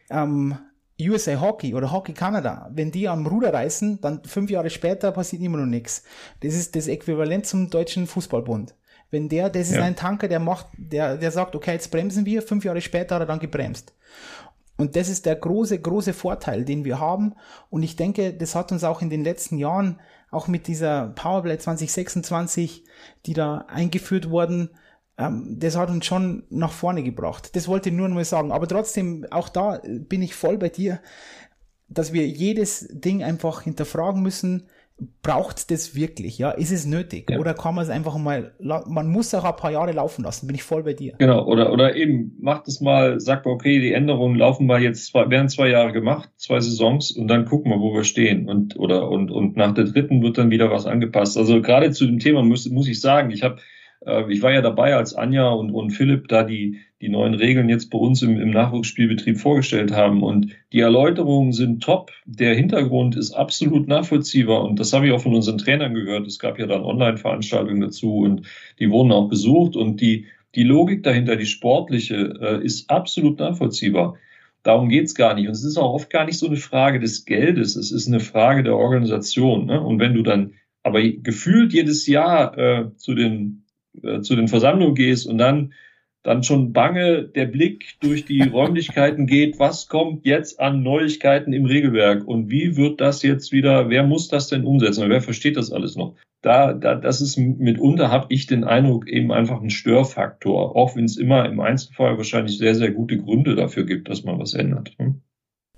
mhm. 0.09 0.17
ähm, 0.17 0.59
USA 1.01 1.41
Hockey 1.41 1.75
oder 1.75 1.93
Hockey 1.93 2.13
Canada, 2.13 2.71
wenn 2.73 2.91
die 2.91 3.09
am 3.09 3.27
Ruder 3.27 3.53
reißen, 3.53 4.01
dann 4.01 4.25
fünf 4.25 4.51
Jahre 4.51 4.71
später 4.71 5.13
passiert 5.13 5.43
immer 5.43 5.59
noch 5.59 5.67
nichts. 5.67 6.03
Das 6.41 6.55
ist 6.55 6.75
das 6.75 6.89
Äquivalent 6.89 7.47
zum 7.47 7.71
deutschen 7.71 8.07
Fußballbund. 8.07 8.75
Wenn 9.11 9.29
der, 9.29 9.49
das 9.49 9.71
ist 9.71 9.77
ja. 9.77 9.83
ein 9.83 9.97
Tanker, 9.97 10.29
der 10.29 10.39
macht, 10.39 10.67
der, 10.77 11.17
der 11.17 11.31
sagt, 11.31 11.57
okay, 11.57 11.73
jetzt 11.73 11.91
bremsen 11.91 12.27
wir, 12.27 12.43
fünf 12.43 12.65
Jahre 12.65 12.81
später 12.81 13.15
hat 13.15 13.23
er 13.23 13.27
dann 13.27 13.39
gebremst. 13.39 13.95
Und 14.77 14.95
das 14.95 15.09
ist 15.09 15.27
der 15.27 15.35
große, 15.35 15.81
große 15.81 16.13
Vorteil, 16.13 16.65
den 16.65 16.85
wir 16.85 17.01
haben. 17.01 17.35
Und 17.69 17.83
ich 17.83 17.97
denke, 17.97 18.33
das 18.33 18.55
hat 18.55 18.71
uns 18.71 18.85
auch 18.85 19.03
in 19.03 19.11
den 19.11 19.25
letzten 19.25 19.59
Jahren 19.59 19.99
auch 20.31 20.47
mit 20.47 20.67
dieser 20.67 21.09
Powerplay 21.09 21.59
2026, 21.59 22.85
die 23.27 23.33
da 23.33 23.65
eingeführt 23.69 24.31
wurden, 24.31 24.71
ähm, 25.19 25.57
das 25.59 25.77
hat 25.77 25.91
uns 25.91 26.07
schon 26.07 26.45
nach 26.49 26.73
vorne 26.73 27.03
gebracht. 27.03 27.55
Das 27.57 27.69
wollte 27.69 27.89
ich 27.91 27.95
nur 27.95 28.09
mal 28.09 28.25
sagen. 28.25 28.53
Aber 28.53 28.69
trotzdem, 28.69 29.27
auch 29.31 29.49
da 29.49 29.81
bin 29.85 30.23
ich 30.23 30.35
voll 30.35 30.57
bei 30.57 30.69
dir, 30.69 31.01
dass 31.89 32.13
wir 32.13 32.27
jedes 32.27 32.87
Ding 32.91 33.25
einfach 33.25 33.63
hinterfragen 33.63 34.23
müssen, 34.23 34.69
braucht 35.23 35.71
das 35.71 35.95
wirklich? 35.95 36.39
Ja, 36.39 36.51
ist 36.51 36.73
es 36.73 36.87
nötig? 36.87 37.31
Ja. 37.31 37.39
Oder 37.39 37.55
kann 37.55 37.75
man 37.75 37.85
es 37.85 37.91
einfach 37.91 38.17
mal, 38.17 38.53
man 38.59 39.09
muss 39.09 39.33
auch 39.35 39.45
ein 39.45 39.57
paar 39.57 39.71
Jahre 39.71 39.93
laufen 39.93 40.25
lassen, 40.25 40.47
bin 40.47 40.57
ich 40.57 40.63
voll 40.63 40.83
bei 40.83 40.93
dir. 40.93 41.15
Genau, 41.19 41.45
oder, 41.45 41.73
oder 41.73 41.95
eben, 41.95 42.37
macht 42.41 42.67
es 42.67 42.81
mal, 42.81 43.21
sagt 43.21 43.47
mal, 43.47 43.53
okay, 43.53 43.81
die 43.81 43.93
Änderungen 43.93 44.37
laufen 44.37 44.67
mal 44.67 44.83
jetzt, 44.83 45.07
zwei, 45.07 45.31
werden 45.31 45.49
zwei 45.49 45.69
Jahre 45.69 45.93
gemacht, 45.93 46.31
zwei 46.37 46.61
Saisons 46.61 47.13
und 47.13 47.29
dann 47.29 47.45
gucken 47.45 47.71
wir, 47.71 47.81
wo 47.81 47.95
wir 47.95 48.05
stehen. 48.05 48.49
Und, 48.49 48.77
oder, 48.79 49.09
und, 49.09 49.31
und 49.31 49.57
nach 49.57 49.73
der 49.73 49.85
dritten 49.85 50.23
wird 50.23 50.39
dann 50.39 50.51
wieder 50.51 50.71
was 50.71 50.87
angepasst. 50.87 51.37
Also 51.37 51.63
gerade 51.63 51.91
zu 51.93 52.07
dem 52.07 52.19
Thema 52.19 52.43
muss, 52.43 52.69
muss 52.69 52.89
ich 52.89 53.01
sagen, 53.01 53.31
ich 53.31 53.43
habe 53.43 53.61
ich 54.29 54.43
war 54.43 54.53
ja 54.53 54.63
dabei, 54.63 54.95
als 54.95 55.15
Anja 55.15 55.49
und, 55.51 55.71
und 55.71 55.91
Philipp 55.91 56.29
da 56.29 56.43
die, 56.43 56.79
die 57.01 57.09
neuen 57.09 57.35
Regeln 57.35 57.69
jetzt 57.69 57.91
bei 57.91 57.99
uns 57.99 58.23
im, 58.23 58.41
im 58.41 58.51
Nachwuchsspielbetrieb 58.51 59.39
vorgestellt 59.39 59.93
haben. 59.93 60.23
Und 60.23 60.53
die 60.73 60.81
Erläuterungen 60.81 61.53
sind 61.53 61.83
top. 61.83 62.11
Der 62.27 62.55
Hintergrund 62.55 63.17
ist 63.17 63.33
absolut 63.33 63.87
nachvollziehbar. 63.89 64.65
Und 64.65 64.81
das 64.81 64.93
habe 64.93 65.07
ich 65.07 65.13
auch 65.13 65.21
von 65.21 65.35
unseren 65.35 65.59
Trainern 65.59 65.95
gehört. 65.95 66.27
Es 66.27 66.39
gab 66.39 66.59
ja 66.59 66.67
dann 66.67 66.83
Online-Veranstaltungen 66.83 67.81
dazu 67.81 68.19
und 68.19 68.47
die 68.79 68.91
wurden 68.91 69.13
auch 69.13 69.29
besucht. 69.29 69.77
Und 69.77 70.01
die, 70.01 70.27
die 70.55 70.65
Logik 70.65 71.03
dahinter, 71.03 71.37
die 71.37 71.47
sportliche, 71.47 72.39
äh, 72.41 72.65
ist 72.65 72.91
absolut 72.91 73.39
nachvollziehbar. 73.39 74.17
Darum 74.63 74.89
geht's 74.89 75.15
gar 75.15 75.35
nicht. 75.35 75.47
Und 75.47 75.55
es 75.55 75.65
ist 75.65 75.77
auch 75.77 75.95
oft 75.95 76.11
gar 76.11 76.25
nicht 76.25 76.39
so 76.39 76.47
eine 76.47 76.57
Frage 76.57 77.01
des 77.01 77.25
Geldes. 77.25 77.77
Es 77.77 77.93
ist 77.93 78.09
eine 78.09 78.21
Frage 78.21 78.63
der 78.63 78.77
Organisation. 78.77 79.67
Ne? 79.67 79.81
Und 79.81 80.01
wenn 80.01 80.15
du 80.15 80.23
dann 80.23 80.55
aber 80.83 81.03
gefühlt 81.03 81.73
jedes 81.73 82.07
Jahr 82.07 82.57
äh, 82.59 82.97
zu 82.97 83.15
den 83.15 83.65
äh, 84.03 84.21
zu 84.21 84.37
den 84.37 84.49
Versammlungen 84.49 84.95
gehst 84.95 85.27
und 85.27 85.39
dann 85.39 85.73
dann 86.25 86.43
schon 86.43 86.73
bange 86.73 87.23
der 87.23 87.47
Blick 87.47 87.97
durch 88.01 88.25
die 88.25 88.43
Räumlichkeiten 88.53 89.27
geht, 89.27 89.59
was 89.59 89.89
kommt 89.89 90.27
jetzt 90.27 90.61
an 90.61 90.83
Neuigkeiten 90.83 91.53
im 91.53 91.65
Regelwerk 91.65 92.27
und 92.27 92.51
wie 92.51 92.77
wird 92.77 93.01
das 93.01 93.23
jetzt 93.23 93.53
wieder, 93.53 93.89
wer 93.89 94.03
muss 94.03 94.29
das 94.29 94.49
denn 94.49 94.65
umsetzen, 94.65 95.09
wer 95.09 95.23
versteht 95.23 95.57
das 95.57 95.73
alles 95.73 95.97
noch? 95.97 96.17
Da, 96.43 96.73
da 96.73 96.95
das 96.95 97.21
ist 97.21 97.37
mitunter, 97.37 98.13
habe 98.13 98.27
ich 98.29 98.47
den 98.47 98.63
Eindruck, 98.63 99.09
eben 99.09 99.33
einfach 99.33 99.61
ein 99.61 99.71
Störfaktor, 99.71 100.77
auch 100.77 100.95
wenn 100.95 101.05
es 101.05 101.17
immer 101.17 101.47
im 101.47 101.61
Einzelfall 101.61 102.17
wahrscheinlich 102.17 102.59
sehr, 102.59 102.77
sehr 102.77 102.93
gute 102.93 103.19
Gründe 103.19 103.57
dafür 103.57 103.87
gibt, 103.87 104.09
dass 104.09 104.23
man 104.23 104.39
was 104.39 104.55
ändert. 104.55 104.93
Hm? 104.99 105.23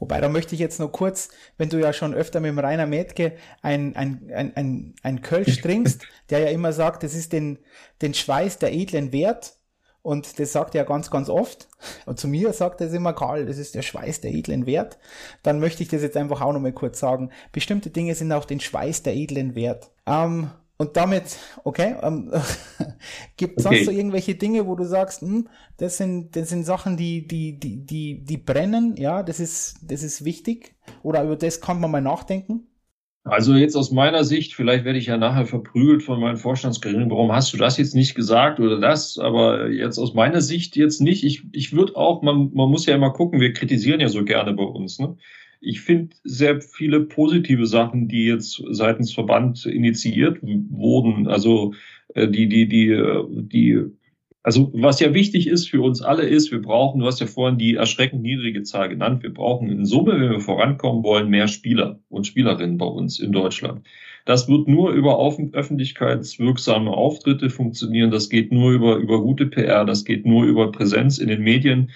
Wobei, 0.01 0.21
da 0.21 0.29
möchte 0.31 0.55
ich 0.55 0.61
jetzt 0.61 0.81
noch 0.81 0.91
kurz, 0.91 1.29
wenn 1.59 1.69
du 1.69 1.79
ja 1.79 1.93
schon 1.93 2.15
öfter 2.15 2.41
mit 2.41 2.49
dem 2.49 2.59
Rainer 2.59 2.87
Metke 2.87 3.35
ein, 3.63 3.95
ein, 3.95 4.31
ein, 4.35 4.57
ein, 4.57 4.95
ein 5.03 5.23
Kölsch 5.23 5.61
trinkst, 5.61 6.03
der 6.31 6.41
ja 6.41 6.49
immer 6.49 6.73
sagt, 6.73 7.03
das 7.03 7.15
ist 7.15 7.33
den, 7.33 7.59
den 8.03 8.15
Schweiß 8.15 8.59
der 8.59 8.73
edlen 8.73 9.13
Wert. 9.13 9.55
Und 10.03 10.39
das 10.39 10.53
sagt 10.53 10.75
er 10.75 10.85
ganz, 10.85 11.11
ganz 11.11 11.29
oft. 11.29 11.69
Und 12.07 12.19
zu 12.19 12.27
mir 12.27 12.55
sagt 12.55 12.81
er 12.81 12.87
es 12.87 12.95
immer, 12.95 13.13
Karl, 13.13 13.45
das 13.45 13.59
ist 13.59 13.75
der 13.75 13.83
Schweiß 13.83 14.23
der 14.23 14.33
edlen 14.33 14.65
Wert. 14.65 14.99
Dann 15.43 15.61
möchte 15.61 15.83
ich 15.83 15.91
das 15.91 16.01
jetzt 16.01 16.17
einfach 16.17 16.41
auch 16.41 16.55
nochmal 16.55 16.73
kurz 16.73 16.99
sagen. 16.99 17.31
Bestimmte 17.53 17.91
Dinge 17.91 18.15
sind 18.15 18.33
auch 18.33 18.47
den 18.47 18.61
Schweiß 18.61 19.03
der 19.03 19.15
edlen 19.15 19.55
Wert. 19.55 19.91
Ähm, 20.07 20.51
und 20.81 20.97
damit, 20.97 21.37
okay, 21.63 21.95
ähm, 22.01 22.33
gibt 23.37 23.61
es 23.61 23.67
okay. 23.67 23.77
sonst 23.77 23.85
so 23.85 23.91
irgendwelche 23.91 24.35
Dinge, 24.35 24.67
wo 24.67 24.77
du 24.77 24.85
sagst, 24.85 25.21
hm, 25.21 25.47
das 25.77 25.99
sind, 25.99 26.35
das 26.35 26.49
sind 26.49 26.65
Sachen, 26.65 26.97
die, 26.97 27.29
die, 27.29 27.61
die, 27.61 27.85
die, 27.85 28.25
die 28.25 28.39
brennen, 28.39 28.97
ja, 28.97 29.23
das 29.23 29.41
ist, 29.41 29.79
das 29.83 30.03
ist 30.03 30.25
wichtig, 30.25 30.75
oder 31.03 31.23
über 31.23 31.37
das 31.37 31.61
kann 31.61 31.81
man 31.81 31.91
mal 31.91 32.01
nachdenken? 32.01 32.67
Also 33.25 33.57
jetzt 33.57 33.77
aus 33.77 33.91
meiner 33.91 34.25
Sicht, 34.25 34.55
vielleicht 34.55 34.87
werde 34.87 34.99
ich 34.99 35.05
ja 35.05 35.19
nachher 35.19 35.45
verprügelt 35.45 36.03
von 36.03 36.19
meinen 36.19 36.39
Vorstandskollegen, 36.39 37.11
warum 37.11 37.31
hast 37.31 37.53
du 37.53 37.59
das 37.59 37.77
jetzt 37.77 37.95
nicht 37.95 38.15
gesagt 38.15 38.59
oder 38.59 38.81
das? 38.81 39.19
Aber 39.19 39.69
jetzt 39.69 39.99
aus 39.99 40.15
meiner 40.15 40.41
Sicht 40.41 40.77
jetzt 40.77 41.03
nicht. 41.03 41.25
Ich, 41.25 41.43
ich 41.53 41.75
würde 41.75 41.95
auch, 41.97 42.23
man, 42.23 42.55
man 42.55 42.71
muss 42.71 42.87
ja 42.87 42.95
immer 42.95 43.13
gucken, 43.13 43.39
wir 43.39 43.53
kritisieren 43.53 44.01
ja 44.01 44.09
so 44.09 44.25
gerne 44.25 44.55
bei 44.55 44.65
uns. 44.65 44.99
Ne? 44.99 45.19
Ich 45.61 45.81
finde 45.83 46.15
sehr 46.25 46.61
viele 46.61 47.01
positive 47.01 47.67
Sachen, 47.67 48.09
die 48.09 48.25
jetzt 48.25 48.63
seitens 48.71 49.13
Verband 49.13 49.67
initiiert 49.67 50.39
wurden. 50.43 51.29
Also 51.29 51.75
äh, 52.15 52.29
die, 52.29 52.49
die, 52.49 52.69
die, 52.69 52.91
äh, 52.91 53.25
die 53.29 53.85
also 54.43 54.71
was 54.73 55.01
ja 55.01 55.13
wichtig 55.13 55.47
ist 55.47 55.69
für 55.69 55.83
uns 55.83 56.01
alle 56.01 56.23
ist, 56.23 56.51
wir 56.51 56.63
brauchen, 56.63 57.01
du 57.01 57.07
hast 57.07 57.21
ja 57.21 57.27
vorhin 57.27 57.59
die 57.59 57.75
erschreckend 57.75 58.23
niedrige 58.23 58.63
Zahl 58.63 58.89
genannt, 58.89 59.23
wir 59.23 59.35
brauchen 59.35 59.69
in 59.69 59.85
Summe, 59.85 60.19
wenn 60.19 60.31
wir 60.31 60.41
vorankommen 60.41 61.05
wollen, 61.05 61.29
mehr 61.29 61.47
Spieler 61.47 62.01
und 62.09 62.27
Spielerinnen 62.27 62.79
bei 62.79 62.87
uns 62.87 63.19
in 63.21 63.33
Deutschland. 63.33 63.87
Das 64.25 64.49
wird 64.49 64.67
nur 64.69 64.93
über 64.93 65.19
öffentlichkeitswirksame 65.19 66.91
Auftritte 66.91 67.51
funktionieren, 67.51 68.11
das 68.11 68.31
geht 68.31 68.51
nur 68.51 68.73
über, 68.73 68.97
über 68.97 69.21
gute 69.21 69.47
PR, 69.47 69.85
das 69.85 70.05
geht 70.05 70.25
nur 70.25 70.45
über 70.45 70.73
Präsenz 70.73 71.19
in 71.19 71.29
den 71.29 71.43
Medien. 71.43 71.91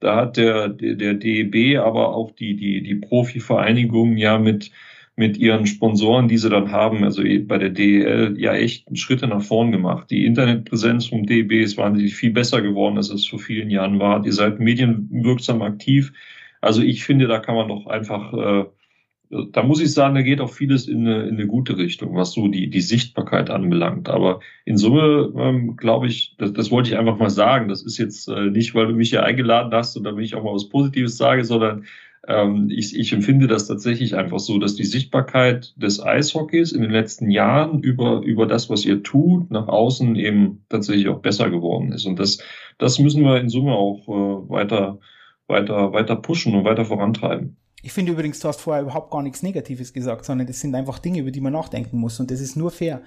Da 0.00 0.16
hat 0.16 0.36
der, 0.36 0.68
der, 0.68 0.94
der 0.94 1.14
DEB, 1.14 1.78
aber 1.78 2.14
auch 2.14 2.32
die, 2.32 2.56
die, 2.56 2.82
die 2.82 2.94
Profivereinigungen 2.94 4.16
ja 4.16 4.38
mit 4.38 4.70
mit 5.20 5.36
ihren 5.36 5.66
Sponsoren, 5.66 6.28
die 6.28 6.38
sie 6.38 6.48
dann 6.48 6.72
haben, 6.72 7.04
also 7.04 7.22
bei 7.22 7.58
der 7.58 7.68
DEL, 7.68 8.36
ja 8.38 8.54
echt 8.54 8.86
Schritte 8.98 9.26
nach 9.26 9.42
vorn 9.42 9.70
gemacht. 9.70 10.10
Die 10.10 10.24
Internetpräsenz 10.24 11.08
vom 11.08 11.26
DEB 11.26 11.52
ist 11.52 11.76
wahnsinnig 11.76 12.14
viel 12.14 12.30
besser 12.32 12.62
geworden, 12.62 12.96
als 12.96 13.10
es 13.10 13.26
vor 13.26 13.38
vielen 13.38 13.68
Jahren 13.68 13.98
war. 13.98 14.24
Ihr 14.24 14.32
seid 14.32 14.60
medienwirksam 14.60 15.60
aktiv. 15.60 16.12
Also 16.62 16.80
ich 16.80 17.04
finde, 17.04 17.26
da 17.26 17.38
kann 17.38 17.54
man 17.54 17.68
doch 17.68 17.86
einfach, 17.86 18.32
äh, 18.32 18.64
da 19.30 19.62
muss 19.62 19.80
ich 19.80 19.92
sagen, 19.92 20.16
da 20.16 20.22
geht 20.22 20.40
auch 20.40 20.52
vieles 20.52 20.88
in 20.88 21.06
eine, 21.06 21.22
in 21.22 21.36
eine 21.36 21.46
gute 21.46 21.76
Richtung, 21.76 22.16
was 22.16 22.32
so 22.32 22.48
die, 22.48 22.68
die 22.68 22.80
Sichtbarkeit 22.80 23.48
anbelangt. 23.48 24.08
Aber 24.08 24.40
in 24.64 24.76
Summe 24.76 25.32
ähm, 25.36 25.76
glaube 25.76 26.08
ich, 26.08 26.34
das, 26.38 26.52
das 26.52 26.70
wollte 26.72 26.90
ich 26.90 26.98
einfach 26.98 27.16
mal 27.16 27.30
sagen. 27.30 27.68
Das 27.68 27.82
ist 27.82 27.96
jetzt 27.98 28.28
äh, 28.28 28.50
nicht, 28.50 28.74
weil 28.74 28.88
du 28.88 28.94
mich 28.94 29.10
hier 29.10 29.22
eingeladen 29.22 29.72
hast 29.72 29.96
und 29.96 30.02
damit 30.04 30.24
ich 30.24 30.34
auch 30.34 30.42
mal 30.42 30.54
was 30.54 30.68
Positives 30.68 31.16
sage, 31.16 31.44
sondern 31.44 31.84
ähm, 32.26 32.70
ich, 32.70 32.98
ich 32.98 33.12
empfinde 33.12 33.46
das 33.46 33.68
tatsächlich 33.68 34.16
einfach 34.16 34.40
so, 34.40 34.58
dass 34.58 34.74
die 34.74 34.84
Sichtbarkeit 34.84 35.74
des 35.76 36.02
Eishockeys 36.02 36.72
in 36.72 36.82
den 36.82 36.90
letzten 36.90 37.30
Jahren 37.30 37.80
über, 37.82 38.22
über 38.22 38.46
das, 38.46 38.68
was 38.68 38.84
ihr 38.84 39.04
tut, 39.04 39.50
nach 39.52 39.68
außen 39.68 40.16
eben 40.16 40.64
tatsächlich 40.68 41.08
auch 41.08 41.20
besser 41.20 41.50
geworden 41.50 41.92
ist. 41.92 42.04
Und 42.04 42.18
das, 42.18 42.42
das 42.78 42.98
müssen 42.98 43.22
wir 43.24 43.40
in 43.40 43.48
Summe 43.48 43.74
auch 43.74 44.08
äh, 44.08 44.50
weiter, 44.50 44.98
weiter, 45.46 45.92
weiter 45.92 46.16
pushen 46.16 46.54
und 46.54 46.64
weiter 46.64 46.84
vorantreiben. 46.84 47.56
Ich 47.82 47.92
finde 47.92 48.12
übrigens, 48.12 48.40
du 48.40 48.48
hast 48.48 48.60
vorher 48.60 48.82
überhaupt 48.82 49.10
gar 49.10 49.22
nichts 49.22 49.42
Negatives 49.42 49.92
gesagt, 49.92 50.24
sondern 50.24 50.46
das 50.46 50.60
sind 50.60 50.74
einfach 50.74 50.98
Dinge, 50.98 51.20
über 51.20 51.30
die 51.30 51.40
man 51.40 51.52
nachdenken 51.52 51.98
muss 51.98 52.20
und 52.20 52.30
das 52.30 52.40
ist 52.40 52.56
nur 52.56 52.70
fair. 52.70 53.02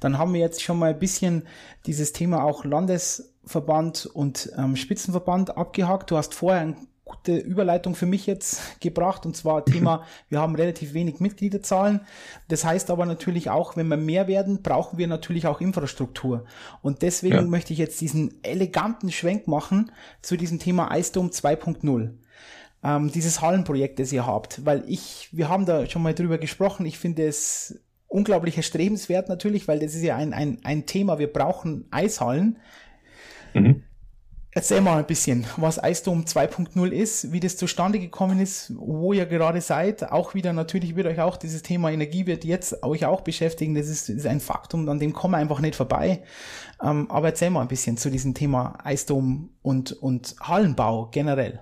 Dann 0.00 0.18
haben 0.18 0.32
wir 0.32 0.40
jetzt 0.40 0.62
schon 0.62 0.78
mal 0.78 0.90
ein 0.90 0.98
bisschen 0.98 1.44
dieses 1.86 2.12
Thema 2.12 2.44
auch 2.44 2.64
Landesverband 2.64 4.06
und 4.06 4.52
ähm, 4.56 4.76
Spitzenverband 4.76 5.56
abgehakt. 5.56 6.10
Du 6.10 6.16
hast 6.16 6.34
vorher 6.34 6.62
ein 6.62 6.88
gute 7.08 7.38
Überleitung 7.38 7.94
für 7.94 8.06
mich 8.06 8.26
jetzt 8.26 8.80
gebracht 8.80 9.24
und 9.24 9.36
zwar 9.36 9.64
Thema, 9.64 10.04
wir 10.28 10.40
haben 10.40 10.54
relativ 10.54 10.92
wenig 10.92 11.20
Mitgliederzahlen. 11.20 12.00
Das 12.48 12.64
heißt 12.64 12.90
aber 12.90 13.06
natürlich 13.06 13.50
auch, 13.50 13.76
wenn 13.76 13.88
wir 13.88 13.96
mehr 13.96 14.28
werden, 14.28 14.62
brauchen 14.62 14.98
wir 14.98 15.06
natürlich 15.06 15.46
auch 15.46 15.60
Infrastruktur. 15.60 16.44
Und 16.82 17.02
deswegen 17.02 17.36
ja. 17.36 17.42
möchte 17.42 17.72
ich 17.72 17.78
jetzt 17.78 18.00
diesen 18.00 18.42
eleganten 18.44 19.10
Schwenk 19.10 19.48
machen 19.48 19.90
zu 20.20 20.36
diesem 20.36 20.58
Thema 20.58 20.90
Eisdom 20.90 21.28
2.0. 21.28 22.10
Ähm, 22.82 23.10
dieses 23.10 23.40
Hallenprojekt, 23.40 23.98
das 23.98 24.12
ihr 24.12 24.26
habt, 24.26 24.64
weil 24.64 24.84
ich, 24.86 25.28
wir 25.32 25.48
haben 25.48 25.66
da 25.66 25.86
schon 25.86 26.02
mal 26.02 26.14
drüber 26.14 26.38
gesprochen, 26.38 26.86
ich 26.86 26.98
finde 26.98 27.26
es 27.26 27.80
unglaublich 28.06 28.56
erstrebenswert 28.56 29.28
natürlich, 29.28 29.68
weil 29.68 29.80
das 29.80 29.94
ist 29.94 30.02
ja 30.02 30.16
ein, 30.16 30.32
ein, 30.32 30.58
ein 30.64 30.86
Thema, 30.86 31.18
wir 31.18 31.32
brauchen 31.32 31.86
Eishallen. 31.90 32.58
Mhm. 33.54 33.82
Erzähl 34.50 34.80
mal 34.80 34.98
ein 34.98 35.06
bisschen, 35.06 35.46
was 35.58 35.82
Eisdom 35.82 36.24
2.0 36.24 36.88
ist, 36.88 37.32
wie 37.32 37.38
das 37.38 37.58
zustande 37.58 37.98
gekommen 37.98 38.40
ist, 38.40 38.72
wo 38.76 39.12
ihr 39.12 39.26
gerade 39.26 39.60
seid. 39.60 40.10
Auch 40.10 40.34
wieder, 40.34 40.54
natürlich 40.54 40.96
wird 40.96 41.06
euch 41.06 41.20
auch 41.20 41.36
dieses 41.36 41.62
Thema 41.62 41.92
Energie 41.92 42.26
wird 42.26 42.44
jetzt 42.44 42.82
euch 42.82 43.04
auch 43.04 43.20
beschäftigen. 43.20 43.74
Das 43.74 43.88
ist, 43.88 44.08
ist 44.08 44.26
ein 44.26 44.40
Faktum, 44.40 44.88
an 44.88 44.98
dem 44.98 45.12
kommen 45.12 45.34
wir 45.34 45.38
einfach 45.38 45.60
nicht 45.60 45.76
vorbei. 45.76 46.22
Ähm, 46.82 47.10
aber 47.10 47.28
erzähl 47.28 47.50
mal 47.50 47.60
ein 47.60 47.68
bisschen 47.68 47.98
zu 47.98 48.10
diesem 48.10 48.32
Thema 48.32 48.78
Eisdom 48.82 49.50
und, 49.60 49.92
und 49.92 50.34
Hallenbau 50.40 51.08
generell. 51.12 51.60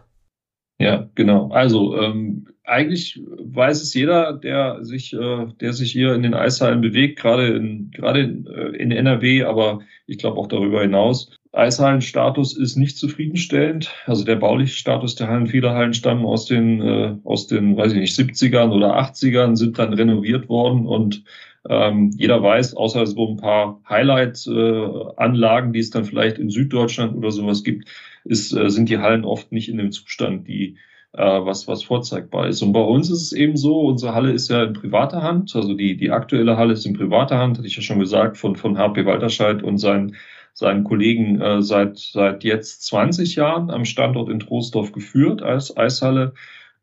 Ja, 0.78 1.08
genau. 1.14 1.48
Also 1.50 1.98
ähm, 1.98 2.46
eigentlich 2.64 3.20
weiß 3.24 3.82
es 3.82 3.94
jeder, 3.94 4.34
der 4.34 4.84
sich, 4.84 5.14
äh, 5.14 5.46
der 5.60 5.72
sich 5.72 5.92
hier 5.92 6.14
in 6.14 6.22
den 6.22 6.34
Eishallen 6.34 6.80
bewegt, 6.80 7.18
gerade 7.18 7.48
in, 7.48 7.90
gerade 7.92 8.20
in, 8.20 8.46
äh, 8.46 8.68
in 8.76 8.90
NRW, 8.90 9.44
aber 9.44 9.80
ich 10.06 10.18
glaube 10.18 10.38
auch 10.38 10.48
darüber 10.48 10.82
hinaus. 10.82 11.30
Eishallenstatus 11.52 12.54
ist 12.56 12.76
nicht 12.76 12.98
zufriedenstellend. 12.98 13.90
Also 14.04 14.24
der 14.24 14.36
bauliche 14.36 14.74
Status 14.74 15.14
der 15.14 15.28
Hallen, 15.28 15.46
viele 15.46 15.70
Hallen 15.70 15.94
stammen 15.94 16.26
aus 16.26 16.44
den, 16.44 16.82
äh, 16.82 17.16
aus 17.24 17.46
den, 17.46 17.76
weiß 17.76 17.92
ich 17.92 17.98
nicht, 17.98 18.18
70ern 18.18 18.70
oder 18.72 18.98
80ern, 18.98 19.56
sind 19.56 19.78
dann 19.78 19.94
renoviert 19.94 20.50
worden 20.50 20.86
und 20.86 21.24
ähm, 21.68 22.10
jeder 22.16 22.42
weiß, 22.42 22.74
außer 22.74 23.06
so 23.06 23.28
ein 23.28 23.36
paar 23.38 23.80
Highlight-Anlagen, 23.88 25.70
äh, 25.70 25.72
die 25.72 25.78
es 25.80 25.90
dann 25.90 26.04
vielleicht 26.04 26.38
in 26.38 26.50
Süddeutschland 26.50 27.16
oder 27.16 27.30
sowas 27.30 27.64
gibt, 27.64 27.88
ist, 28.26 28.52
äh, 28.52 28.70
sind 28.70 28.88
die 28.88 28.98
Hallen 28.98 29.24
oft 29.24 29.52
nicht 29.52 29.68
in 29.68 29.78
dem 29.78 29.92
Zustand, 29.92 30.46
die 30.48 30.76
äh, 31.12 31.22
was, 31.22 31.66
was 31.68 31.82
vorzeigbar 31.82 32.48
ist. 32.48 32.62
Und 32.62 32.72
bei 32.72 32.80
uns 32.80 33.10
ist 33.10 33.22
es 33.22 33.32
eben 33.32 33.56
so, 33.56 33.80
unsere 33.80 34.14
Halle 34.14 34.32
ist 34.32 34.50
ja 34.50 34.64
in 34.64 34.74
privater 34.74 35.22
Hand, 35.22 35.54
also 35.56 35.74
die, 35.74 35.96
die 35.96 36.10
aktuelle 36.10 36.56
Halle 36.56 36.74
ist 36.74 36.86
in 36.86 36.94
privater 36.94 37.38
Hand, 37.38 37.58
hatte 37.58 37.66
ich 37.66 37.76
ja 37.76 37.82
schon 37.82 37.98
gesagt, 37.98 38.36
von, 38.36 38.56
von 38.56 38.78
HP 38.78 39.06
Walterscheid 39.06 39.62
und 39.62 39.78
seinen 39.78 40.16
seinen 40.56 40.84
Kollegen 40.84 41.38
äh, 41.42 41.60
seit, 41.60 41.98
seit 41.98 42.42
jetzt 42.42 42.86
20 42.86 43.36
Jahren 43.36 43.70
am 43.70 43.84
Standort 43.84 44.30
in 44.30 44.40
Troisdorf 44.40 44.90
geführt 44.90 45.42
als 45.42 45.76
Eishalle. 45.76 46.32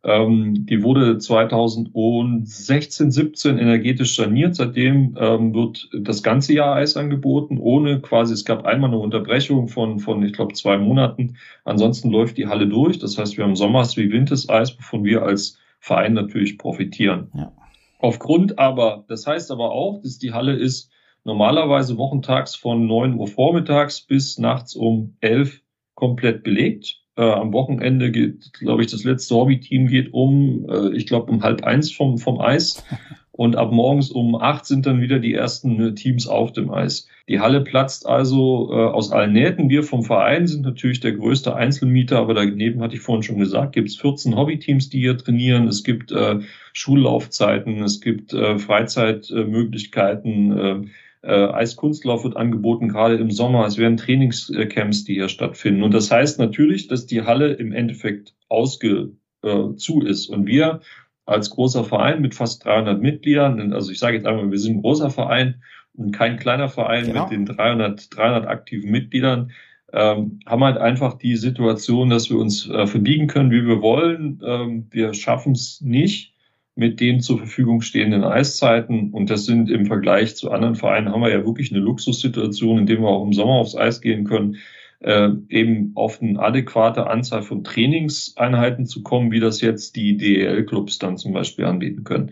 Ähm, 0.06 0.66
die 0.66 0.84
wurde 0.84 1.18
2016, 1.18 3.10
17 3.10 3.58
energetisch 3.58 4.16
saniert. 4.16 4.56
Seitdem 4.56 5.18
ähm, 5.18 5.54
wird 5.54 5.90
das 5.98 6.24
ganze 6.24 6.54
Jahr 6.54 6.76
Eis 6.76 6.98
angeboten, 6.98 7.58
ohne 7.58 8.02
quasi, 8.02 8.34
es 8.34 8.44
gab 8.44 8.66
einmal 8.66 8.90
eine 8.90 9.00
Unterbrechung 9.00 9.70
von, 9.70 10.00
von 10.00 10.22
ich 10.24 10.34
glaube, 10.34 10.54
zwei 10.54 10.78
Monaten. 10.78 11.38
Ansonsten 11.64 12.10
läuft 12.10 12.38
die 12.38 12.48
Halle 12.48 12.68
durch. 12.68 13.00
Das 13.00 13.18
heißt, 13.18 13.38
wir 13.38 13.46
haben 13.46 13.56
Sommers 13.56 13.96
wie 13.96 14.12
Winters 14.12 14.50
Eis, 14.50 14.78
wovon 14.78 15.06
wir 15.06 15.24
als 15.24 15.58
Verein 15.80 16.14
natürlich 16.14 16.58
profitieren. 16.58 17.32
Ja. 17.34 17.54
Aufgrund 18.00 18.60
aber, 18.60 19.06
das 19.08 19.26
heißt 19.26 19.52
aber 19.52 19.72
auch, 19.72 20.02
dass 20.02 20.18
die 20.18 20.34
Halle 20.34 20.54
ist 20.54 20.92
normalerweise 21.24 21.98
wochentags 21.98 22.56
von 22.56 22.86
9 22.86 23.14
Uhr 23.14 23.28
vormittags 23.28 24.02
bis 24.02 24.38
nachts 24.38 24.76
um 24.76 25.16
11 25.22 25.62
komplett 25.96 26.44
belegt. 26.44 27.03
Äh, 27.16 27.22
am 27.22 27.54
Wochenende 27.54 28.10
geht, 28.12 28.54
glaube 28.54 28.82
ich, 28.82 28.90
das 28.90 29.04
letzte 29.04 29.36
Hobby-Team 29.36 29.86
geht 29.88 30.14
um, 30.14 30.66
äh, 30.68 30.96
ich 30.96 31.06
glaube, 31.06 31.32
um 31.32 31.44
halb 31.44 31.64
eins 31.64 31.92
vom, 31.92 32.18
vom 32.18 32.42
Eis. 32.42 32.84
Und 33.36 33.56
ab 33.56 33.72
morgens 33.72 34.12
um 34.12 34.36
acht 34.36 34.68
sind 34.68 34.86
dann 34.86 35.02
wieder 35.02 35.18
die 35.18 35.34
ersten 35.34 35.82
äh, 35.82 35.96
Teams 35.96 36.28
auf 36.28 36.54
dem 36.54 36.72
Eis. 36.72 37.08
Die 37.28 37.40
Halle 37.40 37.62
platzt 37.62 38.06
also 38.06 38.70
äh, 38.72 38.76
aus 38.76 39.12
allen 39.12 39.34
Nähten. 39.34 39.70
Wir 39.70 39.82
vom 39.82 40.04
Verein 40.04 40.46
sind 40.46 40.62
natürlich 40.62 41.00
der 41.00 41.14
größte 41.14 41.56
Einzelmieter, 41.56 42.20
aber 42.20 42.36
daneben 42.36 42.82
hatte 42.82 42.96
ich 42.96 43.02
vorhin 43.02 43.24
schon 43.24 43.40
gesagt, 43.40 43.74
gibt 43.74 43.90
es 43.90 43.98
14 43.98 44.36
Hobbyteams, 44.36 44.90
die 44.90 45.00
hier 45.00 45.18
trainieren. 45.18 45.68
Es 45.68 45.84
gibt 45.84 46.12
äh, 46.12 46.42
Schullaufzeiten, 46.74 47.82
es 47.82 48.02
gibt 48.02 48.34
Freizeitmöglichkeiten. 48.34 50.92
Äh, 51.24 51.48
Eiskunstlauf 51.48 52.26
wird 52.26 52.36
angeboten, 52.36 52.90
gerade 52.90 53.16
im 53.16 53.32
Sommer. 53.32 53.66
Es 53.66 53.78
werden 53.78 53.98
Trainingscamps, 53.98 55.06
die 55.06 55.16
hier 55.16 55.30
stattfinden. 55.30 55.84
Und 55.84 55.94
das 55.94 56.12
heißt 56.12 56.38
natürlich, 56.38 56.88
dass 56.88 57.06
die 57.06 57.24
Halle 57.24 57.54
im 57.54 57.72
Endeffekt 57.72 58.36
ausge 58.50 59.14
äh, 59.42 59.76
zu 59.76 60.02
ist. 60.02 60.28
Und 60.28 60.48
wir 60.48 60.82
als 61.26 61.50
großer 61.50 61.86
Verein 61.86 62.22
mit 62.22 62.36
fast 62.36 62.66
300 62.66 63.02
Mitgliedern, 63.02 63.72
also 63.72 63.92
ich 63.92 64.00
sage 64.00 64.18
jetzt 64.18 64.26
einmal, 64.26 64.52
wir 64.52 64.60
sind 64.60 64.78
ein 64.78 64.82
großer 64.82 65.10
Verein 65.10 65.64
und 65.94 66.12
kein 66.12 66.38
kleiner 66.38 66.68
Verein 66.68 67.06
genau. 67.06 67.24
mit 67.24 67.32
den 67.32 67.46
300, 67.46 68.14
300 68.16 68.48
aktiven 68.48 68.92
Mitgliedern, 68.92 69.52
ähm, 69.94 70.40
haben 70.46 70.64
halt 70.64 70.78
einfach 70.78 71.14
die 71.14 71.38
Situation, 71.38 72.10
dass 72.10 72.30
wir 72.30 72.38
uns 72.38 72.68
äh, 72.68 72.88
verbiegen 72.88 73.28
können, 73.28 73.52
wie 73.52 73.66
wir 73.66 73.82
wollen. 73.82 74.42
Ähm, 74.46 74.88
wir 74.90 75.14
schaffen 75.14 75.54
es 75.54 75.80
nicht, 75.82 76.33
mit 76.76 77.00
den 77.00 77.22
zur 77.22 77.38
Verfügung 77.38 77.82
stehenden 77.82 78.24
Eiszeiten. 78.24 79.12
Und 79.12 79.30
das 79.30 79.46
sind 79.46 79.70
im 79.70 79.86
Vergleich 79.86 80.36
zu 80.36 80.52
anderen 80.52 80.76
Vereinen 80.76 81.12
haben 81.12 81.22
wir 81.22 81.32
ja 81.32 81.46
wirklich 81.46 81.72
eine 81.72 81.82
Luxussituation, 81.82 82.80
in 82.80 82.86
der 82.86 83.00
wir 83.00 83.08
auch 83.08 83.26
im 83.26 83.34
Sommer 83.34 83.54
aufs 83.54 83.76
Eis 83.76 84.02
gehen 84.02 84.24
können, 84.24 84.58
äh, 85.00 85.30
eben 85.50 85.92
auf 85.96 86.22
eine 86.22 86.40
adäquate 86.40 87.08
Anzahl 87.08 87.44
von 87.44 87.64
Trainingseinheiten 87.64 88.86
zu 88.86 89.04
kommen, 89.04 89.32
wie 89.32 89.40
das 89.40 89.62
jetzt 89.62 89.96
die 89.96 90.18
DEL-Clubs 90.18 90.98
dann 90.98 91.18
zum 91.18 91.34
Beispiel 91.34 91.66
anbieten 91.66 92.04
können. 92.04 92.32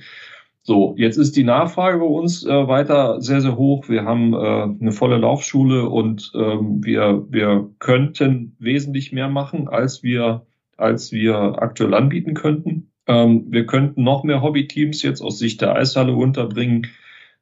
So, 0.64 0.94
jetzt 0.98 1.18
ist 1.18 1.36
die 1.36 1.44
Nachfrage 1.44 1.98
bei 1.98 2.06
uns 2.06 2.46
äh, 2.46 2.68
weiter 2.68 3.20
sehr, 3.20 3.42
sehr 3.42 3.58
hoch. 3.58 3.90
Wir 3.90 4.06
haben 4.06 4.34
äh, 4.34 4.38
eine 4.38 4.92
volle 4.92 5.18
Laufschule 5.18 5.90
und 5.90 6.32
ähm, 6.36 6.84
wir, 6.84 7.26
wir 7.30 7.70
könnten 7.80 8.56
wesentlich 8.60 9.12
mehr 9.12 9.28
machen, 9.28 9.68
als 9.68 10.04
wir, 10.04 10.46
als 10.78 11.12
wir 11.12 11.62
aktuell 11.62 11.96
anbieten 11.96 12.36
könnten. 12.36 12.81
Ähm, 13.12 13.48
wir 13.50 13.66
könnten 13.66 14.04
noch 14.04 14.24
mehr 14.24 14.42
Hobbyteams 14.42 15.02
jetzt 15.02 15.22
aus 15.22 15.38
Sicht 15.38 15.62
der 15.62 15.76
Eishalle 15.76 16.14
unterbringen. 16.14 16.88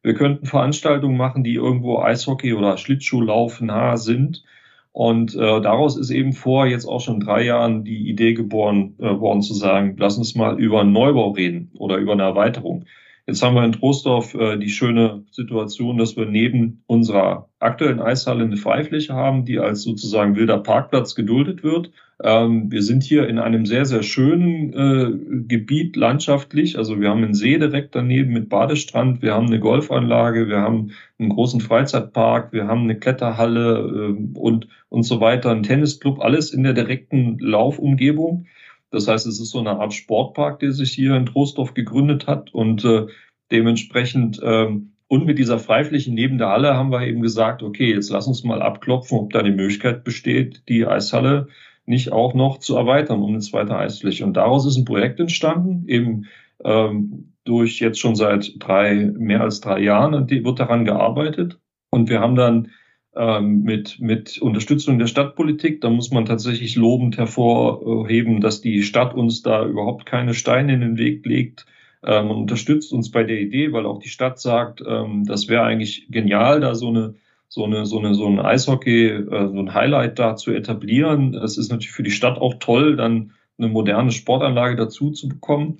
Wir 0.01 0.15
könnten 0.15 0.47
Veranstaltungen 0.47 1.15
machen, 1.17 1.43
die 1.43 1.53
irgendwo 1.53 1.99
Eishockey 1.99 2.53
oder 2.53 2.77
Schlittschuhlauf 2.77 3.61
nah 3.61 3.97
sind. 3.97 4.43
Und 4.91 5.35
äh, 5.35 5.61
daraus 5.61 5.95
ist 5.95 6.09
eben 6.09 6.33
vor 6.33 6.65
jetzt 6.65 6.85
auch 6.85 7.01
schon 7.01 7.19
drei 7.19 7.43
Jahren 7.43 7.83
die 7.83 8.09
Idee 8.09 8.33
geboren 8.33 8.95
äh, 8.97 9.19
worden 9.19 9.43
zu 9.43 9.53
sagen, 9.53 9.95
lass 9.99 10.17
uns 10.17 10.33
mal 10.33 10.59
über 10.59 10.81
einen 10.81 10.91
Neubau 10.91 11.31
reden 11.31 11.71
oder 11.77 11.97
über 11.97 12.13
eine 12.13 12.23
Erweiterung. 12.23 12.85
Jetzt 13.27 13.43
haben 13.43 13.53
wir 13.53 13.63
in 13.63 13.73
Trostorf 13.73 14.33
äh, 14.33 14.57
die 14.57 14.69
schöne 14.69 15.23
Situation, 15.29 15.99
dass 15.99 16.17
wir 16.17 16.25
neben 16.25 16.83
unserer 16.87 17.47
aktuellen 17.59 18.01
Eishalle 18.01 18.43
eine 18.43 18.57
Freifläche 18.57 19.13
haben, 19.13 19.45
die 19.45 19.59
als 19.59 19.83
sozusagen 19.83 20.35
wilder 20.35 20.57
Parkplatz 20.57 21.13
geduldet 21.13 21.61
wird. 21.61 21.91
Ähm, 22.21 22.69
wir 22.69 22.81
sind 22.83 23.03
hier 23.03 23.27
in 23.29 23.39
einem 23.39 23.65
sehr, 23.65 23.85
sehr 23.85 24.03
schönen 24.03 24.73
äh, 24.73 25.45
Gebiet 25.47 25.95
landschaftlich. 25.95 26.77
Also 26.77 26.99
wir 26.99 27.09
haben 27.09 27.23
einen 27.23 27.33
See 27.33 27.57
direkt 27.57 27.95
daneben 27.95 28.33
mit 28.33 28.49
Badestrand, 28.49 29.21
wir 29.21 29.33
haben 29.33 29.47
eine 29.47 29.59
Golfanlage, 29.59 30.49
wir 30.49 30.59
haben 30.59 30.91
einen 31.17 31.29
großen 31.29 31.61
Freizeitpark, 31.61 32.51
wir 32.51 32.67
haben 32.67 32.83
eine 32.83 32.99
Kletterhalle 32.99 34.15
äh, 34.17 34.37
und, 34.37 34.67
und 34.89 35.03
so 35.03 35.21
weiter, 35.21 35.51
einen 35.51 35.63
Tennisclub, 35.63 36.19
alles 36.19 36.51
in 36.51 36.63
der 36.63 36.73
direkten 36.73 37.39
Laufumgebung. 37.39 38.47
Das 38.91 39.07
heißt, 39.07 39.25
es 39.27 39.39
ist 39.39 39.51
so 39.51 39.59
eine 39.59 39.79
Art 39.79 39.93
Sportpark, 39.93 40.59
der 40.59 40.73
sich 40.73 40.91
hier 40.91 41.15
in 41.15 41.25
Trostorf 41.25 41.73
gegründet 41.73 42.27
hat. 42.27 42.53
Und 42.53 42.83
äh, 42.83 43.05
dementsprechend 43.51 44.41
ähm, 44.43 44.91
und 45.07 45.25
mit 45.25 45.39
dieser 45.39 45.57
Freifläche 45.57 46.13
neben 46.13 46.37
der 46.37 46.49
Halle 46.49 46.75
haben 46.75 46.91
wir 46.91 47.07
eben 47.07 47.21
gesagt, 47.21 47.63
okay, 47.63 47.93
jetzt 47.93 48.11
lass 48.11 48.27
uns 48.27 48.43
mal 48.43 48.61
abklopfen, 48.61 49.17
ob 49.17 49.33
da 49.33 49.41
die 49.41 49.51
Möglichkeit 49.51 50.03
besteht, 50.03 50.63
die 50.69 50.85
Eishalle 50.85 51.47
nicht 51.89 52.11
auch 52.11 52.33
noch 52.33 52.59
zu 52.59 52.75
erweitern 52.75 53.21
um 53.21 53.31
eine 53.31 53.39
zweite 53.39 53.75
Eisfläche. 53.75 54.23
Und 54.23 54.37
daraus 54.37 54.65
ist 54.65 54.77
ein 54.77 54.85
Projekt 54.85 55.19
entstanden, 55.19 55.85
eben 55.87 56.25
ähm, 56.63 57.33
durch 57.43 57.79
jetzt 57.79 57.99
schon 57.99 58.15
seit 58.15 58.53
drei, 58.59 59.11
mehr 59.17 59.41
als 59.41 59.59
drei 59.59 59.81
Jahren, 59.81 60.13
und 60.13 60.29
die 60.29 60.45
wird 60.45 60.59
daran 60.59 60.85
gearbeitet. 60.85 61.59
Und 61.89 62.09
wir 62.09 62.19
haben 62.19 62.35
dann 62.35 62.69
ähm, 63.15 63.63
mit, 63.63 63.99
mit 63.99 64.37
Unterstützung 64.39 64.99
der 64.99 65.07
Stadtpolitik. 65.07 65.81
Da 65.81 65.89
muss 65.89 66.11
man 66.11 66.25
tatsächlich 66.25 66.75
lobend 66.75 67.17
hervorheben, 67.17 68.39
dass 68.39 68.61
die 68.61 68.83
Stadt 68.83 69.15
uns 69.15 69.41
da 69.41 69.65
überhaupt 69.65 70.05
keine 70.05 70.35
Steine 70.35 70.73
in 70.73 70.81
den 70.81 70.97
Weg 70.97 71.25
legt. 71.25 71.65
Ähm, 72.03 72.27
man 72.27 72.37
unterstützt 72.37 72.93
uns 72.93 73.09
bei 73.09 73.23
der 73.23 73.41
Idee, 73.41 73.73
weil 73.73 73.87
auch 73.87 73.99
die 73.99 74.09
Stadt 74.09 74.39
sagt, 74.39 74.83
ähm, 74.87 75.25
das 75.25 75.47
wäre 75.47 75.63
eigentlich 75.63 76.07
genial, 76.09 76.61
da 76.61 76.75
so 76.75 76.89
eine 76.89 77.15
so 77.49 77.65
eine 77.65 77.85
so 77.85 77.99
eine 77.99 78.15
so 78.15 78.25
ein 78.27 78.39
Eishockey, 78.39 79.07
äh, 79.07 79.47
so 79.47 79.59
ein 79.59 79.73
Highlight 79.73 80.19
da 80.19 80.35
zu 80.37 80.51
etablieren. 80.51 81.33
Es 81.35 81.57
ist 81.57 81.69
natürlich 81.69 81.91
für 81.91 82.03
die 82.03 82.11
Stadt 82.11 82.37
auch 82.37 82.55
toll, 82.59 82.95
dann 82.95 83.33
eine 83.57 83.67
moderne 83.67 84.11
Sportanlage 84.11 84.77
dazu 84.77 85.11
zu 85.11 85.27
bekommen. 85.27 85.79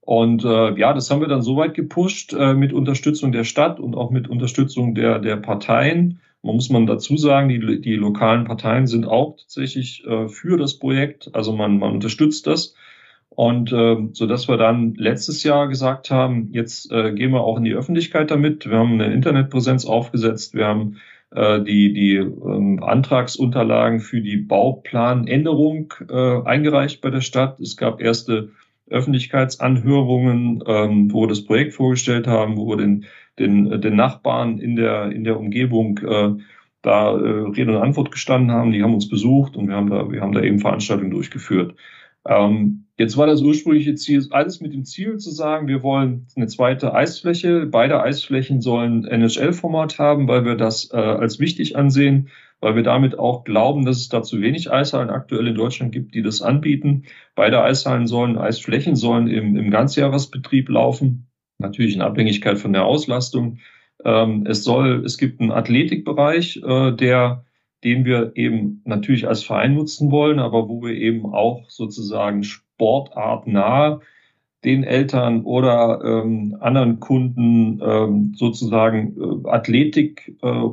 Und 0.00 0.44
äh, 0.44 0.78
ja, 0.78 0.92
das 0.92 1.10
haben 1.10 1.22
wir 1.22 1.28
dann 1.28 1.40
so 1.40 1.56
weit 1.56 1.72
gepusht 1.72 2.34
äh, 2.34 2.52
mit 2.52 2.74
Unterstützung 2.74 3.32
der 3.32 3.44
Stadt 3.44 3.80
und 3.80 3.94
auch 3.94 4.10
mit 4.10 4.28
Unterstützung 4.28 4.94
der 4.94 5.18
der 5.18 5.36
Parteien 5.36 6.20
man 6.44 6.56
muss 6.56 6.68
man 6.68 6.86
dazu 6.86 7.16
sagen, 7.16 7.48
die, 7.48 7.80
die 7.80 7.94
lokalen 7.94 8.44
Parteien 8.44 8.86
sind 8.86 9.06
auch 9.06 9.38
tatsächlich 9.38 10.04
äh, 10.04 10.28
für 10.28 10.58
das 10.58 10.78
Projekt. 10.78 11.34
Also 11.34 11.52
man, 11.52 11.78
man 11.78 11.92
unterstützt 11.92 12.46
das. 12.46 12.74
Und 13.36 13.72
äh, 13.72 13.96
so 14.12 14.26
dass 14.26 14.48
wir 14.48 14.56
dann 14.56 14.94
letztes 14.94 15.42
Jahr 15.42 15.68
gesagt 15.68 16.10
haben, 16.10 16.50
jetzt 16.52 16.90
äh, 16.92 17.12
gehen 17.12 17.32
wir 17.32 17.42
auch 17.42 17.58
in 17.58 17.64
die 17.64 17.74
Öffentlichkeit 17.74 18.30
damit. 18.30 18.68
Wir 18.68 18.78
haben 18.78 18.92
eine 18.94 19.12
Internetpräsenz 19.12 19.84
aufgesetzt. 19.86 20.54
Wir 20.54 20.66
haben 20.66 20.96
äh, 21.32 21.60
die, 21.60 21.92
die 21.92 22.16
ähm, 22.16 22.82
Antragsunterlagen 22.82 24.00
für 24.00 24.20
die 24.20 24.36
Bauplanänderung 24.36 25.94
äh, 26.08 26.42
eingereicht 26.44 27.00
bei 27.00 27.10
der 27.10 27.22
Stadt. 27.22 27.58
Es 27.60 27.76
gab 27.76 28.00
erste 28.00 28.50
Öffentlichkeitsanhörungen, 28.88 30.62
ähm, 30.66 31.12
wo 31.12 31.22
wir 31.22 31.28
das 31.28 31.44
Projekt 31.44 31.74
vorgestellt 31.74 32.26
haben, 32.26 32.56
wo 32.56 32.68
wir 32.68 32.76
den 32.76 33.06
den, 33.38 33.80
den 33.80 33.96
Nachbarn 33.96 34.58
in 34.58 34.76
der, 34.76 35.10
in 35.10 35.24
der 35.24 35.38
Umgebung 35.38 35.98
äh, 35.98 36.34
da 36.82 37.10
äh, 37.12 37.50
Rede 37.50 37.76
und 37.76 37.82
Antwort 37.82 38.10
gestanden 38.10 38.52
haben. 38.52 38.72
Die 38.72 38.82
haben 38.82 38.94
uns 38.94 39.08
besucht 39.08 39.56
und 39.56 39.68
wir 39.68 39.76
haben 39.76 39.90
da, 39.90 40.10
wir 40.10 40.20
haben 40.20 40.32
da 40.32 40.42
eben 40.42 40.60
Veranstaltungen 40.60 41.10
durchgeführt. 41.10 41.74
Ähm, 42.26 42.86
jetzt 42.96 43.16
war 43.16 43.26
das 43.26 43.42
ursprüngliche 43.42 43.94
Ziel, 43.94 44.26
alles 44.30 44.60
mit 44.60 44.72
dem 44.72 44.84
Ziel 44.84 45.18
zu 45.18 45.30
sagen, 45.30 45.68
wir 45.68 45.82
wollen 45.82 46.26
eine 46.36 46.46
zweite 46.46 46.94
Eisfläche. 46.94 47.66
Beide 47.66 48.02
Eisflächen 48.02 48.60
sollen 48.60 49.04
NHL-Format 49.04 49.98
haben, 49.98 50.28
weil 50.28 50.44
wir 50.44 50.56
das 50.56 50.90
äh, 50.92 50.96
als 50.96 51.38
wichtig 51.38 51.76
ansehen, 51.76 52.28
weil 52.60 52.76
wir 52.76 52.82
damit 52.82 53.18
auch 53.18 53.44
glauben, 53.44 53.84
dass 53.84 53.98
es 53.98 54.08
da 54.08 54.22
zu 54.22 54.40
wenig 54.40 54.70
Eishallen 54.70 55.10
aktuell 55.10 55.46
in 55.46 55.54
Deutschland 55.54 55.92
gibt, 55.92 56.14
die 56.14 56.22
das 56.22 56.40
anbieten. 56.40 57.04
Beide 57.34 57.62
Eishallen 57.62 58.06
sollen, 58.06 58.38
Eisflächen 58.38 58.96
sollen 58.96 59.28
im, 59.28 59.56
im 59.56 59.70
Ganzjahresbetrieb 59.70 60.68
laufen 60.68 61.26
natürlich 61.58 61.94
in 61.94 62.02
Abhängigkeit 62.02 62.58
von 62.58 62.72
der 62.72 62.84
Auslastung. 62.84 63.58
Ähm, 64.04 64.46
es 64.46 64.64
soll, 64.64 65.04
es 65.04 65.18
gibt 65.18 65.40
einen 65.40 65.52
Athletikbereich, 65.52 66.60
äh, 66.64 66.92
der, 66.92 67.43
den 67.84 68.04
wir 68.04 68.32
eben 68.34 68.82
natürlich 68.84 69.28
als 69.28 69.44
Verein 69.44 69.74
nutzen 69.74 70.10
wollen, 70.10 70.38
aber 70.38 70.68
wo 70.68 70.82
wir 70.82 70.94
eben 70.94 71.26
auch 71.26 71.68
sozusagen 71.68 72.42
sportartnah 72.42 74.00
den 74.64 74.82
Eltern 74.82 75.42
oder 75.42 76.00
ähm, 76.02 76.56
anderen 76.60 76.98
Kunden 76.98 77.80
ähm, 77.84 78.32
sozusagen 78.34 79.44
äh, 79.44 79.48
Athletik 79.48 80.34
äh, 80.42 80.68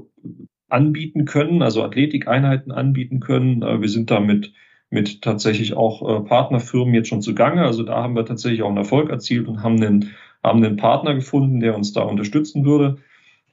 anbieten 0.70 1.26
können, 1.26 1.62
also 1.62 1.84
Athletikeinheiten 1.84 2.72
anbieten 2.72 3.20
können. 3.20 3.62
Äh, 3.62 3.82
wir 3.82 3.90
sind 3.90 4.10
damit 4.10 4.54
mit 4.90 5.22
tatsächlich 5.22 5.74
auch 5.74 6.02
äh, 6.08 6.22
Partnerfirmen 6.22 6.94
jetzt 6.94 7.10
schon 7.10 7.22
zugange. 7.22 7.64
Also 7.64 7.84
da 7.84 8.02
haben 8.02 8.16
wir 8.16 8.26
tatsächlich 8.26 8.64
auch 8.64 8.70
einen 8.70 8.78
Erfolg 8.78 9.10
erzielt 9.10 9.48
und 9.48 9.62
haben 9.62 9.76
einen 9.76 10.12
haben 10.44 10.64
einen 10.64 10.78
Partner 10.78 11.14
gefunden, 11.14 11.60
der 11.60 11.76
uns 11.76 11.94
da 11.94 12.02
unterstützen 12.02 12.66
würde. 12.66 12.98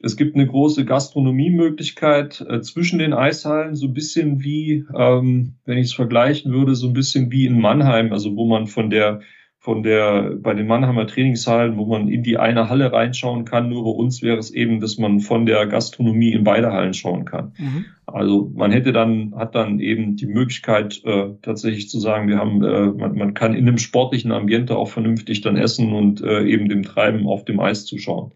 Es 0.00 0.16
gibt 0.16 0.36
eine 0.36 0.46
große 0.46 0.84
Gastronomiemöglichkeit 0.84 2.44
äh, 2.48 2.60
zwischen 2.60 2.98
den 2.98 3.12
Eishallen, 3.12 3.74
so 3.74 3.86
ein 3.86 3.94
bisschen 3.94 4.42
wie, 4.42 4.84
ähm, 4.96 5.54
wenn 5.64 5.78
ich 5.78 5.88
es 5.88 5.94
vergleichen 5.94 6.52
würde, 6.52 6.74
so 6.76 6.86
ein 6.86 6.92
bisschen 6.92 7.32
wie 7.32 7.46
in 7.46 7.60
Mannheim, 7.60 8.12
also 8.12 8.36
wo 8.36 8.46
man 8.46 8.66
von 8.66 8.90
der 8.90 9.20
von 9.60 9.82
der, 9.82 10.36
bei 10.40 10.54
den 10.54 10.68
Mannheimer 10.68 11.06
Trainingshallen, 11.06 11.76
wo 11.76 11.84
man 11.84 12.08
in 12.08 12.22
die 12.22 12.38
eine 12.38 12.70
Halle 12.70 12.92
reinschauen 12.92 13.44
kann. 13.44 13.68
Nur 13.68 13.84
bei 13.84 13.90
uns 13.90 14.22
wäre 14.22 14.38
es 14.38 14.52
eben, 14.52 14.80
dass 14.80 14.98
man 14.98 15.18
von 15.20 15.46
der 15.46 15.66
Gastronomie 15.66 16.32
in 16.32 16.44
beide 16.44 16.72
Hallen 16.72 16.94
schauen 16.94 17.24
kann. 17.24 17.52
Mhm. 17.58 17.84
Also 18.06 18.50
man 18.54 18.70
hätte 18.70 18.92
dann, 18.92 19.34
hat 19.36 19.56
dann 19.56 19.80
eben 19.80 20.16
die 20.16 20.26
Möglichkeit, 20.26 21.02
äh, 21.04 21.30
tatsächlich 21.42 21.88
zu 21.90 21.98
sagen, 21.98 22.28
wir 22.28 22.38
haben, 22.38 22.64
äh, 22.64 22.86
man, 22.86 23.16
man 23.16 23.34
kann 23.34 23.54
in 23.54 23.66
einem 23.66 23.78
sportlichen 23.78 24.30
Ambiente 24.30 24.76
auch 24.76 24.88
vernünftig 24.88 25.40
dann 25.40 25.56
essen 25.56 25.92
und 25.92 26.22
äh, 26.22 26.44
eben 26.44 26.68
dem 26.68 26.84
Treiben 26.84 27.26
auf 27.26 27.44
dem 27.44 27.58
Eis 27.58 27.84
zuschauen. 27.84 28.32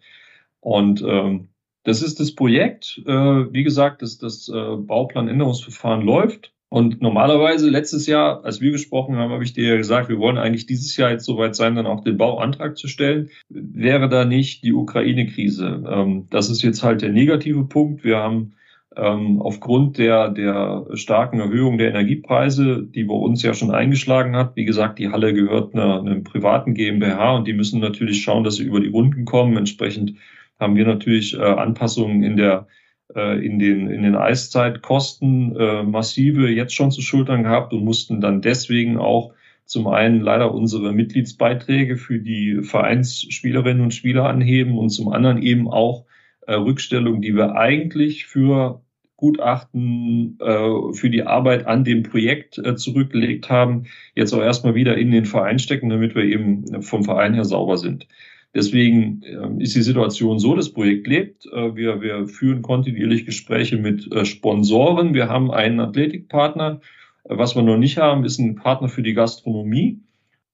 Und 0.60 1.02
ähm, 1.06 1.48
das 1.84 2.02
ist 2.02 2.20
das 2.20 2.34
Projekt. 2.34 3.02
Äh, 3.06 3.12
wie 3.12 3.64
gesagt, 3.64 4.02
das, 4.02 4.18
das 4.18 4.48
äh, 4.48 4.76
Bauplanänderungsverfahren 4.76 6.02
läuft. 6.02 6.52
Und 6.68 7.02
normalerweise 7.02 7.68
letztes 7.68 8.06
Jahr, 8.06 8.46
als 8.46 8.62
wir 8.62 8.70
gesprochen 8.70 9.16
haben, 9.16 9.30
habe 9.30 9.44
ich 9.44 9.52
dir 9.52 9.68
ja 9.68 9.76
gesagt, 9.76 10.08
wir 10.08 10.18
wollen 10.18 10.38
eigentlich 10.38 10.64
dieses 10.64 10.96
Jahr 10.96 11.10
jetzt 11.10 11.26
soweit 11.26 11.54
sein, 11.54 11.74
dann 11.74 11.84
auch 11.84 12.02
den 12.02 12.16
Bauantrag 12.16 12.78
zu 12.78 12.88
stellen. 12.88 13.28
Wäre 13.50 14.08
da 14.08 14.24
nicht 14.24 14.64
die 14.64 14.72
Ukraine-Krise? 14.72 15.84
Ähm, 15.86 16.28
das 16.30 16.48
ist 16.48 16.62
jetzt 16.62 16.82
halt 16.82 17.02
der 17.02 17.10
negative 17.10 17.64
Punkt. 17.64 18.04
Wir 18.04 18.16
haben 18.16 18.54
ähm, 18.96 19.42
aufgrund 19.42 19.98
der, 19.98 20.30
der 20.30 20.86
starken 20.94 21.40
Erhöhung 21.40 21.78
der 21.78 21.90
Energiepreise, 21.90 22.82
die 22.82 23.04
bei 23.04 23.14
uns 23.14 23.42
ja 23.42 23.54
schon 23.54 23.70
eingeschlagen 23.70 24.34
hat, 24.36 24.56
wie 24.56 24.64
gesagt, 24.64 24.98
die 24.98 25.10
Halle 25.10 25.34
gehört 25.34 25.74
einer, 25.74 26.00
einem 26.00 26.24
privaten 26.24 26.72
GmbH 26.74 27.36
und 27.36 27.46
die 27.46 27.52
müssen 27.52 27.80
natürlich 27.80 28.22
schauen, 28.22 28.44
dass 28.44 28.56
sie 28.56 28.64
über 28.64 28.80
die 28.80 28.88
Runden 28.88 29.24
kommen. 29.24 29.56
Entsprechend 29.56 30.14
haben 30.62 30.76
wir 30.76 30.86
natürlich 30.86 31.36
äh, 31.36 31.42
Anpassungen 31.42 32.22
in 32.22 32.36
der 32.38 32.68
äh, 33.14 33.44
in 33.44 33.58
den, 33.58 33.90
in 33.90 34.02
den 34.02 34.16
Eiszeitkosten 34.16 35.54
äh, 35.56 35.82
massive 35.82 36.48
jetzt 36.48 36.74
schon 36.74 36.90
zu 36.90 37.02
schultern 37.02 37.42
gehabt 37.42 37.72
und 37.72 37.84
mussten 37.84 38.20
dann 38.20 38.40
deswegen 38.40 38.96
auch 38.96 39.34
zum 39.66 39.86
einen 39.86 40.20
leider 40.20 40.54
unsere 40.54 40.92
Mitgliedsbeiträge 40.92 41.96
für 41.96 42.18
die 42.18 42.62
Vereinsspielerinnen 42.62 43.82
und 43.82 43.94
Spieler 43.94 44.28
anheben 44.28 44.78
und 44.78 44.90
zum 44.90 45.12
anderen 45.12 45.42
eben 45.42 45.68
auch 45.68 46.06
äh, 46.46 46.54
Rückstellungen, 46.54 47.22
die 47.22 47.34
wir 47.34 47.54
eigentlich 47.56 48.26
für 48.26 48.82
Gutachten 49.16 50.38
äh, 50.40 50.92
für 50.94 51.08
die 51.08 51.22
Arbeit 51.22 51.66
an 51.66 51.84
dem 51.84 52.02
Projekt 52.02 52.58
äh, 52.58 52.74
zurückgelegt 52.74 53.50
haben, 53.50 53.84
jetzt 54.14 54.32
auch 54.32 54.42
erstmal 54.42 54.74
wieder 54.74 54.96
in 54.96 55.10
den 55.10 55.26
Verein 55.26 55.58
stecken, 55.58 55.90
damit 55.90 56.14
wir 56.14 56.24
eben 56.24 56.82
vom 56.82 57.04
Verein 57.04 57.34
her 57.34 57.44
sauber 57.44 57.76
sind. 57.76 58.08
Deswegen 58.54 59.22
äh, 59.22 59.62
ist 59.62 59.74
die 59.74 59.82
Situation 59.82 60.38
so, 60.38 60.54
das 60.54 60.72
Projekt 60.72 61.06
lebt. 61.06 61.46
Äh, 61.46 61.74
wir, 61.74 62.02
wir 62.02 62.26
führen 62.26 62.62
kontinuierlich 62.62 63.24
Gespräche 63.24 63.78
mit 63.78 64.12
äh, 64.12 64.24
Sponsoren. 64.24 65.14
Wir 65.14 65.28
haben 65.28 65.50
einen 65.50 65.80
Athletikpartner. 65.80 66.80
Äh, 67.24 67.38
was 67.38 67.56
wir 67.56 67.62
noch 67.62 67.78
nicht 67.78 67.96
haben, 67.96 68.24
ist 68.24 68.38
ein 68.38 68.56
Partner 68.56 68.88
für 68.88 69.02
die 69.02 69.14
Gastronomie. 69.14 70.00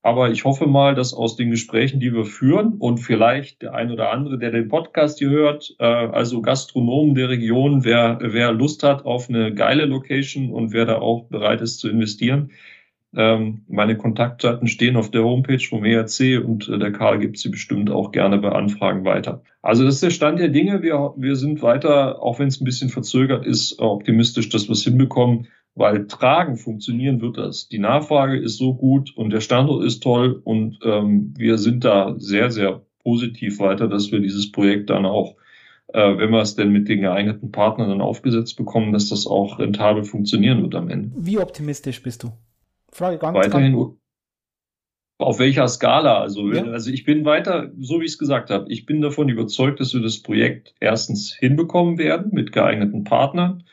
Aber 0.03 0.31
ich 0.31 0.45
hoffe 0.45 0.67
mal, 0.67 0.95
dass 0.95 1.13
aus 1.13 1.35
den 1.35 1.51
Gesprächen, 1.51 1.99
die 1.99 2.15
wir 2.15 2.25
führen 2.25 2.75
und 2.79 2.99
vielleicht 2.99 3.63
der 3.63 3.75
ein 3.75 3.91
oder 3.91 4.13
andere, 4.13 4.39
der 4.39 4.53
den 4.53 4.69
Podcast 4.69 5.19
hier 5.19 5.29
hört, 5.29 5.75
also 5.79 6.41
Gastronomen 6.41 7.17
der 7.17 7.29
Region, 7.29 7.85
wer, 7.85 8.19
wer 8.23 8.53
Lust 8.53 8.85
hat 8.85 9.05
auf 9.05 9.29
eine 9.29 9.53
geile 9.53 9.87
Location 9.87 10.51
und 10.51 10.73
wer 10.73 10.87
da 10.87 11.01
auch 11.01 11.25
bereit 11.25 11.61
ist 11.61 11.81
zu 11.81 11.91
investieren, 11.91 12.53
Ähm, 13.17 13.63
meine 13.69 13.97
Kontaktdaten 13.97 14.69
stehen 14.69 14.97
auf 14.97 15.11
der 15.11 15.25
Homepage 15.25 15.65
vom 15.67 15.85
ERC 15.85 16.45
und 16.45 16.69
äh, 16.69 16.79
der 16.79 16.93
Karl 16.93 17.19
gibt 17.19 17.39
sie 17.39 17.49
bestimmt 17.49 17.91
auch 17.91 18.13
gerne 18.13 18.39
bei 18.39 18.51
Anfragen 18.51 19.05
weiter. 19.05 19.43
Also 19.63 19.85
das 19.85 19.95
ist 19.95 20.03
der 20.03 20.11
Stand 20.11 20.39
der 20.39 20.49
Dinge. 20.49 20.83
Wir, 20.83 21.15
wir 21.17 21.37
sind 21.37 21.63
weiter, 21.63 22.23
auch 22.23 22.39
wenn 22.39 22.49
es 22.49 22.61
ein 22.61 22.65
bisschen 22.65 22.91
verzögert 22.91 23.47
ist, 23.47 23.79
optimistisch, 23.79 24.51
dass 24.51 24.69
wir 24.69 24.73
es 24.73 24.85
hinbekommen, 24.85 25.47
weil 25.75 26.07
tragen 26.07 26.57
funktionieren 26.57 27.23
wird 27.23 27.39
das. 27.39 27.69
Die 27.69 27.79
Nachfrage 27.79 28.39
ist 28.39 28.59
so 28.59 28.75
gut 28.75 29.17
und 29.17 29.31
der 29.31 29.41
Standort 29.41 29.85
ist 29.85 30.03
toll 30.03 30.41
und 30.45 30.79
ähm, 30.85 31.33
wir 31.37 31.57
sind 31.57 31.85
da 31.85 32.15
sehr, 32.19 32.51
sehr 32.51 32.83
positiv 33.03 33.59
weiter, 33.59 33.89
dass 33.89 34.13
wir 34.13 34.21
dieses 34.21 34.53
Projekt 34.53 34.91
dann 34.91 35.07
auch 35.07 35.37
äh, 35.95 36.19
wenn 36.19 36.31
wir 36.31 36.41
es 36.41 36.55
denn 36.55 36.71
mit 36.71 36.89
den 36.89 37.01
geeigneten 37.01 37.51
Partnern 37.51 37.89
dann 37.89 38.03
aufgesetzt 38.03 38.59
bekommen, 38.59 38.93
dass 38.93 39.09
das 39.09 39.27
auch 39.27 39.59
rentabel 39.59 40.05
funktionieren 40.05 40.61
wird 40.63 40.75
am 40.75 40.91
Ende. 40.91 41.11
Wie 41.17 41.39
optimistisch 41.39 42.03
bist 42.03 42.23
du? 42.23 42.33
Frage 42.93 43.19
ganz 43.19 43.37
Weiterhin 43.37 43.77
ganz 43.77 43.99
auf 45.19 45.41
welcher 45.41 45.67
Skala? 45.69 46.21
Also, 46.21 46.53
ja. 46.53 46.63
also 46.65 46.91
ich 46.91 47.05
bin 47.05 47.25
weiter, 47.25 47.73
so 47.79 48.01
wie 48.01 48.05
ich 48.05 48.13
es 48.13 48.19
gesagt 48.19 48.51
habe, 48.51 48.71
ich 48.71 48.87
bin 48.87 49.01
davon 49.01 49.29
überzeugt, 49.29 49.81
dass 49.81 49.93
wir 49.93 50.01
das 50.01 50.23
Projekt 50.23 50.75
erstens 50.81 51.35
hinbekommen 51.35 51.99
werden 51.99 52.33
mit 52.33 52.53
geeigneten 52.53 53.05
Partnern, 53.05 53.65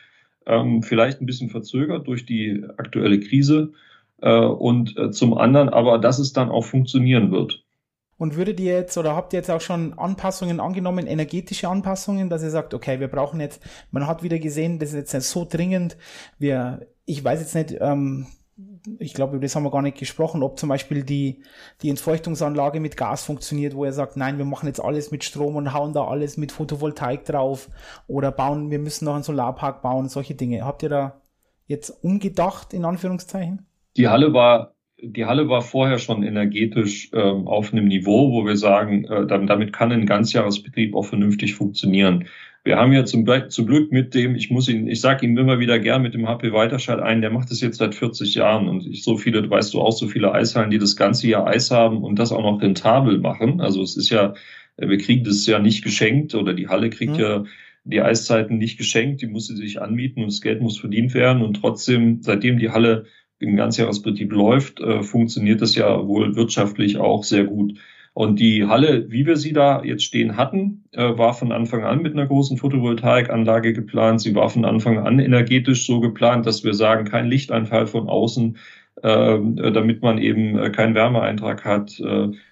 ähm, 0.47 0.81
vielleicht 0.81 1.21
ein 1.21 1.27
bisschen 1.27 1.49
verzögert 1.49 2.07
durch 2.07 2.25
die 2.25 2.65
aktuelle 2.77 3.19
Krise 3.19 3.73
äh, 4.21 4.39
und 4.39 4.97
äh, 4.97 5.11
zum 5.11 5.37
anderen 5.37 5.69
aber, 5.69 5.99
dass 5.99 6.19
es 6.19 6.33
dann 6.33 6.49
auch 6.49 6.65
funktionieren 6.65 7.31
wird. 7.31 7.63
Und 8.17 8.37
würdet 8.37 8.59
ihr 8.61 8.73
jetzt 8.73 8.97
oder 8.97 9.15
habt 9.15 9.33
ihr 9.33 9.39
jetzt 9.39 9.51
auch 9.51 9.61
schon 9.61 9.93
Anpassungen 9.99 10.61
angenommen, 10.61 11.05
energetische 11.05 11.67
Anpassungen, 11.67 12.29
dass 12.29 12.43
ihr 12.43 12.49
sagt, 12.49 12.73
okay, 12.73 13.01
wir 13.01 13.09
brauchen 13.09 13.41
jetzt, 13.41 13.61
man 13.91 14.07
hat 14.07 14.23
wieder 14.23 14.39
gesehen, 14.39 14.79
das 14.79 14.93
ist 14.93 15.13
jetzt 15.13 15.29
so 15.29 15.45
dringend, 15.47 15.97
wir, 16.39 16.87
ich 17.05 17.21
weiß 17.23 17.41
jetzt 17.41 17.55
nicht, 17.55 17.77
ähm, 17.81 18.27
ich 18.99 19.13
glaube, 19.13 19.35
über 19.35 19.43
das 19.43 19.55
haben 19.55 19.63
wir 19.63 19.71
gar 19.71 19.81
nicht 19.81 19.97
gesprochen, 19.97 20.43
ob 20.43 20.59
zum 20.59 20.69
Beispiel 20.69 21.03
die, 21.03 21.41
die 21.81 21.89
Entfeuchtungsanlage 21.89 22.79
mit 22.79 22.97
Gas 22.97 23.23
funktioniert, 23.23 23.75
wo 23.75 23.85
er 23.85 23.93
sagt, 23.93 24.17
nein, 24.17 24.37
wir 24.37 24.45
machen 24.45 24.67
jetzt 24.67 24.79
alles 24.79 25.11
mit 25.11 25.23
Strom 25.23 25.55
und 25.55 25.73
hauen 25.73 25.93
da 25.93 26.05
alles 26.05 26.37
mit 26.37 26.51
Photovoltaik 26.51 27.25
drauf 27.25 27.69
oder 28.07 28.31
bauen, 28.31 28.71
wir 28.71 28.79
müssen 28.79 29.05
noch 29.05 29.15
einen 29.15 29.23
Solarpark 29.23 29.81
bauen, 29.81 30.09
solche 30.09 30.35
Dinge. 30.35 30.65
Habt 30.65 30.83
ihr 30.83 30.89
da 30.89 31.21
jetzt 31.67 31.89
umgedacht, 32.03 32.73
in 32.73 32.85
Anführungszeichen? 32.85 33.65
Die 33.97 34.07
Halle 34.07 34.33
war 34.33 34.75
die 35.01 35.25
Halle 35.25 35.49
war 35.49 35.61
vorher 35.61 35.99
schon 35.99 36.23
energetisch 36.23 37.11
äh, 37.11 37.19
auf 37.19 37.73
einem 37.73 37.87
Niveau, 37.87 38.31
wo 38.31 38.45
wir 38.45 38.55
sagen, 38.55 39.05
äh, 39.05 39.27
damit 39.27 39.73
kann 39.73 39.91
ein 39.91 40.05
Ganzjahresbetrieb 40.05 40.95
auch 40.95 41.05
vernünftig 41.05 41.53
funktionieren. 41.55 42.27
Wir 42.65 42.77
haben 42.77 42.93
ja 42.93 43.05
zum, 43.05 43.27
zum 43.49 43.67
Glück 43.67 43.91
mit 43.91 44.15
dem, 44.15 44.35
ich 44.35 44.49
muss 44.49 44.67
ihn, 44.67 44.87
ich 44.87 44.99
sage 44.99 45.23
ihm 45.23 45.37
immer 45.37 45.59
wieder 45.59 45.77
gern 45.77 46.01
mit 46.01 46.15
dem 46.15 46.27
HP 46.27 46.51
Weiterscheid 46.51 46.99
ein, 46.99 47.21
der 47.21 47.29
macht 47.29 47.51
das 47.51 47.61
jetzt 47.61 47.77
seit 47.77 47.93
40 47.93 48.33
Jahren 48.33 48.67
und 48.67 48.87
ich, 48.87 49.03
so 49.03 49.17
viele, 49.17 49.47
weißt 49.47 49.71
du 49.75 49.81
auch, 49.81 49.91
so 49.91 50.07
viele 50.07 50.33
Eishallen, 50.33 50.71
die 50.71 50.79
das 50.79 50.95
ganze 50.95 51.27
Jahr 51.27 51.45
Eis 51.45 51.69
haben 51.69 52.03
und 52.03 52.17
das 52.17 52.31
auch 52.31 52.41
noch 52.41 52.59
rentabel 52.59 53.19
machen. 53.19 53.61
Also 53.61 53.83
es 53.83 53.95
ist 53.95 54.09
ja, 54.09 54.33
wir 54.77 54.97
kriegen 54.97 55.23
das 55.23 55.45
ja 55.45 55.59
nicht 55.59 55.83
geschenkt 55.83 56.33
oder 56.33 56.55
die 56.55 56.67
Halle 56.67 56.89
kriegt 56.89 57.13
mhm. 57.13 57.19
ja 57.19 57.43
die 57.83 58.01
Eiszeiten 58.01 58.57
nicht 58.57 58.79
geschenkt, 58.79 59.21
die 59.21 59.27
muss 59.27 59.45
sie 59.45 59.55
sich 59.55 59.79
anmieten 59.79 60.23
und 60.23 60.31
das 60.31 60.41
Geld 60.41 60.59
muss 60.59 60.79
verdient 60.79 61.13
werden 61.13 61.43
und 61.43 61.61
trotzdem, 61.61 62.23
seitdem 62.23 62.57
die 62.57 62.71
Halle 62.71 63.05
im 63.37 63.55
Ganzjahresbetrieb 63.55 64.31
läuft, 64.31 64.79
äh, 64.79 65.03
funktioniert 65.03 65.61
das 65.61 65.75
ja 65.75 66.07
wohl 66.07 66.35
wirtschaftlich 66.35 66.97
auch 66.97 67.23
sehr 67.23 67.43
gut. 67.43 67.77
Und 68.15 68.39
die 68.39 68.65
Halle, 68.65 69.11
wie 69.11 69.25
wir 69.25 69.35
sie 69.35 69.51
da 69.51 69.83
jetzt 69.83 70.05
stehen 70.05 70.37
hatten, 70.37 70.85
äh, 70.93 71.17
war 71.17 71.33
von 71.33 71.51
Anfang 71.51 71.83
an 71.83 72.01
mit 72.01 72.13
einer 72.13 72.25
großen 72.25 72.57
Photovoltaikanlage 72.57 73.73
geplant. 73.73 74.21
Sie 74.21 74.33
war 74.33 74.49
von 74.49 74.63
Anfang 74.63 74.99
an 74.99 75.19
energetisch 75.19 75.85
so 75.85 75.99
geplant, 75.99 76.45
dass 76.45 76.63
wir 76.63 76.73
sagen, 76.73 77.03
kein 77.03 77.27
Lichteinfall 77.27 77.87
von 77.87 78.07
außen, 78.07 78.55
äh, 79.03 79.37
damit 79.73 80.01
man 80.01 80.17
eben 80.17 80.57
äh, 80.57 80.69
keinen 80.69 80.95
Wärmeeintrag 80.95 81.65
hat. 81.65 82.01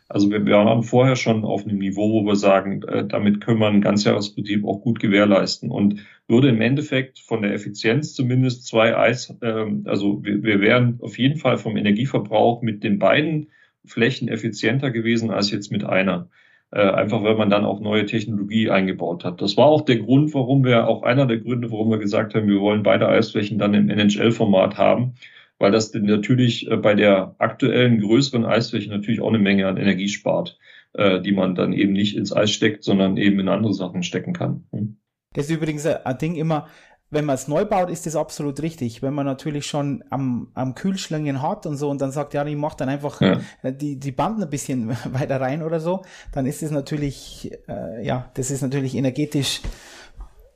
Also 0.10 0.30
wir, 0.30 0.46
waren 0.46 0.84
vorher 0.84 1.16
schon 1.16 1.46
auf 1.46 1.66
einem 1.66 1.80
Niveau, 1.80 2.12
wo 2.12 2.26
wir 2.26 2.36
sagen, 2.36 2.82
damit 3.08 3.40
können 3.40 3.60
wir 3.60 3.68
einen 3.68 3.82
Ganzjahresbetrieb 3.82 4.66
auch 4.66 4.82
gut 4.82 5.00
gewährleisten 5.00 5.72
und 5.72 6.02
würde 6.28 6.50
im 6.50 6.62
Endeffekt 6.62 7.20
von 7.20 7.42
der 7.42 7.54
Effizienz 7.54 8.14
zumindest 8.14 8.68
zwei 8.68 8.98
Eis, 8.98 9.34
äh, 9.42 9.66
also 9.86 10.22
wir 10.24 10.60
wären 10.60 11.00
auf 11.02 11.18
jeden 11.18 11.38
Fall 11.38 11.58
vom 11.58 11.78
Energieverbrauch 11.78 12.62
mit 12.62 12.84
den 12.84 13.00
beiden 13.00 13.48
Flächen 13.86 14.28
effizienter 14.28 14.92
gewesen 14.92 15.32
als 15.32 15.52
jetzt 15.52 15.72
mit 15.72 15.84
einer. 15.84 16.30
Äh, 16.72 16.90
einfach 16.90 17.22
weil 17.24 17.36
man 17.36 17.52
dann 17.52 17.66
auch 17.66 17.80
neue 17.82 18.08
Technologie 18.08 18.72
eingebaut 18.72 19.24
hat. 19.24 19.42
Das 19.44 19.58
war 19.58 19.68
auch 19.68 19.82
der 19.82 19.98
Grund, 19.98 20.34
warum 20.34 20.64
wir, 20.64 20.88
auch 20.88 21.04
einer 21.04 21.28
der 21.28 21.38
Gründe, 21.38 21.72
warum 21.72 21.92
wir 21.92 22.00
gesagt 22.00 22.34
haben, 22.34 22.48
wir 22.48 22.62
wollen 22.62 22.82
beide 22.82 23.08
Eisflächen 23.08 23.60
dann 23.60 23.76
im 23.76 23.90
NHL-Format 23.90 24.76
haben, 24.80 25.14
weil 25.60 25.72
das 25.72 25.94
natürlich 25.94 26.70
äh, 26.72 26.78
bei 26.78 26.96
der 26.96 27.36
aktuellen 27.38 28.02
größeren 28.02 28.44
Eisfläche 28.44 28.90
natürlich 28.90 29.22
auch 29.22 29.30
eine 29.30 29.38
Menge 29.38 29.68
an 29.68 29.78
Energie 29.78 30.08
spart, 30.08 30.58
äh, 30.94 31.22
die 31.22 31.32
man 31.32 31.54
dann 31.54 31.74
eben 31.74 31.94
nicht 31.94 32.18
ins 32.18 32.36
Eis 32.36 32.50
steckt, 32.50 32.84
sondern 32.84 33.18
eben 33.18 33.40
in 33.40 33.50
andere 33.50 33.76
Sachen 33.76 34.02
stecken 34.02 34.34
kann. 34.34 34.64
Hm. 34.72 34.98
Das 35.34 35.50
ist 35.50 35.56
übrigens 35.56 35.86
ein 35.86 36.18
Ding 36.18 36.36
immer, 36.36 36.68
wenn 37.14 37.26
man 37.26 37.36
es 37.36 37.48
neu 37.48 37.66
baut, 37.66 37.90
ist 37.90 38.06
das 38.06 38.16
absolut 38.16 38.62
richtig. 38.62 39.02
Wenn 39.02 39.14
man 39.14 39.26
natürlich 39.26 39.66
schon 39.66 40.04
am, 40.10 40.48
am 40.54 40.76
Kühlschlingen 40.76 41.42
hat 41.42 41.66
und 41.66 41.78
so 41.78 41.90
und 41.90 42.02
dann 42.02 42.12
sagt, 42.12 42.34
ja, 42.34 42.46
ich 42.46 42.56
mache 42.56 42.78
dann 42.78 42.90
einfach 42.90 43.22
ja. 43.22 43.40
die, 43.64 43.98
die 43.98 44.12
Banden 44.12 44.44
ein 44.44 44.50
bisschen 44.50 44.90
weiter 45.12 45.40
rein 45.40 45.64
oder 45.64 45.80
so, 45.80 46.02
dann 46.32 46.46
ist 46.46 46.64
es 46.64 46.72
natürlich, 46.72 47.52
äh, 47.68 48.06
ja, 48.06 48.30
das 48.34 48.52
ist 48.52 48.62
natürlich 48.62 48.96
energetisch 48.96 49.62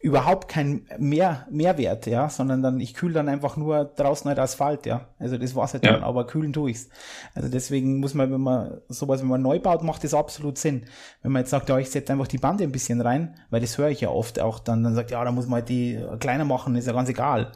überhaupt 0.08 0.47
kein 0.47 0.86
Mehr, 0.97 1.45
Mehrwert, 1.51 2.08
ja, 2.08 2.30
sondern 2.30 2.64
dann, 2.64 2.80
ich 2.80 2.93
kühle 2.93 3.14
dann 3.14 3.28
einfach 3.28 3.58
nur 3.58 3.84
draußen 3.84 4.30
halt 4.30 4.39
Asphalt, 4.39 4.86
ja. 4.86 5.10
Also 5.20 5.38
das 5.38 5.53
war's 5.53 5.74
halt 5.74 5.86
ja. 5.86 5.93
dann, 5.93 6.03
aber 6.03 6.26
kühlen 6.26 6.53
tue 6.53 6.72
ich's. 6.72 6.88
Also 7.36 7.49
deswegen 7.49 7.99
muss 7.99 8.14
man, 8.14 8.32
wenn 8.32 8.39
man 8.39 8.80
sowas, 8.88 9.22
wenn 9.22 9.28
man 9.28 9.41
neu 9.41 9.60
baut, 9.60 9.84
macht 9.84 10.05
das 10.05 10.14
absolut 10.14 10.58
Sinn. 10.58 10.86
Wenn 11.22 11.34
man 11.34 11.41
jetzt 11.41 11.49
sagt, 11.49 11.68
ja, 11.68 11.78
ich 11.78 11.89
setze 11.89 12.14
einfach 12.14 12.28
die 12.28 12.38
Bande 12.38 12.64
ein 12.64 12.72
bisschen 12.72 13.01
rein, 13.01 13.36
weil 13.49 13.60
das 13.60 13.78
höre 13.78 13.89
ich 13.89 13.99
ja 13.99 14.10
oft 14.10 14.39
auch 14.39 14.60
dann, 14.60 14.82
dann 14.82 14.95
sagt, 14.95 15.12
ja, 15.12 15.24
da 15.24 15.32
muss 15.32 15.47
man 15.47 15.60
halt 15.60 15.70
die 15.70 16.01
kleiner 16.20 16.45
machen, 16.45 16.78
ist 16.78 16.88
ja 16.88 16.93
ganz 16.93 17.10
egal. 17.10 17.51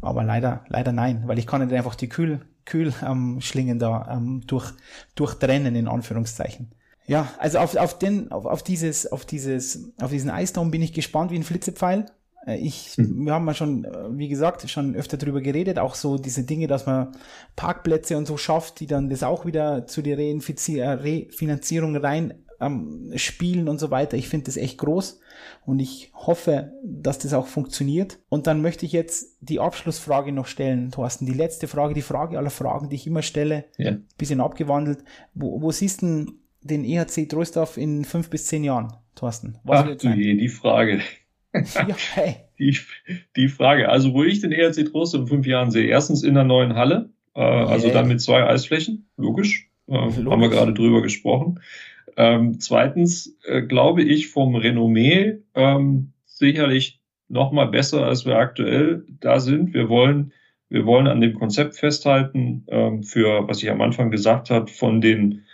Aber 0.00 0.24
leider, 0.24 0.64
leider 0.68 0.92
nein, 0.92 1.24
weil 1.26 1.38
ich 1.38 1.46
kann 1.46 1.62
nicht 1.62 1.76
einfach 1.76 1.96
die 1.96 2.08
Kühl, 2.08 2.40
Kühlschlingen 2.64 3.76
ähm, 3.76 3.78
da 3.78 4.08
ähm, 4.10 4.40
durch, 4.46 4.72
durchtrennen, 5.16 5.76
in 5.76 5.86
Anführungszeichen. 5.86 6.72
Ja, 7.10 7.28
also 7.38 7.58
auf, 7.58 7.74
auf, 7.74 7.98
den, 7.98 8.30
auf, 8.30 8.46
auf, 8.46 8.62
dieses, 8.62 9.10
auf, 9.10 9.24
dieses, 9.24 9.90
auf 10.00 10.12
diesen 10.12 10.30
Eisdom 10.30 10.70
bin 10.70 10.80
ich 10.80 10.92
gespannt 10.92 11.32
wie 11.32 11.36
ein 11.36 11.42
Flitzepfeil. 11.42 12.06
Äh, 12.46 12.58
ich, 12.58 12.96
mhm. 12.98 13.26
wir 13.26 13.34
haben 13.34 13.48
ja 13.48 13.54
schon, 13.54 13.84
äh, 13.84 14.16
wie 14.16 14.28
gesagt, 14.28 14.70
schon 14.70 14.94
öfter 14.94 15.16
drüber 15.16 15.40
geredet, 15.40 15.80
auch 15.80 15.96
so 15.96 16.18
diese 16.18 16.44
Dinge, 16.44 16.68
dass 16.68 16.86
man 16.86 17.08
Parkplätze 17.56 18.16
und 18.16 18.26
so 18.26 18.36
schafft, 18.36 18.78
die 18.78 18.86
dann 18.86 19.10
das 19.10 19.24
auch 19.24 19.44
wieder 19.44 19.88
zu 19.88 20.02
der 20.02 20.20
äh, 20.20 20.30
Refinanzierung 20.30 21.96
rein 21.96 22.34
ähm, 22.60 23.10
spielen 23.16 23.68
und 23.68 23.80
so 23.80 23.90
weiter. 23.90 24.16
Ich 24.16 24.28
finde 24.28 24.46
das 24.46 24.56
echt 24.56 24.78
groß 24.78 25.18
und 25.66 25.80
ich 25.80 26.12
hoffe, 26.14 26.74
dass 26.84 27.18
das 27.18 27.34
auch 27.34 27.48
funktioniert. 27.48 28.20
Und 28.28 28.46
dann 28.46 28.62
möchte 28.62 28.86
ich 28.86 28.92
jetzt 28.92 29.36
die 29.40 29.58
Abschlussfrage 29.58 30.30
noch 30.30 30.46
stellen, 30.46 30.92
Thorsten. 30.92 31.26
Die 31.26 31.34
letzte 31.34 31.66
Frage, 31.66 31.92
die 31.92 32.02
Frage 32.02 32.38
aller 32.38 32.50
Fragen, 32.50 32.88
die 32.88 32.94
ich 32.94 33.08
immer 33.08 33.22
stelle, 33.22 33.64
ja. 33.78 33.96
bisschen 34.16 34.40
abgewandelt. 34.40 35.02
Wo, 35.34 35.60
wo 35.60 35.72
siehst 35.72 36.02
du 36.02 36.26
den 36.62 36.84
EHC 36.84 37.28
Trostorf 37.28 37.76
in 37.76 38.04
fünf 38.04 38.30
bis 38.30 38.46
zehn 38.46 38.64
Jahren, 38.64 38.92
Thorsten? 39.14 39.58
Was 39.64 39.80
Ach 39.80 39.96
du 39.96 40.08
je, 40.10 40.34
die 40.34 40.48
Frage. 40.48 41.00
ja, 41.54 41.96
hey. 42.14 42.36
Die, 42.60 42.76
die 43.36 43.48
Frage, 43.48 43.88
also 43.88 44.12
wo 44.12 44.22
ich 44.22 44.42
den 44.42 44.52
EHC 44.52 44.84
Trostorf 44.84 45.22
in 45.22 45.28
fünf 45.28 45.46
Jahren 45.46 45.70
sehe, 45.70 45.86
erstens 45.86 46.22
in 46.22 46.34
der 46.34 46.44
neuen 46.44 46.74
Halle, 46.74 47.08
äh, 47.34 47.40
yeah. 47.40 47.64
also 47.64 47.88
dann 47.88 48.06
mit 48.06 48.20
zwei 48.20 48.46
Eisflächen, 48.46 49.08
logisch, 49.16 49.70
äh, 49.88 49.94
logisch. 49.94 50.26
haben 50.26 50.42
wir 50.42 50.50
gerade 50.50 50.74
drüber 50.74 51.00
gesprochen. 51.00 51.60
Ähm, 52.18 52.60
zweitens 52.60 53.34
äh, 53.46 53.62
glaube 53.62 54.02
ich 54.02 54.28
vom 54.28 54.56
Renommee 54.56 55.38
ähm, 55.54 56.12
sicherlich 56.26 57.00
noch 57.28 57.52
mal 57.52 57.66
besser, 57.66 58.04
als 58.04 58.26
wir 58.26 58.36
aktuell 58.36 59.06
da 59.20 59.40
sind. 59.40 59.72
Wir 59.72 59.88
wollen, 59.88 60.32
wir 60.68 60.84
wollen 60.84 61.06
an 61.06 61.20
dem 61.20 61.38
Konzept 61.38 61.76
festhalten, 61.76 62.66
ähm, 62.68 63.04
für, 63.04 63.48
was 63.48 63.62
ich 63.62 63.70
am 63.70 63.80
Anfang 63.80 64.10
gesagt 64.10 64.50
habe, 64.50 64.70
von 64.70 65.00
den 65.00 65.44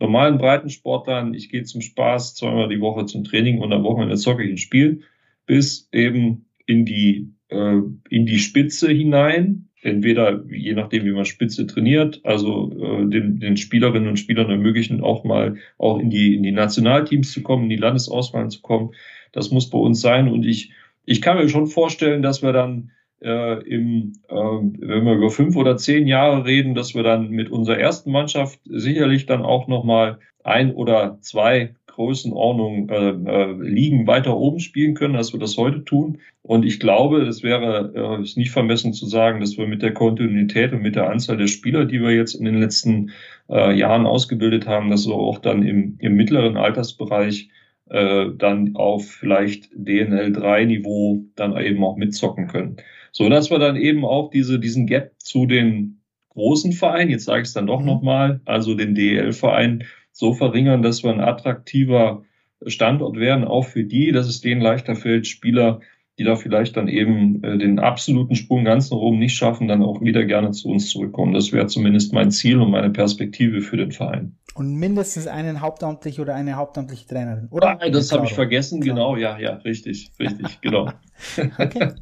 normalen 0.00 0.38
Breitensportlern, 0.38 1.34
ich 1.34 1.50
gehe 1.50 1.64
zum 1.64 1.80
Spaß 1.80 2.34
zweimal 2.34 2.68
die 2.68 2.80
Woche 2.80 3.06
zum 3.06 3.24
Training 3.24 3.60
und 3.60 3.72
am 3.72 3.84
Wochenende 3.84 4.16
zocke 4.16 4.44
ich 4.44 4.50
ein 4.50 4.58
Spiel, 4.58 5.02
bis 5.46 5.88
eben 5.92 6.46
in 6.66 6.84
die, 6.84 7.32
äh, 7.48 7.78
in 8.08 8.26
die 8.26 8.38
Spitze 8.38 8.90
hinein. 8.90 9.64
Entweder, 9.80 10.44
je 10.50 10.74
nachdem, 10.74 11.04
wie 11.04 11.12
man 11.12 11.24
Spitze 11.24 11.66
trainiert, 11.66 12.20
also 12.24 12.72
äh, 12.72 13.08
den, 13.08 13.38
den 13.38 13.56
Spielerinnen 13.56 14.08
und 14.08 14.18
Spielern 14.18 14.50
ermöglichen, 14.50 15.00
auch 15.00 15.24
mal 15.24 15.56
auch 15.78 15.98
in 15.98 16.10
die, 16.10 16.34
in 16.34 16.42
die 16.42 16.52
Nationalteams 16.52 17.32
zu 17.32 17.42
kommen, 17.42 17.64
in 17.64 17.70
die 17.70 17.76
Landesauswahlen 17.76 18.50
zu 18.50 18.60
kommen. 18.60 18.90
Das 19.32 19.50
muss 19.50 19.70
bei 19.70 19.78
uns 19.78 20.00
sein. 20.00 20.28
Und 20.28 20.44
ich, 20.44 20.72
ich 21.04 21.22
kann 21.22 21.38
mir 21.38 21.48
schon 21.48 21.68
vorstellen, 21.68 22.22
dass 22.22 22.42
wir 22.42 22.52
dann 22.52 22.90
äh, 23.22 23.62
im, 23.64 24.12
äh, 24.28 24.34
wenn 24.34 25.04
wir 25.04 25.14
über 25.14 25.30
fünf 25.30 25.56
oder 25.56 25.76
zehn 25.76 26.06
Jahre 26.06 26.44
reden, 26.44 26.74
dass 26.74 26.94
wir 26.94 27.02
dann 27.02 27.30
mit 27.30 27.50
unserer 27.50 27.78
ersten 27.78 28.10
Mannschaft 28.10 28.60
sicherlich 28.64 29.26
dann 29.26 29.42
auch 29.42 29.68
nochmal 29.68 30.18
ein 30.44 30.74
oder 30.74 31.18
zwei 31.20 31.74
Größenordnung 31.98 32.88
äh, 32.90 33.10
äh, 33.10 33.52
Ligen 33.60 34.06
weiter 34.06 34.36
oben 34.36 34.60
spielen 34.60 34.94
können, 34.94 35.16
als 35.16 35.32
wir 35.32 35.40
das 35.40 35.56
heute 35.56 35.84
tun. 35.84 36.18
Und 36.42 36.64
ich 36.64 36.78
glaube, 36.78 37.22
es 37.22 37.42
wäre 37.42 37.92
äh, 37.94 38.22
ist 38.22 38.36
nicht 38.36 38.52
vermessen 38.52 38.92
zu 38.92 39.06
sagen, 39.06 39.40
dass 39.40 39.58
wir 39.58 39.66
mit 39.66 39.82
der 39.82 39.94
Kontinuität 39.94 40.72
und 40.72 40.82
mit 40.82 40.94
der 40.94 41.10
Anzahl 41.10 41.36
der 41.36 41.48
Spieler, 41.48 41.86
die 41.86 42.00
wir 42.00 42.12
jetzt 42.12 42.34
in 42.34 42.44
den 42.44 42.60
letzten 42.60 43.10
äh, 43.50 43.76
Jahren 43.76 44.06
ausgebildet 44.06 44.68
haben, 44.68 44.90
dass 44.90 45.08
wir 45.08 45.14
auch 45.14 45.40
dann 45.40 45.64
im, 45.64 45.96
im 45.98 46.14
mittleren 46.14 46.56
Altersbereich 46.56 47.50
äh, 47.90 48.26
dann 48.36 48.76
auf 48.76 49.06
vielleicht 49.06 49.70
DNL 49.74 50.32
3 50.32 50.66
Niveau 50.66 51.24
dann 51.34 51.56
eben 51.56 51.82
auch 51.82 51.96
mitzocken 51.96 52.46
können. 52.46 52.76
So 53.12 53.28
dass 53.28 53.50
wir 53.50 53.58
dann 53.58 53.76
eben 53.76 54.04
auch 54.04 54.30
diese, 54.30 54.58
diesen 54.58 54.86
Gap 54.86 55.12
zu 55.18 55.46
den 55.46 56.00
großen 56.30 56.72
Vereinen, 56.72 57.10
jetzt 57.10 57.24
sage 57.24 57.42
ich 57.42 57.48
es 57.48 57.54
dann 57.54 57.66
doch 57.66 57.80
mhm. 57.80 57.86
nochmal, 57.86 58.40
also 58.44 58.74
den 58.74 58.94
DEL-Verein 58.94 59.84
so 60.12 60.32
verringern, 60.32 60.82
dass 60.82 61.02
wir 61.02 61.12
ein 61.12 61.20
attraktiver 61.20 62.24
Standort 62.66 63.16
werden, 63.16 63.44
auch 63.44 63.66
für 63.66 63.84
die, 63.84 64.12
dass 64.12 64.26
es 64.26 64.40
denen 64.40 64.60
leichter 64.60 64.96
fällt, 64.96 65.26
Spieler, 65.26 65.80
die 66.18 66.24
da 66.24 66.34
vielleicht 66.34 66.76
dann 66.76 66.88
eben 66.88 67.42
äh, 67.44 67.58
den 67.58 67.78
absoluten 67.78 68.34
Sprung 68.34 68.64
ganz 68.64 68.90
nach 68.90 68.98
oben 68.98 69.18
nicht 69.18 69.36
schaffen, 69.36 69.68
dann 69.68 69.82
auch 69.82 70.00
wieder 70.00 70.24
gerne 70.24 70.50
zu 70.50 70.68
uns 70.68 70.90
zurückkommen. 70.90 71.32
Das 71.32 71.52
wäre 71.52 71.68
zumindest 71.68 72.12
mein 72.12 72.32
Ziel 72.32 72.60
und 72.60 72.70
meine 72.70 72.90
Perspektive 72.90 73.60
für 73.60 73.76
den 73.76 73.92
Verein. 73.92 74.36
Und 74.54 74.74
mindestens 74.74 75.28
einen 75.28 75.60
hauptamtlich 75.60 76.18
oder 76.18 76.34
eine 76.34 76.56
hauptamtliche 76.56 77.06
Trainerin, 77.06 77.46
oder? 77.50 77.80
Ah, 77.80 77.88
das 77.88 78.10
habe 78.10 78.26
ich 78.26 78.32
vergessen, 78.32 78.80
Klar. 78.80 78.96
genau, 78.96 79.16
ja, 79.16 79.38
ja, 79.38 79.54
richtig, 79.58 80.10
richtig, 80.18 80.60
genau. 80.60 80.90
okay. 81.58 81.92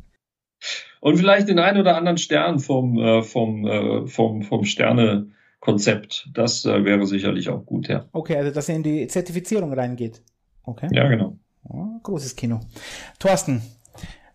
Und 1.07 1.19
vielleicht 1.19 1.49
den 1.49 1.61
einen 1.61 1.79
oder 1.79 1.97
anderen 1.97 2.19
Stern 2.19 2.59
vom, 2.59 2.99
äh, 2.99 3.23
vom, 3.23 3.65
äh, 3.65 4.09
vom, 4.09 4.43
vom 4.43 4.65
Sterne-Konzept. 4.65 6.29
Das 6.35 6.65
äh, 6.65 6.85
wäre 6.85 7.07
sicherlich 7.07 7.49
auch 7.49 7.65
gut, 7.65 7.87
ja. 7.87 8.07
Okay, 8.11 8.37
also 8.37 8.51
dass 8.51 8.69
er 8.69 8.75
in 8.75 8.83
die 8.83 9.07
Zertifizierung 9.07 9.73
reingeht. 9.73 10.21
Okay. 10.65 10.89
Ja, 10.91 11.07
genau. 11.07 11.39
Oh, 11.63 12.01
großes 12.03 12.35
Kino. 12.35 12.59
Thorsten, 13.21 13.63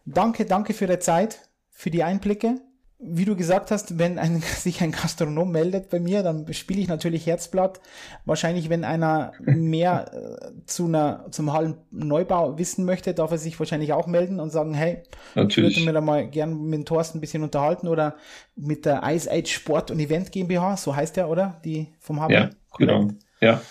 danke, 0.06 0.46
danke 0.46 0.74
für 0.74 0.88
die 0.88 1.00
Zeit, 1.00 1.42
für 1.72 1.92
die 1.92 2.04
Einblicke 2.04 2.62
wie 3.04 3.26
du 3.26 3.36
gesagt 3.36 3.72
hast, 3.72 3.98
wenn 3.98 4.20
ein, 4.20 4.42
sich 4.58 4.82
ein 4.82 4.92
Gastronom 4.92 5.52
meldet 5.52 5.90
bei 5.90 6.00
mir, 6.00 6.24
dann 6.24 6.52
spiele 6.54 6.82
ich 6.82 6.88
natürlich 6.88 7.26
Herzblatt. 7.26 7.82
Wahrscheinlich, 8.26 8.70
wenn 8.70 8.84
einer 8.84 9.34
mehr 9.40 10.12
äh, 10.14 10.66
zu 10.66 10.86
einer, 10.86 11.26
zum 11.32 11.52
Hallenneubau 11.52 12.58
wissen 12.58 12.86
möchte, 12.86 13.14
darf 13.14 13.32
er 13.32 13.38
sich 13.38 13.60
wahrscheinlich 13.60 13.94
auch 13.94 14.08
melden 14.08 14.40
und 14.40 14.52
sagen, 14.52 14.74
hey, 14.74 15.04
natürlich. 15.36 15.72
ich 15.72 15.78
würde 15.78 15.86
mir 15.88 15.94
da 15.94 16.02
mal 16.02 16.28
gern 16.28 16.64
mit 16.64 16.88
Thorsten 16.88 17.18
ein 17.18 17.22
bisschen 17.22 17.44
unterhalten 17.44 17.88
oder 17.88 18.16
mit 18.56 18.86
der 18.86 19.02
Ice 19.06 19.30
Age 19.32 19.52
Sport 19.52 19.92
und 19.92 20.00
Event 20.00 20.32
GmbH, 20.32 20.78
so 20.78 20.96
heißt 20.96 21.18
der, 21.18 21.30
oder? 21.30 21.60
Die 21.66 21.94
vom 22.00 22.22
HB. 22.22 22.32
Ja, 22.32 22.50
genau. 22.78 23.08
Ja. 23.40 23.62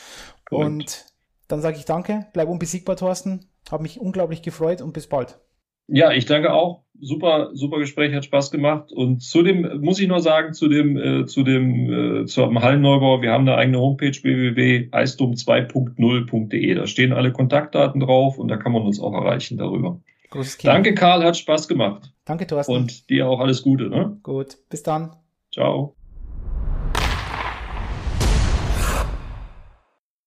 Und 0.51 1.07
dann 1.47 1.61
sage 1.61 1.77
ich 1.77 1.85
danke, 1.85 2.27
bleib 2.33 2.49
unbesiegbar, 2.49 2.97
Thorsten. 2.97 3.47
Habe 3.71 3.85
mich 3.85 4.01
unglaublich 4.01 4.43
gefreut 4.43 4.83
und 4.83 4.93
bis 4.93 5.07
bald. 5.07 5.39
Ja, 5.91 6.13
ich 6.13 6.27
danke 6.27 6.53
auch. 6.53 6.83
Super, 7.03 7.49
super 7.55 7.79
Gespräch, 7.79 8.15
hat 8.15 8.27
Spaß 8.27 8.51
gemacht. 8.51 8.93
Und 8.93 9.23
zu 9.23 9.43
dem 9.43 9.81
muss 9.81 9.99
ich 9.99 10.09
nur 10.09 10.21
sagen, 10.21 10.53
zu 10.53 10.69
dem, 10.69 10.99
äh, 10.99 11.25
zu 11.25 11.43
dem, 11.43 12.23
äh, 12.23 12.27
zum 12.27 12.63
Hallenneubau, 12.63 13.23
wir 13.23 13.33
haben 13.33 13.49
eine 13.49 13.57
eigene 13.57 13.81
Homepage 13.81 14.13
www.eisdom2.0.de. 14.13 16.75
Da 16.75 16.87
stehen 16.87 17.15
alle 17.15 17.33
Kontaktdaten 17.33 18.01
drauf 18.01 18.39
und 18.39 18.49
da 18.49 18.59
kann 18.59 18.73
man 18.73 18.83
uns 18.83 19.01
auch 19.01 19.15
erreichen 19.15 19.57
darüber. 19.57 19.99
Danke, 20.63 20.95
Karl, 20.95 21.25
hat 21.25 21.37
Spaß 21.37 21.69
gemacht. 21.69 22.13
Danke, 22.25 22.47
Thorsten. 22.47 22.73
Und 22.73 23.11
dir 23.11 23.29
auch 23.29 23.41
alles 23.41 23.63
Gute. 23.63 23.89
Ne? 23.89 24.19
Gut, 24.23 24.57
bis 24.69 24.83
dann. 24.83 25.17
Ciao. 25.53 25.97